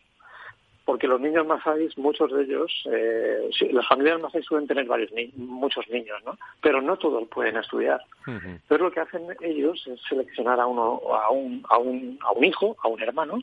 porque 0.85 1.07
los 1.07 1.21
niños 1.21 1.47
masáis, 1.47 1.97
muchos 1.97 2.33
de 2.33 2.43
ellos, 2.43 2.73
eh, 2.91 3.51
las 3.71 3.87
familias 3.87 4.21
masáis 4.21 4.45
suelen 4.45 4.67
tener 4.67 4.85
varios 4.87 5.11
muchos 5.37 5.89
niños, 5.89 6.19
¿no? 6.25 6.37
Pero 6.61 6.83
no 6.83 6.97
todos 6.97 7.29
pueden 7.29 7.57
estudiar. 7.57 8.01
Entonces 8.27 8.81
lo 8.81 8.91
que 8.91 9.01
hacen 9.01 9.23
ellos 9.41 9.87
es 9.87 10.01
seleccionar 10.09 10.59
a 10.61 10.67
uno, 10.67 11.01
a 11.15 11.31
un, 11.31 11.65
a 11.69 11.79
un, 11.79 12.19
a 12.23 12.33
un 12.33 12.45
hijo, 12.45 12.77
a 12.83 12.89
un 12.89 13.01
hermano, 13.01 13.41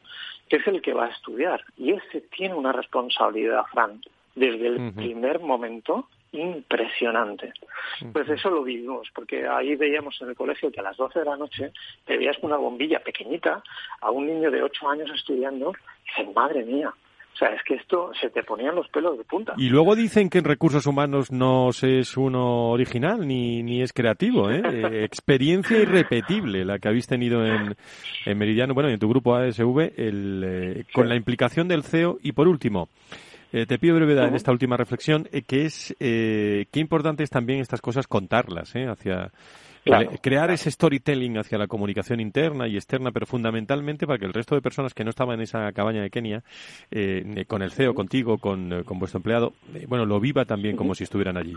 que 0.50 0.58
es 0.58 0.68
el 0.68 0.82
que 0.82 0.94
va 0.94 1.06
a 1.06 1.10
estudiar. 1.10 1.64
Y 1.78 1.92
ese 1.94 2.22
tiene 2.22 2.56
una 2.56 2.74
responsabilidad, 2.74 3.64
Fran, 3.72 4.02
desde 4.36 4.68
el 4.68 4.94
primer 4.94 5.40
momento 5.40 6.08
impresionante. 6.32 7.54
Pues 8.14 8.30
eso 8.30 8.50
lo 8.50 8.64
vivimos, 8.64 9.08
porque 9.16 9.48
ahí 9.48 9.76
veíamos 9.76 10.22
en 10.22 10.30
el 10.30 10.36
colegio 10.36 10.72
que 10.72 10.80
a 10.80 10.84
las 10.84 10.98
12 10.98 11.20
de 11.20 11.26
la 11.26 11.38
noche 11.38 11.72
te 12.06 12.18
veías 12.18 12.38
con 12.38 12.52
una 12.52 12.60
bombilla 12.60 13.00
pequeñita 13.00 13.64
a 14.02 14.12
un 14.12 14.28
niño 14.28 14.52
de 14.52 14.62
8 14.62 14.90
años 14.90 15.10
estudiando 15.14 15.72
y 15.72 16.10
dices, 16.10 16.36
madre 16.36 16.64
mía, 16.64 16.94
o 17.34 17.38
sea, 17.38 17.50
es 17.50 17.64
que 17.64 17.76
esto 17.76 18.12
se 18.20 18.30
te 18.30 18.44
ponían 18.44 18.76
los 18.76 18.90
pelos 18.90 19.18
de 19.18 19.24
punta. 19.24 19.54
Y 19.58 19.70
luego 19.70 19.96
dicen 19.96 20.30
que 20.30 20.40
en 20.40 20.44
recursos 20.44 20.86
humanos 20.86 21.32
no 21.32 21.70
es 21.70 22.18
uno 22.18 22.70
original 22.72 23.26
ni, 23.26 23.64
ni 23.64 23.82
es 23.82 23.94
creativo, 23.94 24.52
¿eh? 24.52 24.62
eh 24.66 25.04
experiencia 25.06 25.78
irrepetible 25.78 26.66
la 26.66 26.80
que 26.80 26.90
habéis 26.90 27.08
tenido 27.08 27.46
en, 27.46 27.76
en 28.26 28.38
Meridiano, 28.38 28.74
bueno, 28.74 28.90
en 28.90 29.00
tu 29.00 29.08
grupo 29.08 29.36
ASV, 29.36 29.94
el, 29.96 30.44
eh, 30.46 30.86
con 30.94 31.08
la 31.08 31.16
implicación 31.16 31.68
del 31.68 31.84
CEO. 31.84 32.18
Y 32.22 32.34
por 32.34 32.48
último, 32.48 32.90
eh, 33.54 33.66
te 33.66 33.80
pido 33.80 33.96
brevedad 33.96 34.28
en 34.28 34.36
esta 34.36 34.52
última 34.52 34.76
reflexión, 34.76 35.30
que 35.48 35.66
es 35.66 35.96
qué 35.98 36.68
importante 36.74 37.24
es 37.24 37.30
también 37.30 37.62
estas 37.62 37.82
cosas 37.82 38.08
contarlas 38.08 38.74
hacia 38.76 39.32
crear 40.22 40.52
ese 40.52 40.72
storytelling 40.72 41.38
hacia 41.38 41.58
la 41.58 41.68
comunicación 41.68 42.20
interna 42.20 42.68
y 42.68 42.76
externa, 42.76 43.12
pero 43.12 43.26
fundamentalmente 43.26 44.06
para 44.06 44.20
que 44.20 44.26
el 44.26 44.34
resto 44.34 44.56
de 44.56 44.62
personas 44.62 44.94
que 44.94 45.04
no 45.04 45.10
estaban 45.10 45.36
en 45.36 45.42
esa 45.42 45.72
cabaña 45.72 46.02
de 46.02 46.10
Kenia, 46.10 46.44
eh, 46.92 47.46
con 47.48 47.62
el 47.62 47.72
CEO, 47.72 47.94
contigo, 47.94 48.38
con, 48.38 48.74
eh, 48.74 48.84
con 48.84 49.00
vuestro 49.00 49.20
empleado, 49.20 49.54
eh, 49.74 49.86
bueno, 49.88 50.06
lo 50.06 50.20
viva 50.20 50.46
también 50.46 50.76
como 50.76 50.96
si 50.96 51.04
estuvieran 51.04 51.38
allí. 51.38 51.56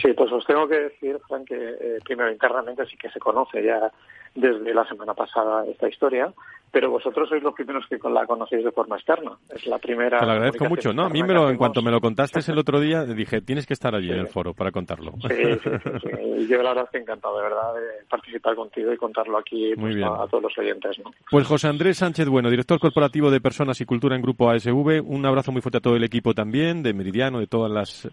Sí, 0.00 0.12
pues 0.12 0.30
os 0.30 0.44
tengo 0.46 0.68
que 0.68 0.78
decir, 0.78 1.18
Frank, 1.26 1.48
que 1.48 1.98
primero 2.04 2.30
internamente 2.30 2.86
sí 2.86 2.96
que 2.96 3.10
se 3.10 3.18
conoce 3.18 3.64
ya 3.64 3.90
desde 4.34 4.72
la 4.72 4.86
semana 4.86 5.14
pasada 5.14 5.66
esta 5.66 5.88
historia, 5.88 6.32
pero 6.70 6.90
vosotros 6.90 7.28
sois 7.28 7.42
los 7.42 7.54
primeros 7.54 7.84
que 7.88 7.98
la 8.08 8.26
conocéis 8.26 8.64
de 8.64 8.72
forma 8.72 8.96
externa. 8.96 9.32
Es 9.54 9.66
la 9.66 9.78
primera. 9.78 10.18
Te 10.20 10.26
lo 10.26 10.32
agradezco 10.32 10.64
mucho, 10.66 10.92
¿no? 10.92 11.04
A 11.04 11.08
mí, 11.08 11.22
me 11.22 11.34
lo, 11.34 11.50
en 11.50 11.56
cuanto 11.56 11.82
me 11.82 11.90
lo 11.90 12.00
contaste 12.00 12.38
el 12.50 12.58
otro 12.58 12.80
día, 12.80 13.04
dije, 13.04 13.40
tienes 13.40 13.66
que 13.66 13.74
estar 13.74 13.94
allí 13.94 14.10
en 14.10 14.18
el 14.18 14.28
foro 14.28 14.54
para 14.54 14.70
contarlo. 14.70 15.12
Sí, 15.28 15.34
sí, 15.62 15.70
sí, 15.84 16.48
Yo 16.48 16.62
la 16.62 16.70
verdad 16.70 16.84
estoy 16.84 17.02
encantado, 17.02 17.36
de 17.36 17.42
verdad, 17.42 17.74
de 17.74 18.04
participar 18.08 18.54
contigo 18.54 18.92
y 18.92 18.96
contarlo 18.96 19.38
aquí 19.38 19.72
pues, 19.74 19.96
A, 20.02 20.26
todos 20.28 20.44
los 20.44 20.58
oyentes, 20.58 20.98
¿no? 21.04 21.10
Pues 21.30 21.46
José 21.46 21.68
Andrés 21.68 21.98
Sánchez 21.98 22.28
Bueno, 22.28 22.50
director 22.50 22.78
corporativo 22.78 23.30
de 23.30 23.40
Personas 23.40 23.80
y 23.80 23.84
Cultura 23.84 24.16
en 24.16 24.22
Grupo 24.22 24.50
ASV, 24.50 25.02
un 25.04 25.26
abrazo 25.26 25.52
muy 25.52 25.60
fuerte 25.60 25.78
a 25.78 25.80
todo 25.80 25.96
el 25.96 26.04
equipo 26.04 26.34
también, 26.34 26.82
de 26.82 26.94
Meridiano, 26.94 27.40
de 27.40 27.46
todas 27.46 27.70
las, 27.70 28.08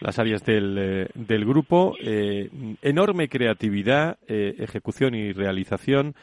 las 0.00 0.18
áreas 0.18 0.44
del, 0.44 0.76
eh, 0.78 1.08
del 1.14 1.44
grupo. 1.44 1.94
Eh, 2.00 2.50
enorme 2.82 3.28
creatividad, 3.28 4.18
eh, 4.28 4.54
ejecución 4.58 5.14
y 5.14 5.32
realización 5.32 6.14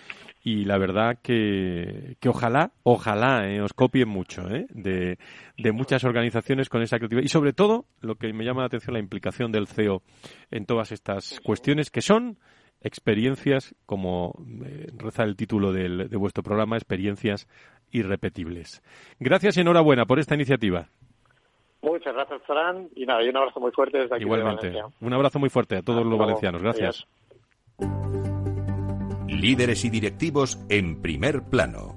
y 0.48 0.64
la 0.64 0.78
verdad 0.78 1.18
que, 1.22 2.16
que 2.22 2.30
ojalá, 2.30 2.72
ojalá 2.84 3.50
eh, 3.50 3.60
os 3.60 3.74
copien 3.74 4.08
mucho 4.08 4.48
eh, 4.50 4.66
de, 4.70 5.18
de, 5.58 5.72
muchas 5.74 6.06
organizaciones 6.06 6.70
con 6.70 6.82
esa 6.82 7.00
creatividad 7.00 7.26
y 7.26 7.28
sobre 7.28 7.52
todo 7.52 7.84
lo 8.00 8.16
que 8.16 8.32
me 8.32 8.46
llama 8.46 8.62
la 8.62 8.68
atención 8.68 8.94
la 8.94 9.02
implicación 9.02 9.52
del 9.52 9.68
CEO 9.68 10.04
en 10.50 10.66
todas 10.66 10.94
estas 10.94 11.42
cuestiones 11.42 11.92
que 11.92 12.02
son 12.02 12.38
experiencias, 12.80 13.76
como 13.86 14.36
eh, 14.64 14.88
reza 14.96 15.24
el 15.24 15.36
título 15.36 15.74
del, 15.74 16.08
de 16.08 16.16
vuestro 16.16 16.44
programa, 16.44 16.78
experiencias 16.78 17.50
irrepetibles. 17.92 18.82
Gracias 19.20 19.58
y 19.58 19.62
enhorabuena 19.62 20.06
por 20.06 20.18
esta 20.18 20.36
iniciativa. 20.36 20.88
Muchas 21.82 22.14
gracias, 22.14 22.42
Fran. 22.44 22.88
Y 22.96 23.06
nada, 23.06 23.22
y 23.22 23.28
un 23.28 23.36
abrazo 23.36 23.60
muy 23.60 23.72
fuerte 23.74 23.98
desde 23.98 24.16
aquí. 24.16 24.24
Igualmente. 24.24 24.74
un 25.02 25.14
abrazo 25.14 25.40
muy 25.40 25.50
fuerte 25.50 25.76
a 25.76 25.82
todos 25.82 26.06
los 26.06 26.18
valencianos. 26.18 26.62
Gracias. 26.62 27.06
Líderes 29.38 29.86
y 29.86 29.90
directivos 29.90 30.60
en 30.68 31.00
primer 31.02 31.44
plano. 31.44 31.97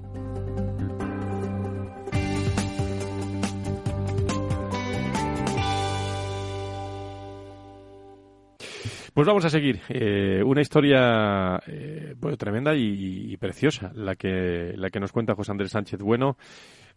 Pues 9.13 9.27
vamos 9.27 9.43
a 9.43 9.49
seguir. 9.49 9.81
Eh, 9.89 10.41
una 10.45 10.61
historia 10.61 11.61
eh, 11.67 12.15
tremenda 12.37 12.73
y, 12.75 13.35
preciosa, 13.37 13.91
la 13.93 14.15
que, 14.15 14.73
la 14.77 14.89
que 14.89 14.99
nos 14.99 15.11
cuenta 15.11 15.35
José 15.35 15.51
Andrés 15.51 15.71
Sánchez 15.71 15.99
Bueno 15.99 16.37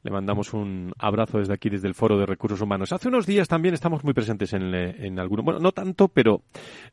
le 0.05 0.11
mandamos 0.11 0.53
un 0.53 0.93
abrazo 0.99 1.39
desde 1.39 1.55
aquí, 1.55 1.71
desde 1.71 1.89
el 1.89 1.95
Foro 1.95 2.19
de 2.19 2.27
Recursos 2.27 2.61
Humanos. 2.61 2.93
Hace 2.93 3.09
unos 3.09 3.27
días 3.27 3.49
también 3.49 3.73
estamos 3.73 4.05
muy 4.05 4.13
presentes 4.13 4.53
en, 4.53 4.75
en 4.75 5.19
algunos, 5.19 5.47
bueno, 5.47 5.61
no 5.61 5.73
tanto, 5.73 6.09
pero 6.09 6.43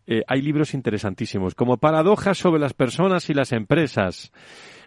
eh, 0.08 0.24
hay 0.26 0.42
libros 0.42 0.74
interesantísimos, 0.74 1.54
como 1.54 1.76
Paradojas 1.76 2.38
sobre 2.38 2.62
las 2.62 2.74
personas 2.74 3.30
y 3.30 3.34
las 3.34 3.52
empresas. 3.52 4.32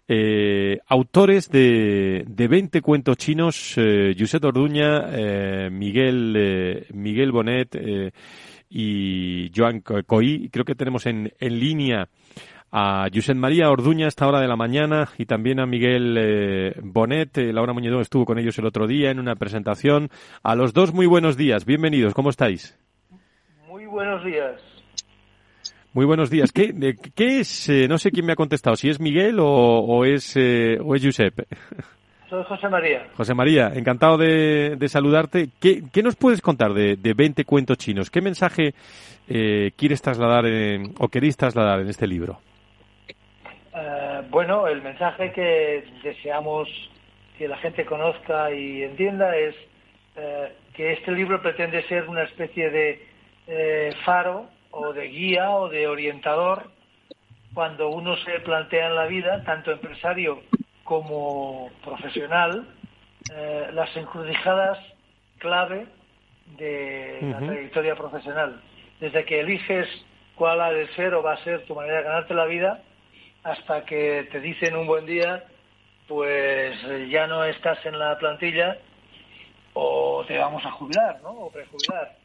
Eh, 0.09 0.81
autores 0.87 1.51
de, 1.51 2.25
de 2.27 2.49
20 2.49 2.81
cuentos 2.81 3.17
chinos, 3.19 3.75
eh, 3.77 4.15
Josep 4.19 4.45
Orduña, 4.45 5.05
eh, 5.13 5.69
Miguel, 5.71 6.35
eh, 6.37 6.87
Miguel 6.93 7.31
Bonet 7.31 7.75
eh, 7.75 8.13
y 8.77 9.53
Joan 9.55 9.81
Coy. 9.81 10.49
Creo 10.53 10.65
que 10.65 10.75
tenemos 10.75 11.07
en, 11.07 11.33
en 11.39 11.61
línea 11.61 12.09
a 12.73 13.07
Josep 13.15 13.37
María 13.37 13.71
Orduña 13.71 14.07
a 14.07 14.09
esta 14.09 14.27
hora 14.27 14.41
de 14.41 14.49
la 14.49 14.57
mañana 14.57 15.09
y 15.17 15.27
también 15.27 15.61
a 15.61 15.67
Miguel 15.67 16.17
eh, 16.19 16.75
Bonet. 16.83 17.39
Eh, 17.39 17.53
Laura 17.53 17.73
Muñedón 17.73 18.01
estuvo 18.01 18.25
con 18.25 18.37
ellos 18.37 18.59
el 18.59 18.67
otro 18.67 18.89
día 18.89 19.13
en 19.13 19.21
una 19.21 19.37
presentación. 19.37 20.11
A 20.43 20.57
los 20.57 20.73
dos, 20.73 20.93
muy 20.93 21.07
buenos 21.07 21.37
días. 21.37 21.65
Bienvenidos. 21.65 22.15
¿Cómo 22.15 22.31
estáis? 22.31 22.77
Muy 23.69 23.87
buenos 23.87 24.25
días. 24.25 24.61
Muy 25.93 26.05
buenos 26.05 26.29
días. 26.29 26.51
¿Qué, 26.51 26.97
qué 27.15 27.39
es? 27.39 27.69
Eh, 27.69 27.87
no 27.87 27.99
sé 27.99 28.11
quién 28.11 28.27
me 28.27 28.33
ha 28.33 28.37
contestado, 28.37 28.75
si 28.75 28.89
es 28.89 28.99
Miguel 28.99 29.37
o, 29.39 30.05
es, 30.05 30.37
o 30.37 30.97
es 30.97 31.05
Josep. 31.05 31.47
Soy 32.35 32.45
José 32.45 32.69
María. 32.69 33.07
José 33.17 33.35
María, 33.35 33.73
encantado 33.75 34.19
de, 34.19 34.77
saludarte. 34.89 35.51
¿Qué, 35.61 35.83
¿Qué, 35.93 36.03
nos 36.03 36.17
puedes 36.17 36.41
contar 36.41 36.75
de, 36.75 36.97
de 36.97 37.15
20 37.15 37.45
cuentos 37.45 37.79
chinos? 37.79 38.11
¿Qué 38.11 38.21
mensaje 38.21 38.75
quieres 39.27 40.03
trasladar 40.03 40.45
o 40.99 41.09
queréis 41.09 41.37
trasladar 41.37 41.81
en 41.81 41.89
este 41.89 42.07
libro? 42.07 42.41
Eh, 43.75 44.23
bueno, 44.31 44.67
el 44.69 44.83
mensaje 44.83 45.33
que 45.33 45.85
deseamos 46.03 46.69
que 47.39 47.49
la 47.49 47.57
gente 47.59 47.85
conozca 47.85 48.53
y 48.53 48.83
entienda 48.83 49.37
es 49.37 49.55
eh, 50.17 50.53
que 50.75 50.93
este 50.93 51.11
libro 51.11 51.43
pretende 51.43 51.83
ser 51.89 52.09
una 52.09 52.23
especie 52.23 52.71
de 52.71 53.07
eh, 53.47 53.91
faro 54.05 54.47
o 54.71 54.93
de 54.93 55.09
guía 55.09 55.51
o 55.51 55.69
de 55.69 55.89
orientador 55.89 56.71
cuando 57.53 57.89
uno 57.89 58.17
se 58.19 58.41
plantea 58.41 58.89
en 58.89 58.95
la 58.97 59.07
vida, 59.07 59.43
tanto 59.45 59.73
empresario 59.73 60.41
como 60.85 61.71
profesional, 61.83 62.69
las 63.73 63.97
encrucijadas 63.97 64.79
clave 65.39 65.87
de 66.59 67.19
la 67.23 67.39
trayectoria 67.39 67.97
profesional. 67.97 68.61
Desde 69.01 69.25
que 69.25 69.41
eliges 69.41 69.89
cuál 70.35 70.61
ha 70.61 70.71
de 70.71 70.89
ser 70.95 71.15
o 71.15 71.23
va 71.23 71.35
a 71.35 71.45
ser 71.45 71.65
tu 71.65 71.75
manera 71.75 71.99
de 71.99 72.05
ganarte 72.05 72.35
la 72.35 72.47
vida, 72.47 72.83
hasta 73.43 73.85
que 73.85 74.29
te 74.33 74.41
dicen 74.41 74.77
un 74.77 74.87
buen 74.87 75.07
día, 75.07 75.45
pues 76.09 76.77
eh, 76.85 77.09
ya 77.11 77.27
no 77.27 77.45
estás 77.45 77.85
en 77.87 77.99
la 77.99 78.17
plantilla 78.19 78.79
o 79.75 80.25
te 80.27 80.39
vamos 80.39 80.65
a 80.65 80.71
jubilar, 80.73 81.21
¿no? 81.23 81.31
O 81.31 81.51
prejubilar. 81.51 82.17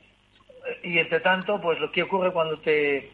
Y 0.83 0.97
entre 0.97 1.19
tanto, 1.19 1.59
pues 1.61 1.79
lo 1.79 1.91
que 1.91 2.03
ocurre 2.03 2.31
cuando 2.31 2.59
te, 2.59 3.11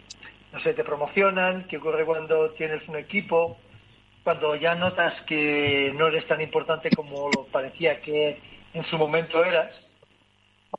no 0.51 0.59
sé, 0.59 0.73
te 0.73 0.83
promocionan, 0.83 1.67
qué 1.67 1.77
ocurre 1.77 2.05
cuando 2.05 2.51
tienes 2.51 2.87
un 2.87 2.97
equipo, 2.97 3.57
cuando 4.25 4.55
ya 4.55 4.73
notas 4.73 5.13
que 5.27 5.93
no 5.95 6.07
eres 6.07 6.27
tan 6.27 6.41
importante 6.41 6.89
como 6.89 7.29
lo 7.29 7.45
parecía 7.45 8.01
que 8.01 8.41
en 8.73 8.83
su 8.85 8.97
momento 8.97 9.45
eras. 9.45 9.71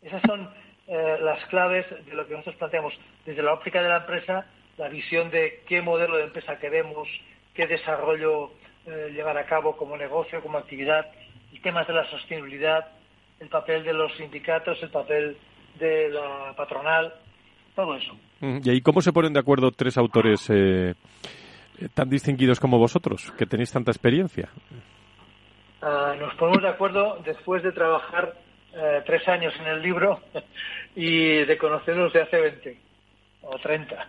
Esas 0.03 0.21
son 0.27 0.51
eh, 0.89 1.17
las 1.23 1.43
claves 1.47 1.87
de 2.05 2.13
lo 2.13 2.27
que 2.27 2.33
nosotros 2.33 2.57
planteamos 2.57 2.93
desde 3.25 3.45
la 3.45 3.55
óptica 3.55 3.81
de 3.81 3.89
la 3.89 3.99
empresa 3.99 4.47
la 4.79 4.89
visión 4.89 5.31
de 5.31 5.63
qué 5.69 5.81
modelo 5.81 6.17
de 6.17 6.25
empresa 6.25 6.59
queremos, 6.59 7.09
qué 7.55 7.69
desarrollo 7.69 8.51
eh, 8.85 9.13
llevar 9.15 9.39
a 9.39 9.47
cabo 9.47 9.77
como 9.77 9.97
negocio, 9.97 10.43
como 10.43 10.59
actividad, 10.59 11.07
y 11.53 11.61
temas 11.61 11.87
de 11.87 11.95
la 11.95 12.11
sostenibilidad, 12.11 12.85
el 13.41 13.49
papel 13.49 13.85
de 13.85 13.95
los 13.95 14.13
sindicatos, 14.17 14.83
el 14.83 14.91
papel 14.91 15.37
de 15.79 16.11
la 16.11 16.53
patronal, 16.57 17.15
todo 17.75 17.97
eso. 17.97 18.13
¿Y 18.41 18.69
ahí 18.69 18.81
cómo 18.81 19.01
se 19.01 19.13
ponen 19.13 19.33
de 19.33 19.41
acuerdo 19.41 19.71
tres 19.71 19.97
autores 19.97 20.51
eh, 20.51 20.95
tan 21.95 22.09
distinguidos 22.09 22.61
como 22.61 22.79
vosotros, 22.79 23.33
que 23.39 23.47
tenéis 23.47 23.73
tanta 23.73 23.91
experiencia? 23.91 24.49
Ah, 25.83 26.15
nos 26.19 26.35
ponemos 26.35 26.63
de 26.63 26.69
acuerdo 26.69 27.19
después 27.25 27.63
de 27.63 27.73
trabajar 27.73 28.35
eh, 28.75 29.03
tres 29.07 29.27
años 29.29 29.55
en 29.61 29.67
el 29.67 29.83
libro 29.83 30.21
y 30.97 31.45
de 31.45 31.59
conocernos 31.59 32.13
de 32.13 32.23
hace 32.23 32.41
20 32.41 32.79
o 33.43 33.59
30. 33.59 34.09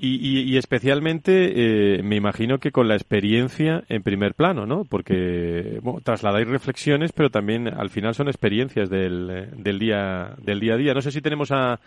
Y, 0.00 0.56
especialmente, 0.56 1.96
eh, 1.96 2.02
me 2.04 2.14
imagino 2.14 2.58
que 2.58 2.70
con 2.70 2.86
la 2.86 2.94
experiencia 2.94 3.82
en 3.88 4.04
primer 4.04 4.34
plano, 4.34 4.64
¿no? 4.64 4.84
Porque 4.84 5.80
bueno, 5.82 6.00
trasladáis 6.04 6.46
reflexiones, 6.46 7.10
pero 7.10 7.30
también 7.30 7.66
al 7.66 7.90
final 7.90 8.14
son 8.14 8.28
experiencias 8.28 8.88
del, 8.90 9.50
del, 9.56 9.78
día, 9.80 10.36
del 10.38 10.60
día 10.60 10.74
a 10.74 10.76
día. 10.76 10.94
No 10.94 11.00
sé 11.00 11.10
si 11.10 11.20
tenemos 11.20 11.50
a... 11.50 11.80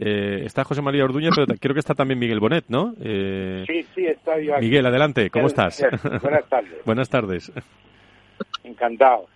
Eh, 0.00 0.44
está 0.44 0.62
José 0.62 0.80
María 0.80 1.04
Orduña, 1.04 1.30
pero 1.34 1.46
creo 1.58 1.74
que 1.74 1.80
está 1.80 1.94
también 1.94 2.20
Miguel 2.20 2.38
Bonet, 2.38 2.66
¿no? 2.68 2.94
Eh, 3.02 3.64
sí, 3.66 3.84
sí, 3.94 4.06
está 4.06 4.38
yo 4.38 4.56
Miguel, 4.60 4.86
adelante, 4.86 5.28
¿cómo 5.28 5.48
estás? 5.48 5.84
Buenas 6.22 6.48
tardes. 6.48 6.72
Buenas 6.84 7.08
tardes. 7.08 7.52
Encantado. 8.62 9.26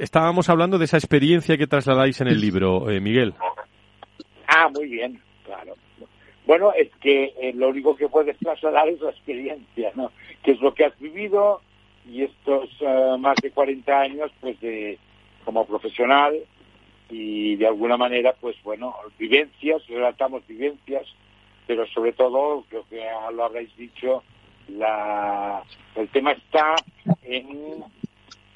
estábamos 0.00 0.48
hablando 0.48 0.78
de 0.78 0.84
esa 0.84 0.96
experiencia 0.96 1.56
que 1.56 1.66
trasladáis 1.66 2.20
en 2.20 2.28
el 2.28 2.40
libro, 2.40 2.82
Miguel. 3.00 3.34
Ah, 4.46 4.68
muy 4.72 4.88
bien, 4.88 5.20
claro. 5.44 5.74
Bueno, 6.46 6.72
es 6.72 6.88
que 7.02 7.34
eh, 7.38 7.52
lo 7.54 7.68
único 7.68 7.94
que 7.94 8.08
puedes 8.08 8.38
trasladar 8.38 8.88
es 8.88 9.00
la 9.02 9.10
experiencia, 9.10 9.92
¿no? 9.94 10.12
Que 10.42 10.52
es 10.52 10.60
lo 10.60 10.72
que 10.72 10.86
has 10.86 10.98
vivido 10.98 11.60
y 12.10 12.22
estos 12.22 12.70
eh, 12.80 13.16
más 13.18 13.36
de 13.42 13.50
40 13.50 14.00
años, 14.00 14.30
pues, 14.40 14.58
de, 14.60 14.98
como 15.44 15.66
profesional 15.66 16.34
y 17.10 17.56
de 17.56 17.66
alguna 17.66 17.96
manera, 17.96 18.34
pues, 18.40 18.56
bueno, 18.62 18.94
vivencias, 19.18 19.86
relatamos 19.86 20.46
vivencias, 20.46 21.06
pero 21.66 21.86
sobre 21.88 22.12
todo, 22.12 22.64
creo 22.68 22.86
que 22.88 23.04
lo 23.32 23.44
habréis 23.44 23.74
dicho, 23.76 24.22
la, 24.68 25.62
el 25.94 26.08
tema 26.08 26.32
está 26.32 26.74
en, 27.22 27.82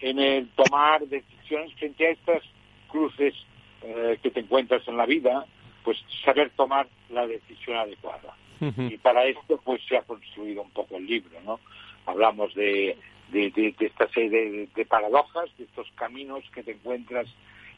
en 0.00 0.18
el 0.18 0.48
tomar 0.50 1.07
decisiones 1.07 1.74
frente 1.74 2.07
a 2.07 2.11
estas 2.11 2.42
cruces 2.88 3.34
eh, 3.82 4.18
que 4.22 4.30
te 4.30 4.40
encuentras 4.40 4.86
en 4.86 4.96
la 4.96 5.07
vida, 5.07 5.46
pues 5.82 5.98
saber 6.24 6.50
tomar 6.50 6.86
la 7.11 7.26
decisión 7.26 7.76
adecuada. 7.76 8.36
Y 8.61 8.96
para 8.98 9.24
esto 9.24 9.61
pues 9.64 9.82
se 9.88 9.96
ha 9.96 10.03
construido 10.03 10.62
un 10.62 10.70
poco 10.70 10.96
el 10.96 11.05
libro, 11.05 11.36
¿no? 11.44 11.59
Hablamos 12.07 12.55
de, 12.55 12.96
de, 13.32 13.74
esta 13.80 14.09
serie 14.11 14.68
de, 14.72 14.86
paradojas, 14.86 15.50
de 15.59 15.64
estos 15.64 15.90
caminos 15.96 16.44
que 16.55 16.62
te 16.62 16.70
encuentras 16.70 17.26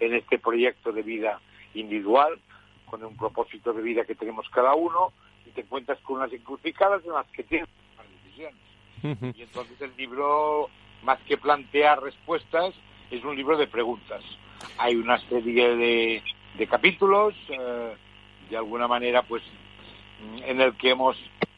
en 0.00 0.14
este 0.14 0.38
proyecto 0.38 0.92
de 0.92 1.02
vida 1.02 1.40
individual, 1.74 2.38
con 2.86 3.04
un 3.04 3.16
propósito 3.16 3.72
de 3.72 3.82
vida 3.82 4.04
que 4.04 4.14
tenemos 4.14 4.48
cada 4.50 4.74
uno, 4.74 5.12
y 5.46 5.50
te 5.50 5.62
encuentras 5.62 5.98
con 6.00 6.16
unas 6.16 6.32
encrucijadas 6.32 7.04
en 7.04 7.12
las 7.12 7.26
que 7.28 7.42
tienes 7.42 7.68
unas 7.94 8.06
decisiones. 8.24 9.36
Y 9.36 9.42
entonces 9.42 9.80
el 9.80 9.92
libro, 9.96 10.68
más 11.02 11.18
que 11.22 11.36
plantear 11.36 12.02
respuestas, 12.02 12.74
es 13.10 13.22
un 13.24 13.36
libro 13.36 13.56
de 13.56 13.66
preguntas. 13.66 14.22
Hay 14.78 14.96
una 14.96 15.18
serie 15.28 15.76
de, 15.76 16.22
de 16.56 16.66
capítulos, 16.66 17.34
eh, 17.48 17.96
de 18.50 18.56
alguna 18.56 18.88
manera, 18.88 19.22
pues, 19.22 19.42
en 20.46 20.60
el 20.60 20.74
que 20.76 20.90
hemos, 20.90 21.16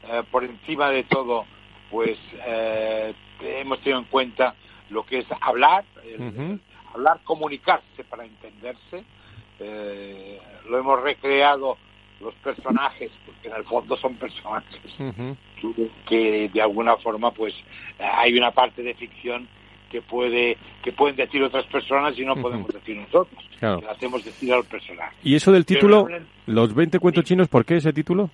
eh, 0.09 0.23
por 0.31 0.45
encima 0.45 0.91
de 0.91 1.05
todo, 1.05 1.45
pues, 1.91 2.19
eh, 2.47 3.15
hemos 3.41 3.79
tenido 3.81 4.01
en 4.01 4.07
cuenta 4.07 4.55
lo 4.91 5.05
que 5.05 5.19
es 5.19 5.27
hablar, 5.41 5.85
hablar, 6.97 7.21
comunicarse 7.25 8.05
para 8.09 8.25
entenderse. 8.25 9.05
lo 10.69 10.79
hemos 10.79 11.01
recreado 11.03 11.77
los 12.21 12.35
personajes, 12.37 13.11
porque 13.25 13.49
en 13.49 13.55
el 13.55 13.65
fondo 13.65 13.97
son 13.97 14.15
personajes, 14.15 14.81
que 16.09 16.51
de 16.53 16.63
alguna 16.63 16.97
forma, 16.97 17.31
pues, 17.31 17.55
hay 17.99 18.37
una 18.37 18.51
parte 18.51 18.83
de 18.83 18.95
ficción 18.95 19.49
que 19.91 20.03
puede 20.03 20.57
que 20.83 20.93
pueden 20.93 21.17
decir 21.17 21.43
otras 21.43 21.65
personas 21.67 22.19
y 22.19 22.25
no 22.25 22.35
podemos 22.37 22.69
decir 22.69 22.97
nosotros. 22.97 23.43
Claro. 23.59 23.81
Que 23.81 23.87
hacemos 23.87 24.25
decir 24.25 24.53
al 24.53 24.65
personaje. 24.65 25.17
¿Y 25.23 25.35
eso 25.35 25.53
del 25.53 25.65
título, 25.65 26.07
los 26.47 26.75
20 26.75 26.99
cuentos 26.99 27.25
chinos, 27.25 27.49
por 27.49 27.65
qué 27.65 27.77
ese 27.77 27.93
título? 27.93 28.31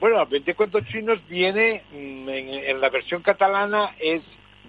Bueno, 0.00 0.18
los 0.18 0.28
20 0.28 0.54
cuentos 0.54 0.84
chinos 0.88 1.18
viene, 1.28 1.82
mm, 1.92 2.28
en, 2.28 2.80
la 2.80 2.90
versión 2.90 3.22
catalana 3.22 3.94
es 3.98 4.22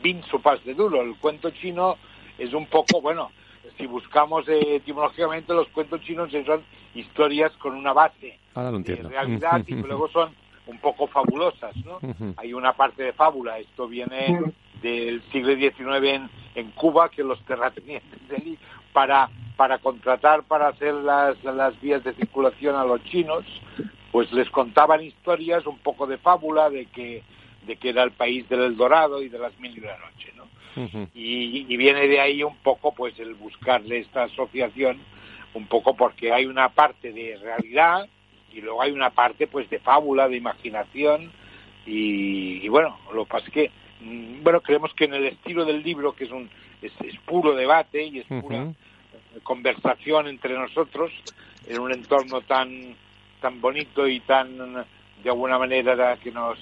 Bin 0.03 0.21
su 0.29 0.41
pas 0.41 0.63
de 0.63 0.73
duro. 0.73 1.01
El 1.01 1.15
cuento 1.15 1.49
chino 1.49 1.97
es 2.37 2.53
un 2.53 2.65
poco, 2.67 3.01
bueno, 3.01 3.31
si 3.77 3.85
buscamos 3.85 4.45
etimológicamente, 4.47 5.53
los 5.53 5.67
cuentos 5.69 6.01
chinos 6.01 6.31
son 6.45 6.63
historias 6.93 7.51
con 7.53 7.75
una 7.75 7.93
base 7.93 8.39
de 8.53 8.95
realidad 8.95 9.63
y 9.67 9.73
luego 9.75 10.07
son 10.09 10.33
un 10.67 10.79
poco 10.79 11.07
fabulosas, 11.07 11.75
¿no? 11.85 11.99
Hay 12.37 12.53
una 12.53 12.73
parte 12.73 13.03
de 13.03 13.13
fábula, 13.13 13.59
esto 13.59 13.87
viene 13.87 14.39
del 14.81 15.21
siglo 15.31 15.55
XIX 15.55 16.29
en, 16.55 16.71
Cuba, 16.71 17.09
que 17.09 17.23
los 17.23 17.39
terratenientes 17.45 18.27
de 18.27 18.35
allí, 18.35 18.57
para, 18.93 19.29
para 19.57 19.77
contratar, 19.77 20.43
para 20.43 20.69
hacer 20.69 20.93
las, 20.93 21.41
las 21.43 21.79
vías 21.81 22.03
de 22.03 22.13
circulación 22.13 22.75
a 22.75 22.85
los 22.85 23.03
chinos, 23.03 23.45
pues 24.11 24.31
les 24.31 24.49
contaban 24.49 25.03
historias, 25.03 25.65
un 25.67 25.77
poco 25.79 26.07
de 26.07 26.17
fábula, 26.17 26.69
de 26.69 26.85
que, 26.87 27.23
de 27.67 27.75
que 27.75 27.89
era 27.89 28.03
el 28.03 28.11
país 28.11 28.47
del 28.49 28.61
Eldorado 28.61 29.21
y 29.21 29.29
de 29.29 29.37
las 29.37 29.57
mil 29.59 29.75
y 29.75 29.79
una 29.79 29.97
y, 31.13 31.65
y, 31.67 31.77
viene 31.77 32.07
de 32.07 32.19
ahí 32.19 32.43
un 32.43 32.57
poco, 32.57 32.93
pues, 32.93 33.17
el 33.19 33.33
buscarle 33.35 33.99
esta 33.99 34.23
asociación, 34.23 34.99
un 35.53 35.67
poco 35.67 35.95
porque 35.95 36.33
hay 36.33 36.45
una 36.45 36.69
parte 36.69 37.13
de 37.13 37.37
realidad 37.37 38.07
y 38.53 38.61
luego 38.61 38.81
hay 38.81 38.91
una 38.91 39.09
parte, 39.09 39.47
pues, 39.47 39.69
de 39.69 39.79
fábula, 39.79 40.27
de 40.27 40.37
imaginación, 40.37 41.31
y, 41.85 42.65
y 42.65 42.67
bueno, 42.69 42.97
lo 43.13 43.25
que 43.25 43.31
pasa 43.31 43.45
es 43.47 43.53
que 43.53 43.71
Mm, 44.01 44.43
bueno, 44.43 44.61
creemos 44.61 44.93
que 44.93 45.05
en 45.05 45.13
el 45.13 45.25
estilo 45.25 45.65
del 45.65 45.81
libro, 45.81 46.13
que 46.13 46.25
es 46.25 46.31
un 46.31 46.49
es, 46.81 46.91
puro 47.25 47.55
debate 47.55 48.03
y 48.05 48.19
es 48.19 48.25
pura 48.27 48.73
conversación 49.43 50.27
entre 50.27 50.53
nosotros, 50.53 51.11
en 51.67 51.79
un 51.79 51.91
entorno 51.91 52.41
tan 52.41 52.95
tan 53.41 53.59
bonito 53.61 54.07
y 54.07 54.19
tan 54.21 54.85
de 55.23 55.29
alguna 55.29 55.57
manera 55.57 56.17
que 56.17 56.31
nos 56.31 56.57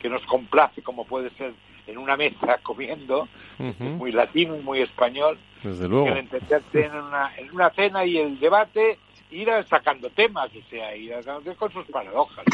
que 0.00 0.08
nos 0.08 0.24
complace 0.26 0.82
como 0.82 1.04
puede 1.04 1.30
ser 1.30 1.52
en 1.88 1.98
una 1.98 2.16
mesa 2.16 2.58
comiendo, 2.62 3.28
muy 3.58 4.12
latino 4.12 4.56
y 4.56 4.62
muy 4.62 4.82
español, 4.82 5.38
Desde 5.62 5.88
luego. 5.88 6.06
el 6.08 6.18
entenderse 6.18 6.84
en 6.84 6.94
una, 6.94 7.36
en 7.36 7.50
una 7.50 7.70
cena 7.70 8.04
y 8.04 8.18
el 8.18 8.38
debate 8.38 8.98
ir 9.30 9.48
sacando 9.68 10.08
temas, 10.10 10.50
o 10.54 10.70
sea, 10.70 10.96
ir 10.96 11.12
con 11.58 11.72
sus 11.72 11.86
paradojas. 11.86 12.44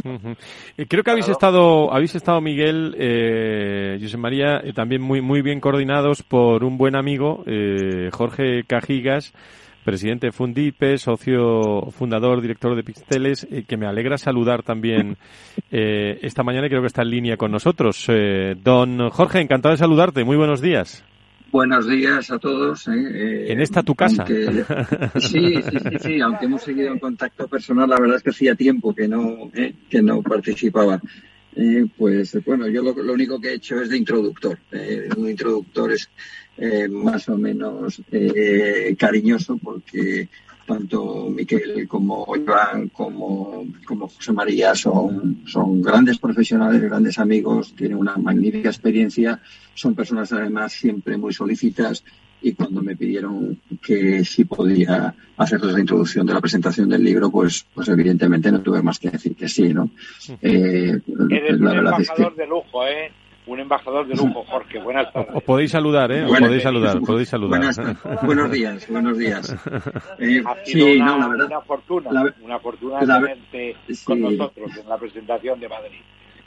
Creo 0.88 1.02
que 1.02 1.10
habéis 1.10 1.28
estado, 1.28 1.92
habéis 1.92 2.14
estado 2.14 2.40
Miguel, 2.40 2.94
eh, 2.98 3.98
José 4.00 4.16
María, 4.16 4.60
eh, 4.62 4.72
también 4.72 5.02
muy 5.02 5.20
muy 5.20 5.42
bien 5.42 5.60
coordinados 5.60 6.22
por 6.22 6.64
un 6.64 6.76
buen 6.76 6.96
amigo, 6.96 7.44
eh, 7.46 8.10
Jorge 8.12 8.64
Cajigas, 8.66 9.32
presidente 9.84 10.28
de 10.28 10.32
Fundipe, 10.32 10.98
socio 10.98 11.82
fundador, 11.90 12.40
director 12.40 12.74
de 12.74 12.82
Pixteles, 12.82 13.46
eh, 13.50 13.64
que 13.66 13.76
me 13.76 13.86
alegra 13.86 14.18
saludar 14.18 14.62
también 14.62 15.16
eh, 15.70 16.18
esta 16.22 16.42
mañana 16.42 16.66
y 16.66 16.70
creo 16.70 16.80
que 16.80 16.88
está 16.88 17.02
en 17.02 17.10
línea 17.10 17.36
con 17.36 17.52
nosotros. 17.52 18.06
don 18.62 19.10
Jorge, 19.10 19.40
encantado 19.40 19.72
de 19.74 19.78
saludarte. 19.78 20.24
Muy 20.24 20.36
buenos 20.36 20.60
días. 20.60 21.04
Buenos 21.54 21.88
días 21.88 22.32
a 22.32 22.38
todos. 22.40 22.88
¿eh? 22.88 22.92
Eh, 22.96 23.52
en 23.52 23.60
esta 23.60 23.84
tu 23.84 23.94
casa. 23.94 24.26
sí, 24.26 25.54
sí, 25.62 25.98
sí, 26.00 26.20
aunque 26.20 26.46
hemos 26.46 26.62
seguido 26.62 26.90
en 26.90 26.98
contacto 26.98 27.46
personal, 27.46 27.88
la 27.88 28.00
verdad 28.00 28.16
es 28.16 28.24
que 28.24 28.30
hacía 28.30 28.56
tiempo 28.56 28.92
que 28.92 29.06
no, 29.06 29.52
¿eh? 29.54 29.72
que 29.88 30.02
no 30.02 30.20
participaba. 30.20 31.00
pues 31.96 32.36
bueno, 32.44 32.66
yo 32.66 32.82
lo, 32.82 33.12
único 33.12 33.40
que 33.40 33.50
he 33.50 33.54
hecho 33.54 33.80
es 33.80 33.88
de 33.88 33.98
introductor. 33.98 34.58
un 35.16 35.30
introductor 35.30 35.92
es 35.92 36.10
más 36.90 37.28
o 37.28 37.36
menos 37.36 38.00
cariñoso 38.96 39.58
porque 39.58 40.28
tanto 40.66 41.28
Miquel 41.30 41.86
como 41.86 42.26
Iván 42.36 42.88
como, 42.88 43.66
como 43.84 44.08
José 44.08 44.32
María 44.32 44.74
son, 44.74 45.42
son 45.46 45.82
grandes 45.82 46.18
profesionales, 46.18 46.82
grandes 46.82 47.18
amigos, 47.18 47.74
tienen 47.76 47.98
una 47.98 48.16
magnífica 48.16 48.68
experiencia, 48.68 49.40
son 49.74 49.94
personas 49.94 50.32
además 50.32 50.72
siempre 50.72 51.16
muy 51.16 51.32
solicitas 51.32 52.04
y 52.42 52.52
cuando 52.52 52.82
me 52.82 52.94
pidieron 52.94 53.58
que 53.82 54.24
si 54.24 54.44
podía 54.44 55.14
hacerles 55.36 55.72
la 55.72 55.80
introducción 55.80 56.26
de 56.26 56.34
la 56.34 56.40
presentación 56.40 56.90
del 56.90 57.02
libro, 57.02 57.30
pues, 57.30 57.64
pues 57.74 57.88
evidentemente 57.88 58.52
no 58.52 58.60
tuve 58.60 58.82
más 58.82 58.98
que 58.98 59.10
decir 59.10 59.34
que 59.34 59.48
sí, 59.48 59.72
¿no? 59.72 59.90
Eh, 60.42 61.00
la 61.06 61.72
verdad 61.72 62.00
es 62.00 62.10
que... 62.10 62.22
de 62.36 62.46
lujo, 62.46 62.86
¿eh? 62.86 63.10
Un 63.46 63.60
embajador 63.60 64.06
de 64.06 64.14
lujo, 64.14 64.44
Jorge. 64.44 64.78
Buenas 64.78 65.12
tardes. 65.12 65.34
Os 65.34 65.42
podéis 65.42 65.70
saludar, 65.70 66.10
¿eh? 66.12 66.24
Os 66.24 66.38
podéis 66.38 66.62
saludar, 66.62 67.00
podéis 67.00 67.28
saludar. 67.28 67.60
buenos 68.22 68.50
días, 68.50 68.88
buenos 68.88 69.18
días. 69.18 69.54
Eh, 70.18 70.42
ha 70.44 70.64
sido 70.64 70.86
sí, 70.86 70.96
una, 70.96 71.06
no, 71.06 71.18
la 71.18 71.28
verdad, 71.28 71.46
una 71.46 71.60
fortuna, 71.60 72.10
una 72.42 72.58
fortuna 72.58 73.00
realmente 73.00 73.76
con 74.04 74.20
nosotros 74.20 74.70
en 74.76 74.88
la 74.88 74.96
presentación 74.96 75.60
de 75.60 75.68
Madrid. 75.68 76.00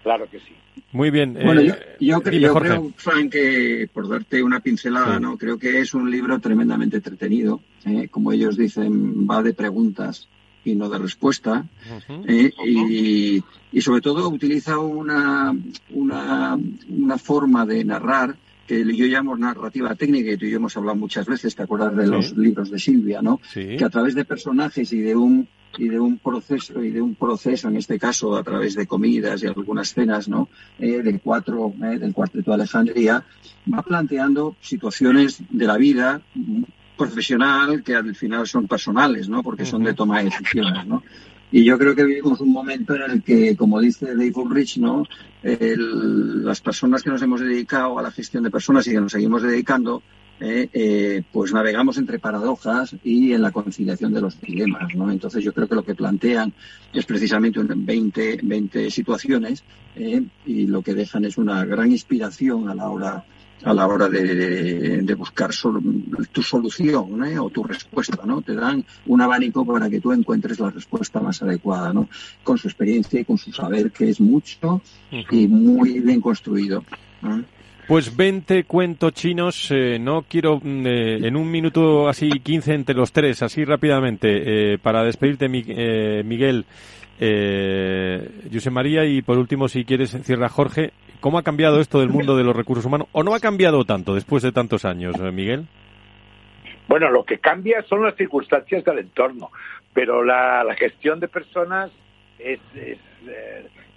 Claro 0.04 0.26
que 0.30 0.40
sí. 0.40 0.56
Muy 0.94 1.12
bien. 1.12 1.34
Bueno, 1.34 1.62
yo, 1.62 1.74
eh, 1.74 1.98
yo, 2.00 2.22
creo, 2.22 2.92
Frank, 2.96 3.32
que 3.32 3.90
por 3.92 4.08
darte 4.08 4.42
una 4.42 4.62
pincelada, 4.62 5.20
¿no? 5.20 5.38
Creo 5.38 5.58
que 5.58 5.80
es 5.80 5.94
un 5.94 6.10
libro 6.10 6.40
tremendamente 6.40 6.98
entretenido. 6.98 7.60
¿eh? 7.86 8.08
Como 8.10 8.32
ellos 8.32 8.56
dicen, 8.56 9.28
va 9.30 9.44
de 9.44 9.54
preguntas 9.54 10.30
y 10.72 10.76
no 10.76 10.90
de 10.90 10.98
respuesta. 10.98 11.66
Eh, 12.28 12.52
y, 12.66 13.44
y, 13.72 13.82
sobre 13.82 14.02
todo 14.02 14.28
utiliza 14.30 14.78
una, 14.78 15.56
una, 15.92 16.58
una, 16.90 17.18
forma 17.18 17.66
de 17.66 17.84
narrar 17.84 18.36
que 18.68 18.84
yo 18.96 19.06
llamo 19.06 19.38
narrativa 19.38 19.96
técnica, 19.96 20.32
y 20.32 20.38
tú 20.38 20.46
y 20.46 20.52
yo 20.52 20.58
hemos 20.58 20.76
hablado 20.76 20.98
muchas 20.98 21.26
veces, 21.26 21.56
¿te 21.56 21.64
acuerdas 21.64 21.96
de 21.96 22.08
los 22.08 22.36
libros 22.36 22.70
de 22.70 22.80
Silvia, 22.80 23.22
no? 23.22 23.40
Que 23.54 23.84
a 23.84 23.90
través 23.90 24.14
de 24.14 24.26
personajes 24.26 24.92
y 24.92 25.00
de 25.00 25.16
un 25.16 25.48
y 25.78 25.90
de 25.90 26.00
un 26.00 26.18
proceso 26.18 26.84
y 26.84 26.92
de 26.92 27.02
un 27.02 27.16
proceso 27.16 27.68
en 27.68 27.78
este 27.78 28.00
caso 28.00 28.36
a 28.36 28.44
través 28.44 28.76
de 28.76 28.88
comidas 28.88 29.44
y 29.44 29.48
algunas 29.48 29.94
cenas 29.94 30.28
no 30.28 30.50
eh, 30.80 31.02
de 31.04 31.20
cuatro 31.20 31.74
eh, 31.84 32.00
del 32.00 32.14
cuarteto 32.14 32.52
de 32.52 32.56
Alejandría 32.56 33.24
va 33.72 33.82
planteando 33.84 34.56
situaciones 34.62 35.40
de 35.50 35.66
la 35.66 35.78
vida 35.78 36.22
profesional 36.98 37.84
que 37.84 37.96
al 37.96 38.16
final 38.16 38.48
son 38.48 38.68
personales, 38.68 39.30
¿no? 39.30 39.44
Porque 39.44 39.66
son 39.66 39.84
de 39.84 39.94
toma 39.94 40.20
de 40.20 40.26
decisiones, 40.26 40.86
¿no? 40.86 41.04
Y 41.52 41.64
yo 41.64 41.78
creo 41.78 41.96
que 41.96 42.04
vivimos 42.04 42.42
un 42.42 42.52
momento 42.52 42.94
en 42.96 43.10
el 43.10 43.24
que, 43.24 43.56
como 43.56 43.80
dice 43.80 44.08
Dave 44.08 44.34
Ulrich, 44.36 44.78
¿no? 44.78 45.04
las 45.44 46.60
personas 46.60 47.04
que 47.04 47.10
nos 47.10 47.22
hemos 47.22 47.40
dedicado 47.40 47.98
a 47.98 48.02
la 48.02 48.12
gestión 48.12 48.44
de 48.44 48.52
personas 48.52 48.86
y 48.86 48.92
que 48.92 49.00
nos 49.00 49.14
seguimos 49.14 49.44
dedicando, 49.44 50.02
eh, 50.40 50.70
eh, 50.72 51.24
pues 51.32 51.52
navegamos 51.52 51.98
entre 51.98 52.20
paradojas 52.20 52.96
y 53.04 53.34
en 53.34 53.42
la 53.42 53.52
conciliación 53.52 54.14
de 54.14 54.22
los 54.22 54.40
dilemas, 54.40 54.94
¿no? 54.94 55.10
Entonces 55.10 55.44
yo 55.44 55.52
creo 55.52 55.68
que 55.68 55.74
lo 55.74 55.84
que 55.84 55.96
plantean 55.96 56.54
es 56.94 57.06
precisamente 57.06 57.60
20, 57.64 58.42
20 58.44 58.92
situaciones 58.92 59.64
eh, 59.96 60.24
y 60.46 60.68
lo 60.68 60.84
que 60.84 60.94
dejan 60.94 61.26
es 61.26 61.40
una 61.40 61.66
gran 61.66 61.92
inspiración 61.92 62.70
a 62.70 62.76
la 62.76 62.90
hora 62.90 63.26
a 63.64 63.74
la 63.74 63.88
hora 63.88 64.08
de, 64.08 65.16
buscar 65.16 65.50
tu 66.32 66.44
solución 66.44 67.26
¿eh? 67.26 67.40
o 67.40 67.50
tu 67.50 67.64
respuesta, 67.64 68.24
¿no? 68.26 68.42
Te 68.42 68.54
dan 68.54 68.84
un 69.08 69.22
abanico 69.22 69.66
para 69.66 69.90
que 69.90 70.00
tú 70.00 70.14
encuentres 70.14 70.60
la 70.60 70.70
respuesta 70.70 71.20
más 71.20 71.42
adecuada, 71.42 71.92
¿no? 71.94 72.08
Con 72.44 72.58
su 72.58 72.68
experiencia 72.68 73.20
y 73.20 73.26
con 73.26 73.38
su 73.38 73.52
saber, 73.52 73.92
que 73.92 74.10
es 74.10 74.22
mucho 74.22 74.82
y 75.32 75.48
muy 75.48 76.00
bien 76.00 76.22
construido. 76.22 76.84
Pues 77.88 78.16
20 78.16 78.66
cuentos 78.66 79.14
chinos, 79.14 79.72
eh, 79.72 79.98
no 79.98 80.26
quiero 80.28 80.60
mm, 80.62 80.86
eh, 80.86 81.28
en 81.28 81.38
un 81.38 81.50
minuto 81.50 82.10
así 82.10 82.30
15 82.30 82.74
entre 82.74 82.96
los 82.96 83.14
tres, 83.14 83.42
así 83.42 83.64
rápidamente, 83.64 84.74
eh, 84.74 84.78
para 84.78 85.04
despedirte 85.04 85.48
Miguel, 85.48 86.66
José 87.18 88.70
María 88.72 89.06
y 89.06 89.22
por 89.22 89.38
último 89.38 89.70
si 89.70 89.86
quieres 89.86 90.18
cierra 90.24 90.50
Jorge, 90.50 90.92
¿cómo 91.20 91.38
ha 91.38 91.44
cambiado 91.44 91.80
esto 91.80 92.00
del 92.00 92.10
mundo 92.10 92.38
de 92.38 92.44
los 92.44 92.56
recursos 92.56 92.86
humanos 92.86 93.08
o 93.12 93.24
no 93.24 93.34
ha 93.34 93.40
cambiado 93.40 93.86
tanto 93.86 94.16
después 94.16 94.44
de 94.44 94.52
tantos 94.52 94.86
años, 94.86 95.20
Miguel? 95.34 95.66
Bueno, 96.88 97.10
lo 97.10 97.24
que 97.24 97.40
cambia 97.40 97.84
son 97.84 98.04
las 98.04 98.16
circunstancias 98.16 98.84
del 98.86 99.00
entorno, 99.00 99.52
pero 99.94 100.24
la, 100.24 100.64
gestión 100.78 101.20
de 101.20 101.28
personas 101.28 101.92
es, 102.40 102.60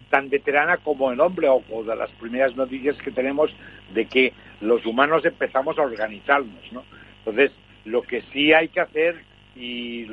tan 0.08 0.28
veterana 0.28 0.78
como 0.78 1.12
el 1.12 1.20
hombre 1.20 1.48
o, 1.48 1.84
de 1.84 1.94
las 1.94 2.10
primeras 2.12 2.56
noticias 2.56 2.96
que 2.96 3.12
tenemos 3.12 3.50
de 3.94 4.06
que 4.06 4.32
los 4.60 4.84
humanos 4.84 5.24
empezamos 5.24 5.78
a 5.78 5.82
organizarnos, 5.82 6.72
¿no? 6.72 6.82
Entonces, 7.18 7.52
lo 7.84 8.02
que 8.02 8.22
sí 8.32 8.52
hay 8.52 8.68
que 8.68 8.80
hacer 8.80 9.22
y 9.54 10.06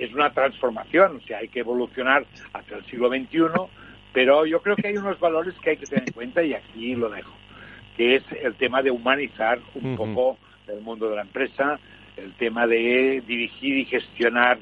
es 0.00 0.12
una 0.12 0.30
transformación, 0.32 1.16
o 1.16 1.26
sea, 1.26 1.38
hay 1.38 1.48
que 1.48 1.60
evolucionar 1.60 2.24
hacia 2.52 2.76
el 2.76 2.84
siglo 2.86 3.08
XXI, 3.08 3.38
pero 4.14 4.46
yo 4.46 4.62
creo 4.62 4.76
que 4.76 4.86
hay 4.86 4.96
unos 4.96 5.18
valores 5.18 5.54
que 5.60 5.70
hay 5.70 5.76
que 5.76 5.86
tener 5.86 6.04
en 6.06 6.14
cuenta 6.14 6.42
y 6.42 6.54
aquí 6.54 6.94
lo 6.94 7.10
dejo, 7.10 7.34
que 7.96 8.14
es 8.14 8.22
el 8.42 8.54
tema 8.54 8.80
de 8.80 8.92
humanizar 8.92 9.58
un 9.74 9.96
poco 9.96 10.38
el 10.68 10.80
mundo 10.80 11.10
de 11.10 11.16
la 11.16 11.22
empresa, 11.22 11.78
el 12.16 12.32
tema 12.34 12.66
de 12.66 13.22
dirigir 13.26 13.76
y 13.76 13.84
gestionar, 13.84 14.58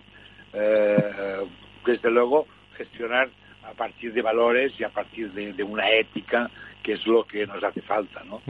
eh, 0.54 1.44
desde 1.84 2.10
luego, 2.10 2.46
gestionar 2.76 3.28
a 3.62 3.72
partir 3.74 4.14
de 4.14 4.22
valores 4.22 4.72
y 4.80 4.84
a 4.84 4.88
partir 4.88 5.30
de, 5.32 5.62
una 5.62 5.88
ética 5.90 6.50
que 6.82 6.94
es 6.94 7.06
lo 7.06 7.24
que 7.24 7.46
nos 7.46 7.62
hace 7.62 7.82
falta, 7.82 8.24
¿no? 8.24 8.42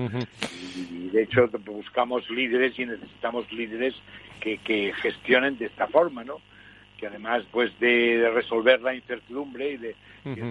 y, 0.91 1.09
de 1.09 1.25
hecho 1.25 1.49
buscamos 1.67 2.31
líderes 2.31 2.79
y 2.79 2.87
necesitamos 2.87 3.53
líderes 3.53 3.95
que, 4.41 4.57
que 4.59 4.93
gestionen 5.03 5.59
de 5.59 5.67
esta 5.67 5.87
forma, 5.89 6.25
¿no? 6.25 6.41
Que 7.03 7.09
además, 7.09 7.43
pues, 7.51 7.77
de, 7.81 8.31
resolver 8.33 8.81
la 8.81 8.95
incertidumbre 8.95 9.73
y 9.73 9.77
de 9.77 9.97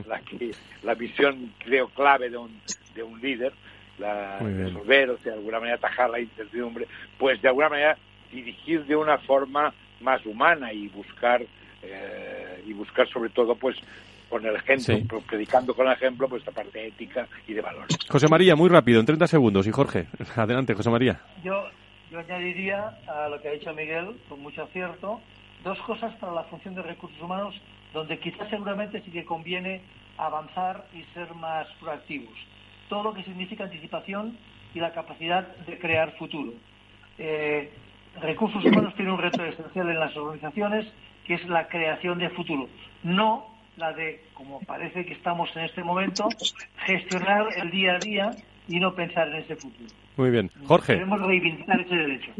la 0.05 0.19
que 0.19 0.51
la 0.83 0.95
visión 0.95 1.53
creo 1.59 1.87
clave 1.87 2.29
de 2.29 2.35
un, 2.35 2.51
de 2.93 3.03
un 3.03 3.21
líder, 3.21 3.53
la 3.97 4.39
resolver, 4.39 5.11
o 5.11 5.17
sea, 5.19 5.31
de 5.31 5.37
alguna 5.37 5.59
manera 5.61 5.77
atajar 5.77 6.09
la 6.09 6.19
incertidumbre, 6.19 6.87
pues 7.17 7.41
de 7.41 7.47
alguna 7.47 7.69
manera 7.69 7.97
dirigir 8.29 8.83
de 8.83 8.97
una 8.97 9.17
forma 9.19 9.73
más 10.01 10.25
humana 10.25 10.73
y 10.73 10.89
buscar 10.89 11.41
eh, 11.83 12.63
y 12.67 12.73
buscar 12.73 13.07
sobre 13.07 13.29
todo 13.29 13.55
pues 13.55 13.77
con 14.29 14.45
el 14.45 14.57
ejemplo, 14.57 15.21
predicando 15.21 15.73
con 15.73 15.87
el 15.87 15.93
ejemplo, 15.93 16.27
pues 16.27 16.41
esta 16.41 16.51
parte 16.51 16.85
ética 16.85 17.29
y 17.47 17.53
de 17.53 17.61
valores. 17.61 17.97
José 18.09 18.27
María, 18.27 18.57
muy 18.57 18.67
rápido, 18.67 18.99
en 18.99 19.05
30 19.05 19.27
segundos. 19.27 19.67
Y 19.67 19.71
Jorge, 19.71 20.07
adelante, 20.35 20.73
José 20.73 20.89
María. 20.89 21.21
Yo, 21.45 21.63
yo 22.11 22.19
añadiría 22.19 22.97
a 23.07 23.29
lo 23.29 23.41
que 23.41 23.47
ha 23.47 23.51
dicho 23.53 23.73
Miguel, 23.73 24.17
con 24.27 24.41
mucho 24.41 24.63
acierto, 24.63 25.21
dos 25.63 25.79
cosas 25.81 26.13
para 26.15 26.33
la 26.33 26.43
función 26.43 26.75
de 26.75 26.81
recursos 26.81 27.21
humanos 27.21 27.59
donde 27.93 28.19
quizás 28.19 28.49
seguramente 28.49 29.01
sí 29.01 29.11
que 29.11 29.25
conviene 29.25 29.81
avanzar 30.17 30.85
y 30.93 31.03
ser 31.13 31.33
más 31.35 31.67
proactivos. 31.79 32.33
Todo 32.89 33.03
lo 33.03 33.13
que 33.13 33.23
significa 33.23 33.63
anticipación 33.63 34.37
y 34.73 34.79
la 34.79 34.93
capacidad 34.93 35.47
de 35.65 35.77
crear 35.77 36.11
futuro. 36.17 36.53
Eh, 37.17 37.71
recursos 38.21 38.63
humanos 38.63 38.95
tiene 38.95 39.11
un 39.11 39.19
reto 39.19 39.43
esencial 39.43 39.89
en 39.89 39.99
las 39.99 40.15
organizaciones 40.15 40.87
que 41.25 41.35
es 41.35 41.47
la 41.47 41.67
creación 41.67 42.19
de 42.19 42.29
futuro. 42.29 42.67
No 43.03 43.45
la 43.77 43.93
de, 43.93 44.23
como 44.33 44.59
parece 44.61 45.05
que 45.05 45.13
estamos 45.13 45.49
en 45.55 45.63
este 45.63 45.83
momento, 45.83 46.27
gestionar 46.85 47.47
el 47.57 47.71
día 47.71 47.95
a 47.95 47.99
día 47.99 48.31
y 48.67 48.79
no 48.79 48.93
pensar 48.93 49.27
en 49.29 49.35
ese 49.35 49.55
futuro. 49.55 49.89
Muy 50.17 50.29
bien. 50.29 50.49
Jorge. 50.65 50.93
Queremos 50.93 51.21
reivindicar 51.21 51.79
ese 51.79 51.95
derecho. 51.95 52.31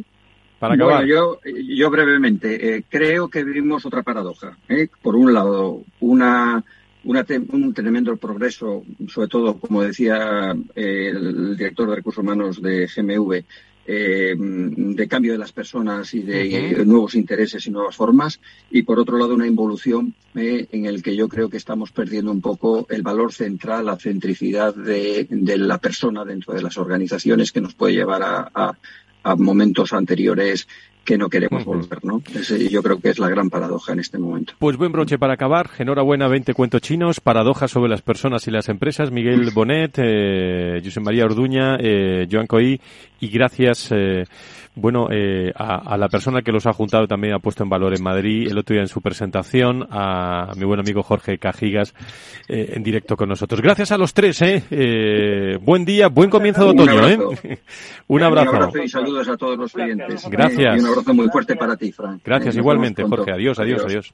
Para 0.61 0.75
acabar. 0.75 1.05
yo, 1.07 1.39
yo 1.43 1.89
brevemente, 1.89 2.75
eh, 2.75 2.83
creo 2.87 3.31
que 3.31 3.43
vivimos 3.43 3.83
otra 3.83 4.03
paradoja. 4.03 4.55
¿eh? 4.69 4.89
Por 5.01 5.15
un 5.15 5.33
lado, 5.33 5.81
una, 6.01 6.63
un 7.03 7.73
tremendo 7.73 8.15
progreso, 8.17 8.83
sobre 9.07 9.27
todo, 9.27 9.57
como 9.57 9.81
decía 9.81 10.55
eh, 10.75 11.13
el 11.15 11.57
director 11.57 11.89
de 11.89 11.95
Recursos 11.95 12.23
Humanos 12.23 12.61
de 12.61 12.85
GMV, 12.85 13.43
eh, 13.87 14.35
de 14.37 15.07
cambio 15.07 15.31
de 15.31 15.39
las 15.39 15.51
personas 15.51 16.13
y 16.13 16.21
de 16.21 16.85
nuevos 16.85 17.15
intereses 17.15 17.65
y 17.65 17.71
nuevas 17.71 17.95
formas 17.95 18.39
y 18.69 18.83
por 18.83 18.99
otro 18.99 19.17
lado 19.17 19.33
una 19.33 19.47
involución 19.47 20.13
eh, 20.35 20.67
en 20.71 20.85
el 20.85 21.01
que 21.01 21.15
yo 21.15 21.27
creo 21.27 21.49
que 21.49 21.57
estamos 21.57 21.91
perdiendo 21.91 22.31
un 22.31 22.41
poco 22.41 22.85
el 22.91 23.01
valor 23.01 23.33
central, 23.33 23.87
la 23.87 23.97
centricidad 23.97 24.75
de, 24.75 25.27
la 25.57 25.79
persona 25.79 26.23
dentro 26.23 26.53
de 26.53 26.61
las 26.61 26.77
organizaciones 26.77 27.51
que 27.51 27.61
nos 27.61 27.73
puede 27.73 27.95
llevar 27.95 28.21
a 28.23 28.77
momentos 29.37 29.93
anteriores 29.93 30.67
que 31.03 31.17
no 31.17 31.29
queremos 31.29 31.65
volver, 31.65 32.03
¿no? 32.05 32.21
yo 32.69 32.83
creo 32.83 32.99
que 32.99 33.09
es 33.09 33.19
la 33.19 33.29
gran 33.29 33.49
paradoja 33.49 33.93
en 33.93 33.99
este 33.99 34.19
momento. 34.19 34.53
Pues 34.59 34.77
buen 34.77 34.91
broche 34.91 35.17
para 35.17 35.33
acabar. 35.33 35.69
Enhorabuena, 35.79 36.27
20 36.27 36.53
cuentos 36.53 36.81
chinos, 36.81 37.19
paradojas 37.19 37.71
sobre 37.71 37.89
las 37.89 38.01
personas 38.01 38.47
y 38.47 38.51
las 38.51 38.69
empresas. 38.69 39.11
Miguel 39.11 39.49
Bonet, 39.53 39.95
eh, 39.97 40.81
José 40.83 40.99
María 40.99 41.25
Orduña, 41.25 41.77
eh, 41.79 42.27
Joan 42.31 42.47
Coy, 42.47 42.79
y 43.19 43.27
gracias 43.29 43.91
eh, 43.91 44.25
bueno, 44.75 45.09
eh, 45.11 45.51
a, 45.55 45.97
la 45.97 46.07
persona 46.07 46.41
que 46.41 46.51
los 46.51 46.65
ha 46.65 46.73
juntado 46.73 47.07
también 47.07 47.33
ha 47.33 47.39
puesto 47.39 47.63
en 47.63 47.69
valor 47.69 47.93
en 47.93 48.01
Madrid 48.01 48.47
el 48.49 48.57
otro 48.57 48.73
día 48.73 48.81
en 48.81 48.87
su 48.87 49.01
presentación, 49.01 49.87
a, 49.91 50.53
mi 50.55 50.63
buen 50.63 50.79
amigo 50.79 51.03
Jorge 51.03 51.37
Cajigas 51.37 51.93
eh, 52.47 52.73
en 52.73 52.83
directo 52.83 53.17
con 53.17 53.29
nosotros. 53.29 53.61
Gracias 53.61 53.91
a 53.91 53.97
los 53.97 54.13
tres, 54.13 54.41
¿eh? 54.41 54.63
eh 54.71 55.57
buen 55.61 55.83
día, 55.83 56.07
buen 56.07 56.29
comienzo 56.29 56.63
de 56.63 56.69
otoño, 56.69 57.07
¿eh? 57.07 57.17
un 58.07 58.23
abrazo. 58.23 58.49
Un 58.49 58.55
abrazo 58.55 58.83
y 58.83 58.89
saludos 58.89 59.27
a 59.27 59.35
todos 59.35 59.57
los 59.57 59.73
clientes. 59.73 60.27
Gracias. 60.29 60.77
Y 60.77 60.79
un 60.79 60.85
abrazo 60.87 61.13
muy 61.13 61.27
fuerte 61.29 61.55
para 61.55 61.75
ti, 61.75 61.91
Frank. 61.91 62.21
Gracias 62.23 62.55
igualmente, 62.55 63.03
Jorge. 63.03 63.31
adiós, 63.31 63.59
adiós. 63.59 63.83
adiós. 63.85 64.13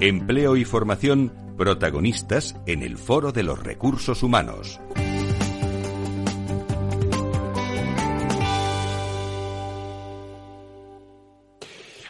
Empleo 0.00 0.56
y 0.56 0.64
formación 0.64 1.32
protagonistas 1.56 2.56
en 2.66 2.82
el 2.82 2.98
Foro 2.98 3.32
de 3.32 3.44
los 3.44 3.62
Recursos 3.62 4.22
Humanos. 4.22 4.80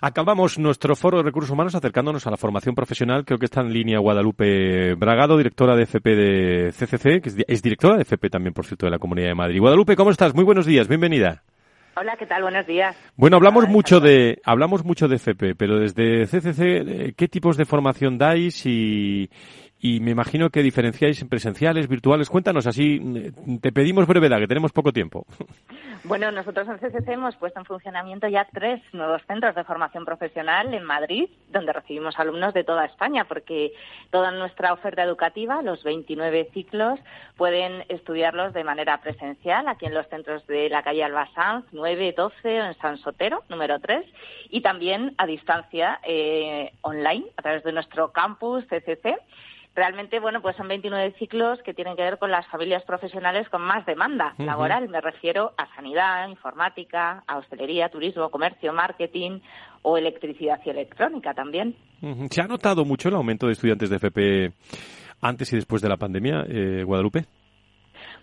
Acabamos 0.07 0.59
nuestro 0.59 0.95
foro 0.97 1.17
de 1.17 1.23
recursos 1.23 1.51
humanos 1.51 1.75
acercándonos 1.75 2.27
a 2.27 2.31
la 2.31 2.37
formación 2.37 2.75
profesional. 2.75 3.25
Creo 3.25 3.39
que 3.39 3.47
está 3.47 3.63
en 3.63 3.73
línea 3.73 3.99
Guadalupe 3.99 4.93
Bragado, 4.97 5.39
directora 5.39 5.75
de 5.75 5.85
FP 5.85 6.15
de 6.15 6.73
CCC, 6.73 7.23
que 7.23 7.33
es, 7.49 7.63
directora 7.63 7.97
de 7.97 8.03
FP 8.03 8.29
también, 8.29 8.53
por 8.53 8.67
cierto, 8.67 8.85
de 8.85 8.91
la 8.91 8.99
Comunidad 8.99 9.29
de 9.29 9.35
Madrid. 9.35 9.61
Guadalupe, 9.61 9.97
¿cómo 9.97 10.11
estás? 10.11 10.35
Muy 10.35 10.45
buenos 10.45 10.67
días, 10.67 10.89
bienvenida. 10.89 11.43
Hola, 11.97 12.17
¿qué 12.19 12.27
tal? 12.27 12.43
Buenos 12.43 12.67
días. 12.67 12.95
Bueno, 13.17 13.37
hablamos 13.37 13.67
mucho 13.67 13.99
de 13.99 14.43
hablamos 14.45 14.85
mucho 14.85 15.09
de 15.09 15.17
FP, 15.17 15.55
pero 15.55 15.79
desde 15.79 16.27
CCC, 16.27 17.15
¿qué 17.17 17.29
tipos 17.29 17.57
de 17.57 17.65
formación 17.65 18.19
dais 18.19 18.67
y, 18.67 19.31
y 19.85 20.01
me 20.01 20.13
imagino 20.13 20.49
que 20.49 20.63
diferenciáis 20.63 21.21
en 21.21 21.29
presenciales, 21.29 21.89
virtuales. 21.89 22.31
Cuéntanos 22.31 22.67
así, 22.67 22.99
te 23.61 23.71
pedimos 23.71 24.07
brevedad, 24.07 24.39
que 24.39 24.47
tenemos 24.47 24.73
poco 24.73 24.93
tiempo. 24.93 25.27
Bueno, 26.07 26.31
nosotros 26.31 26.69
en 26.69 26.77
CCC 26.77 27.09
hemos 27.13 27.35
puesto 27.37 27.61
en 27.61 27.65
funcionamiento 27.65 28.29
ya 28.29 28.47
tres 28.53 28.83
nuevos 28.93 29.23
centros 29.27 29.55
de 29.55 29.65
formación 29.65 30.05
profesional 30.05 30.75
en 30.75 30.85
Madrid, 30.85 31.31
donde 31.49 31.73
recibimos 31.73 32.19
alumnos 32.19 32.53
de 32.53 32.63
toda 32.63 32.85
España, 32.85 33.25
porque 33.25 33.73
toda 34.11 34.31
nuestra 34.31 34.75
oferta 34.75 35.03
educativa, 35.03 35.63
los 35.63 35.83
29 35.83 36.51
ciclos, 36.53 37.01
pueden 37.39 37.87
estudiarlos 37.89 38.53
de 38.53 38.65
manera 38.65 39.01
presencial 39.01 39.67
aquí 39.67 39.87
en 39.87 39.95
los 39.95 40.07
centros 40.09 40.47
de 40.47 40.69
la 40.69 40.83
calle 40.83 41.05
Albasanz, 41.05 41.65
9, 41.73 42.13
12 42.15 42.61
o 42.61 42.65
en 42.67 42.75
San 42.75 42.99
Sotero, 42.99 43.43
número 43.49 43.81
3, 43.81 44.05
y 44.51 44.61
también 44.61 45.15
a 45.17 45.25
distancia 45.25 46.01
eh, 46.07 46.75
online 46.83 47.25
a 47.39 47.41
través 47.41 47.65
de 47.65 47.73
nuestro 47.73 48.13
campus 48.13 48.67
CCC 48.67 49.17
realmente, 49.75 50.21
bueno, 50.21 50.41
pues 50.41 50.57
son 50.57 50.69
29 50.69 51.15
ciclos 51.19 51.59
que 51.65 51.75
tienen 51.75 51.97
que 51.97 52.03
ver 52.03 52.19
con 52.19 52.31
las 52.31 52.47
familias 52.47 52.83
profesionales 52.85 53.49
con 53.49 53.63
más 53.63 53.85
demanda 53.87 54.35
laboral. 54.39 54.89
Me 54.89 55.01
refiero 55.01 55.53
a 55.57 55.75
sanidad, 55.75 56.29
informática, 56.29 57.25
a 57.27 57.39
hostelería, 57.39 57.89
turismo, 57.89 58.31
comercio, 58.31 58.73
marketing 58.73 59.41
o 59.83 59.99
electricidad 59.99 60.61
y 60.65 60.71
electrónica 60.71 61.35
también. 61.35 61.75
¿Se 62.31 62.41
ha 62.41 62.47
notado 62.47 62.85
mucho 62.85 63.09
el 63.09 63.15
aumento 63.15 63.47
de 63.47 63.53
estudiantes 63.53 63.91
de 63.91 63.97
FP 63.97 64.53
antes 65.21 65.53
y 65.53 65.57
después 65.57 65.83
de 65.83 65.89
la 65.89 65.97
pandemia, 65.97 66.45
eh, 66.49 66.85
Guadalupe? 66.85 67.25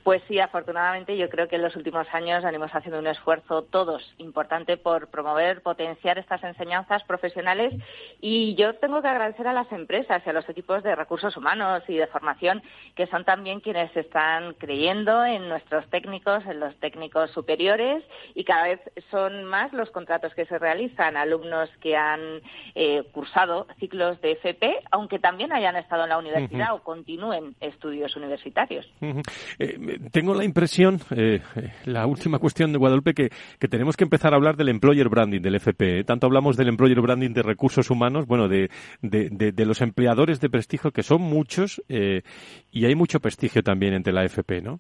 Pues 0.04 0.22
sí, 0.28 0.40
afortunadamente 0.40 1.16
yo 1.16 1.30
creo 1.30 1.48
que 1.48 1.58
en 1.58 1.62
los 1.62 1.76
últimos 1.76 2.08
años 2.12 2.44
venimos 2.44 2.72
haciendo 2.74 2.98
un 3.00 3.08
esfuerzo 3.08 3.64
todos 3.64 4.14
importante 4.18 4.76
por 4.78 5.10
promover, 5.10 5.62
potenciar 5.62 6.18
estas 6.18 6.44
enseñanzas 6.44 7.04
profesionales. 7.04 7.74
Y 8.20 8.56
yo 8.56 8.74
tengo 8.76 9.02
que 9.02 9.08
agradecer 9.08 9.48
a 9.48 9.54
las 9.54 9.72
empresas 9.72 10.24
y 10.26 10.30
a 10.30 10.34
los 10.34 10.48
equipos 10.50 10.82
de 10.82 10.96
recursos 10.96 11.38
humanos 11.38 11.84
y 11.88 11.98
de 11.98 12.08
formación 12.08 12.64
que 12.96 13.06
son 13.08 13.26
también 13.26 13.60
quienes 13.60 13.96
están 13.96 14.54
creyendo 14.56 15.24
en 15.24 15.48
nuestros 15.48 15.88
técnicos, 15.90 16.46
en 16.48 16.60
los 16.60 16.76
técnicos 16.78 17.30
superiores 17.32 18.04
y 18.34 18.44
cada 18.44 18.64
vez 18.64 18.80
son 19.12 19.44
más 19.46 19.72
los 19.72 19.92
contratos 19.92 20.34
que 20.34 20.46
se 20.46 20.58
realizan, 20.58 21.16
alumnos 21.16 21.70
que 21.80 21.96
han 21.96 22.42
eh, 22.76 23.04
cursado 23.12 23.68
ciclos 23.80 24.20
de 24.22 24.32
FP, 24.32 24.80
aunque 24.92 25.20
también 25.20 25.52
hayan 25.54 25.76
estado 25.76 26.04
en 26.04 26.10
la 26.10 26.18
universidad 26.18 26.74
o 26.74 26.84
continúen 26.84 27.56
estudios 27.60 28.16
universitarios. 28.16 28.90
Eh, 29.60 29.91
tengo 30.12 30.34
la 30.34 30.44
impresión, 30.44 31.00
eh, 31.12 31.42
la 31.86 32.06
última 32.06 32.40
cuestión 32.40 32.72
de 32.72 32.78
Guadalupe, 32.78 33.14
que, 33.14 33.30
que, 33.60 33.68
tenemos 33.68 33.98
que 33.98 34.04
empezar 34.04 34.34
a 34.34 34.38
hablar 34.38 34.58
del 34.58 34.70
employer 34.70 35.10
branding 35.10 35.42
del 35.42 35.56
FP. 35.56 36.04
Tanto 36.04 36.28
hablamos 36.28 36.58
del 36.58 36.70
employer 36.70 37.02
branding 37.02 37.32
de 37.34 37.44
recursos 37.44 37.90
humanos, 37.90 38.26
bueno, 38.26 38.48
de, 38.48 38.70
de, 39.02 39.30
de, 39.30 39.66
los 39.66 39.82
empleadores 39.82 40.40
de 40.40 40.50
prestigio, 40.50 40.92
que 40.92 41.04
son 41.04 41.22
muchos, 41.22 41.82
y 41.90 42.86
hay 42.86 42.96
mucho 42.96 43.20
prestigio 43.20 43.64
también 43.64 43.94
entre 43.94 44.14
la 44.14 44.24
FP, 44.24 44.62
¿no? 44.62 44.80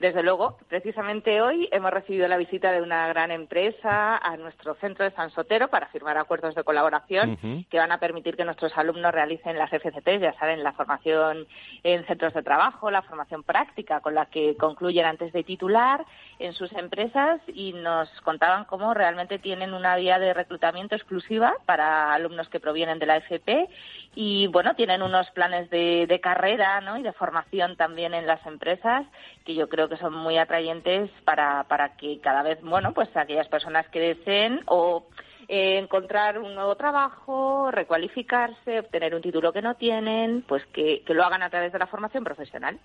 Desde 0.00 0.22
luego, 0.22 0.56
precisamente 0.66 1.42
hoy 1.42 1.68
hemos 1.70 1.90
recibido 1.90 2.26
la 2.26 2.38
visita 2.38 2.72
de 2.72 2.80
una 2.80 3.06
gran 3.08 3.30
empresa 3.30 4.16
a 4.16 4.34
nuestro 4.38 4.74
centro 4.76 5.04
de 5.04 5.10
San 5.10 5.30
Sotero 5.30 5.68
para 5.68 5.88
firmar 5.88 6.16
acuerdos 6.16 6.54
de 6.54 6.64
colaboración 6.64 7.66
que 7.68 7.78
van 7.78 7.92
a 7.92 8.00
permitir 8.00 8.34
que 8.34 8.46
nuestros 8.46 8.74
alumnos 8.78 9.12
realicen 9.12 9.58
las 9.58 9.68
FCT, 9.68 10.18
ya 10.18 10.32
saben, 10.38 10.64
la 10.64 10.72
formación 10.72 11.46
en 11.82 12.06
centros 12.06 12.32
de 12.32 12.42
trabajo, 12.42 12.90
la 12.90 13.02
formación 13.02 13.42
práctica 13.42 14.00
con 14.00 14.14
la 14.14 14.24
que 14.24 14.56
concluyen 14.56 15.04
antes 15.04 15.34
de 15.34 15.44
titular 15.44 16.06
en 16.38 16.54
sus 16.54 16.72
empresas 16.72 17.42
y 17.48 17.74
nos 17.74 18.08
contaban 18.22 18.64
cómo 18.64 18.94
realmente 18.94 19.38
tienen 19.38 19.74
una 19.74 19.96
vía 19.96 20.18
de 20.18 20.32
reclutamiento 20.32 20.94
exclusiva 20.94 21.52
para 21.66 22.14
alumnos 22.14 22.48
que 22.48 22.58
provienen 22.58 22.98
de 23.00 23.04
la 23.04 23.18
FP 23.18 23.68
y 24.14 24.46
bueno, 24.46 24.74
tienen 24.76 25.02
unos 25.02 25.30
planes 25.32 25.68
de, 25.68 26.06
de 26.06 26.20
carrera 26.20 26.80
¿no? 26.80 26.96
y 26.96 27.02
de 27.02 27.12
formación 27.12 27.76
también 27.76 28.14
en 28.14 28.26
las 28.26 28.44
empresas 28.46 29.04
que 29.44 29.54
yo 29.54 29.68
creo 29.68 29.88
que 29.88 29.96
son 29.96 30.14
muy 30.14 30.38
atrayentes 30.38 31.10
para, 31.24 31.64
para 31.64 31.96
que 31.96 32.20
cada 32.20 32.42
vez, 32.42 32.60
bueno, 32.62 32.92
pues 32.92 33.08
aquellas 33.16 33.48
personas 33.48 33.88
que 33.88 34.00
deseen 34.00 34.60
o 34.66 35.06
eh, 35.52 35.78
encontrar 35.78 36.38
un 36.38 36.54
nuevo 36.54 36.76
trabajo, 36.76 37.72
recualificarse, 37.72 38.78
obtener 38.78 39.16
un 39.16 39.20
título 39.20 39.52
que 39.52 39.60
no 39.60 39.74
tienen, 39.74 40.44
pues 40.46 40.64
que, 40.72 41.02
lo 41.08 41.24
hagan 41.24 41.42
a 41.42 41.50
través 41.50 41.72
de 41.72 41.78
la 41.80 41.88
formación 41.88 42.22
profesional. 42.22 42.78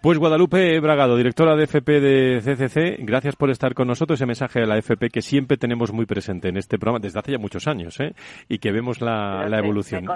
Pues 0.00 0.16
Guadalupe 0.16 0.78
Bragado, 0.78 1.16
directora 1.16 1.56
de 1.56 1.64
FP 1.64 2.00
de 2.00 2.40
CCC, 2.40 2.98
gracias 3.00 3.34
por 3.34 3.50
estar 3.50 3.74
con 3.74 3.88
nosotros. 3.88 4.16
Ese 4.16 4.26
mensaje 4.26 4.60
de 4.60 4.66
la 4.68 4.78
FP 4.78 5.08
que 5.08 5.22
siempre 5.22 5.56
tenemos 5.56 5.92
muy 5.92 6.06
presente 6.06 6.50
en 6.50 6.56
este 6.56 6.78
programa 6.78 7.00
desde 7.00 7.18
hace 7.18 7.32
ya 7.32 7.38
muchos 7.38 7.66
años 7.66 7.98
¿eh? 7.98 8.14
y 8.48 8.58
que 8.58 8.70
vemos 8.70 9.00
la, 9.00 9.48
evolución. 9.58 10.06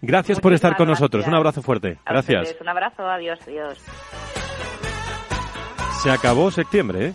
Gracias 0.00 0.40
por 0.40 0.54
estar 0.54 0.74
con 0.74 0.88
nosotros. 0.88 1.26
Un 1.26 1.34
abrazo 1.34 1.60
fuerte. 1.60 1.98
gracias. 2.06 2.56
Un 2.62 2.68
abrazo. 2.70 3.06
Adiós. 3.06 3.38
Adiós. 3.46 4.45
Se 6.06 6.12
acabó 6.12 6.52
septiembre, 6.52 7.06
¿eh? 7.08 7.14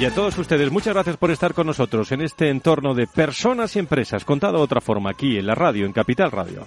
Y 0.00 0.06
a 0.06 0.14
todos 0.14 0.38
ustedes, 0.38 0.70
muchas 0.70 0.94
gracias 0.94 1.18
por 1.18 1.30
estar 1.30 1.52
con 1.52 1.66
nosotros 1.66 2.12
en 2.12 2.22
este 2.22 2.48
entorno 2.48 2.94
de 2.94 3.06
personas 3.06 3.76
y 3.76 3.78
empresas, 3.78 4.24
contado 4.24 4.56
de 4.56 4.62
otra 4.62 4.80
forma, 4.80 5.10
aquí 5.10 5.36
en 5.36 5.46
la 5.46 5.54
radio, 5.54 5.84
en 5.84 5.92
Capital 5.92 6.30
Radio. 6.30 6.66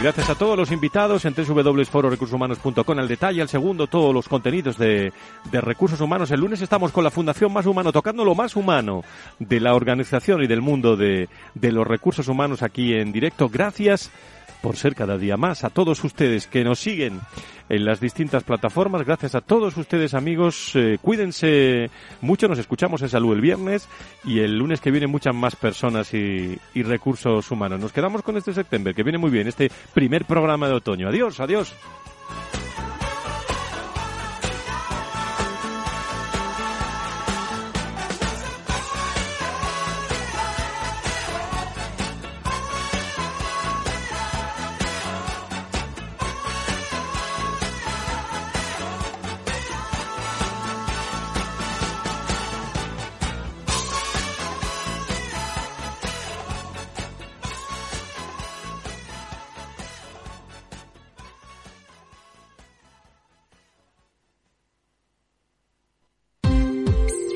Gracias 0.00 0.30
a 0.30 0.36
todos 0.36 0.56
los 0.56 0.70
invitados 0.70 1.24
en 1.24 1.34
www.fororecursoshumanos.com. 1.34 2.98
Al 3.00 3.08
detalle, 3.08 3.42
al 3.42 3.48
segundo, 3.48 3.88
todos 3.88 4.14
los 4.14 4.28
contenidos 4.28 4.78
de, 4.78 5.12
de, 5.50 5.60
recursos 5.60 6.00
humanos. 6.00 6.30
El 6.30 6.38
lunes 6.38 6.62
estamos 6.62 6.92
con 6.92 7.02
la 7.02 7.10
Fundación 7.10 7.52
Más 7.52 7.66
Humano, 7.66 7.90
tocando 7.90 8.24
lo 8.24 8.36
más 8.36 8.54
humano 8.54 9.02
de 9.40 9.58
la 9.58 9.74
organización 9.74 10.40
y 10.40 10.46
del 10.46 10.60
mundo 10.60 10.96
de, 10.96 11.28
de 11.54 11.72
los 11.72 11.84
recursos 11.84 12.28
humanos 12.28 12.62
aquí 12.62 12.94
en 12.94 13.10
directo. 13.10 13.48
Gracias 13.48 14.12
por 14.60 14.76
ser 14.76 14.94
cada 14.94 15.18
día 15.18 15.36
más. 15.36 15.64
A 15.64 15.70
todos 15.70 16.02
ustedes 16.04 16.46
que 16.46 16.64
nos 16.64 16.78
siguen 16.78 17.20
en 17.68 17.84
las 17.84 18.00
distintas 18.00 18.44
plataformas, 18.44 19.04
gracias 19.04 19.34
a 19.34 19.40
todos 19.40 19.76
ustedes 19.76 20.14
amigos, 20.14 20.72
eh, 20.74 20.98
cuídense 21.00 21.90
mucho, 22.20 22.48
nos 22.48 22.58
escuchamos 22.58 23.02
en 23.02 23.10
Salud 23.10 23.34
el 23.34 23.40
viernes 23.40 23.88
y 24.24 24.40
el 24.40 24.56
lunes 24.56 24.80
que 24.80 24.90
viene 24.90 25.06
muchas 25.06 25.34
más 25.34 25.54
personas 25.56 26.12
y, 26.14 26.58
y 26.74 26.82
recursos 26.82 27.50
humanos. 27.50 27.80
Nos 27.80 27.92
quedamos 27.92 28.22
con 28.22 28.36
este 28.36 28.52
septiembre, 28.52 28.94
que 28.94 29.02
viene 29.02 29.18
muy 29.18 29.30
bien, 29.30 29.48
este 29.48 29.70
primer 29.92 30.24
programa 30.24 30.68
de 30.68 30.74
otoño. 30.74 31.08
Adiós, 31.08 31.40
adiós. 31.40 31.74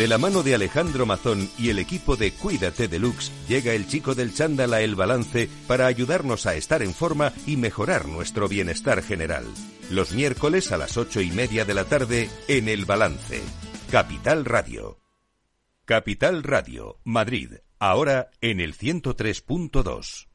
De 0.00 0.08
la 0.08 0.16
mano 0.16 0.42
de 0.42 0.54
Alejandro 0.54 1.04
Mazón 1.04 1.50
y 1.58 1.68
el 1.68 1.78
equipo 1.78 2.16
de 2.16 2.32
Cuídate 2.32 2.88
Deluxe, 2.88 3.30
llega 3.46 3.74
el 3.74 3.86
chico 3.86 4.14
del 4.14 4.32
chándal 4.32 4.72
a 4.72 4.80
El 4.80 4.94
Balance 4.94 5.50
para 5.66 5.84
ayudarnos 5.84 6.46
a 6.46 6.54
estar 6.54 6.80
en 6.80 6.94
forma 6.94 7.34
y 7.46 7.58
mejorar 7.58 8.08
nuestro 8.08 8.48
bienestar 8.48 9.02
general. 9.02 9.44
Los 9.90 10.12
miércoles 10.12 10.72
a 10.72 10.78
las 10.78 10.96
ocho 10.96 11.20
y 11.20 11.30
media 11.30 11.66
de 11.66 11.74
la 11.74 11.84
tarde 11.84 12.30
en 12.48 12.70
El 12.70 12.86
Balance. 12.86 13.42
Capital 13.90 14.46
Radio. 14.46 14.96
Capital 15.84 16.44
Radio, 16.44 16.98
Madrid, 17.04 17.56
ahora 17.78 18.30
en 18.40 18.60
el 18.60 18.74
103.2. 18.74 20.29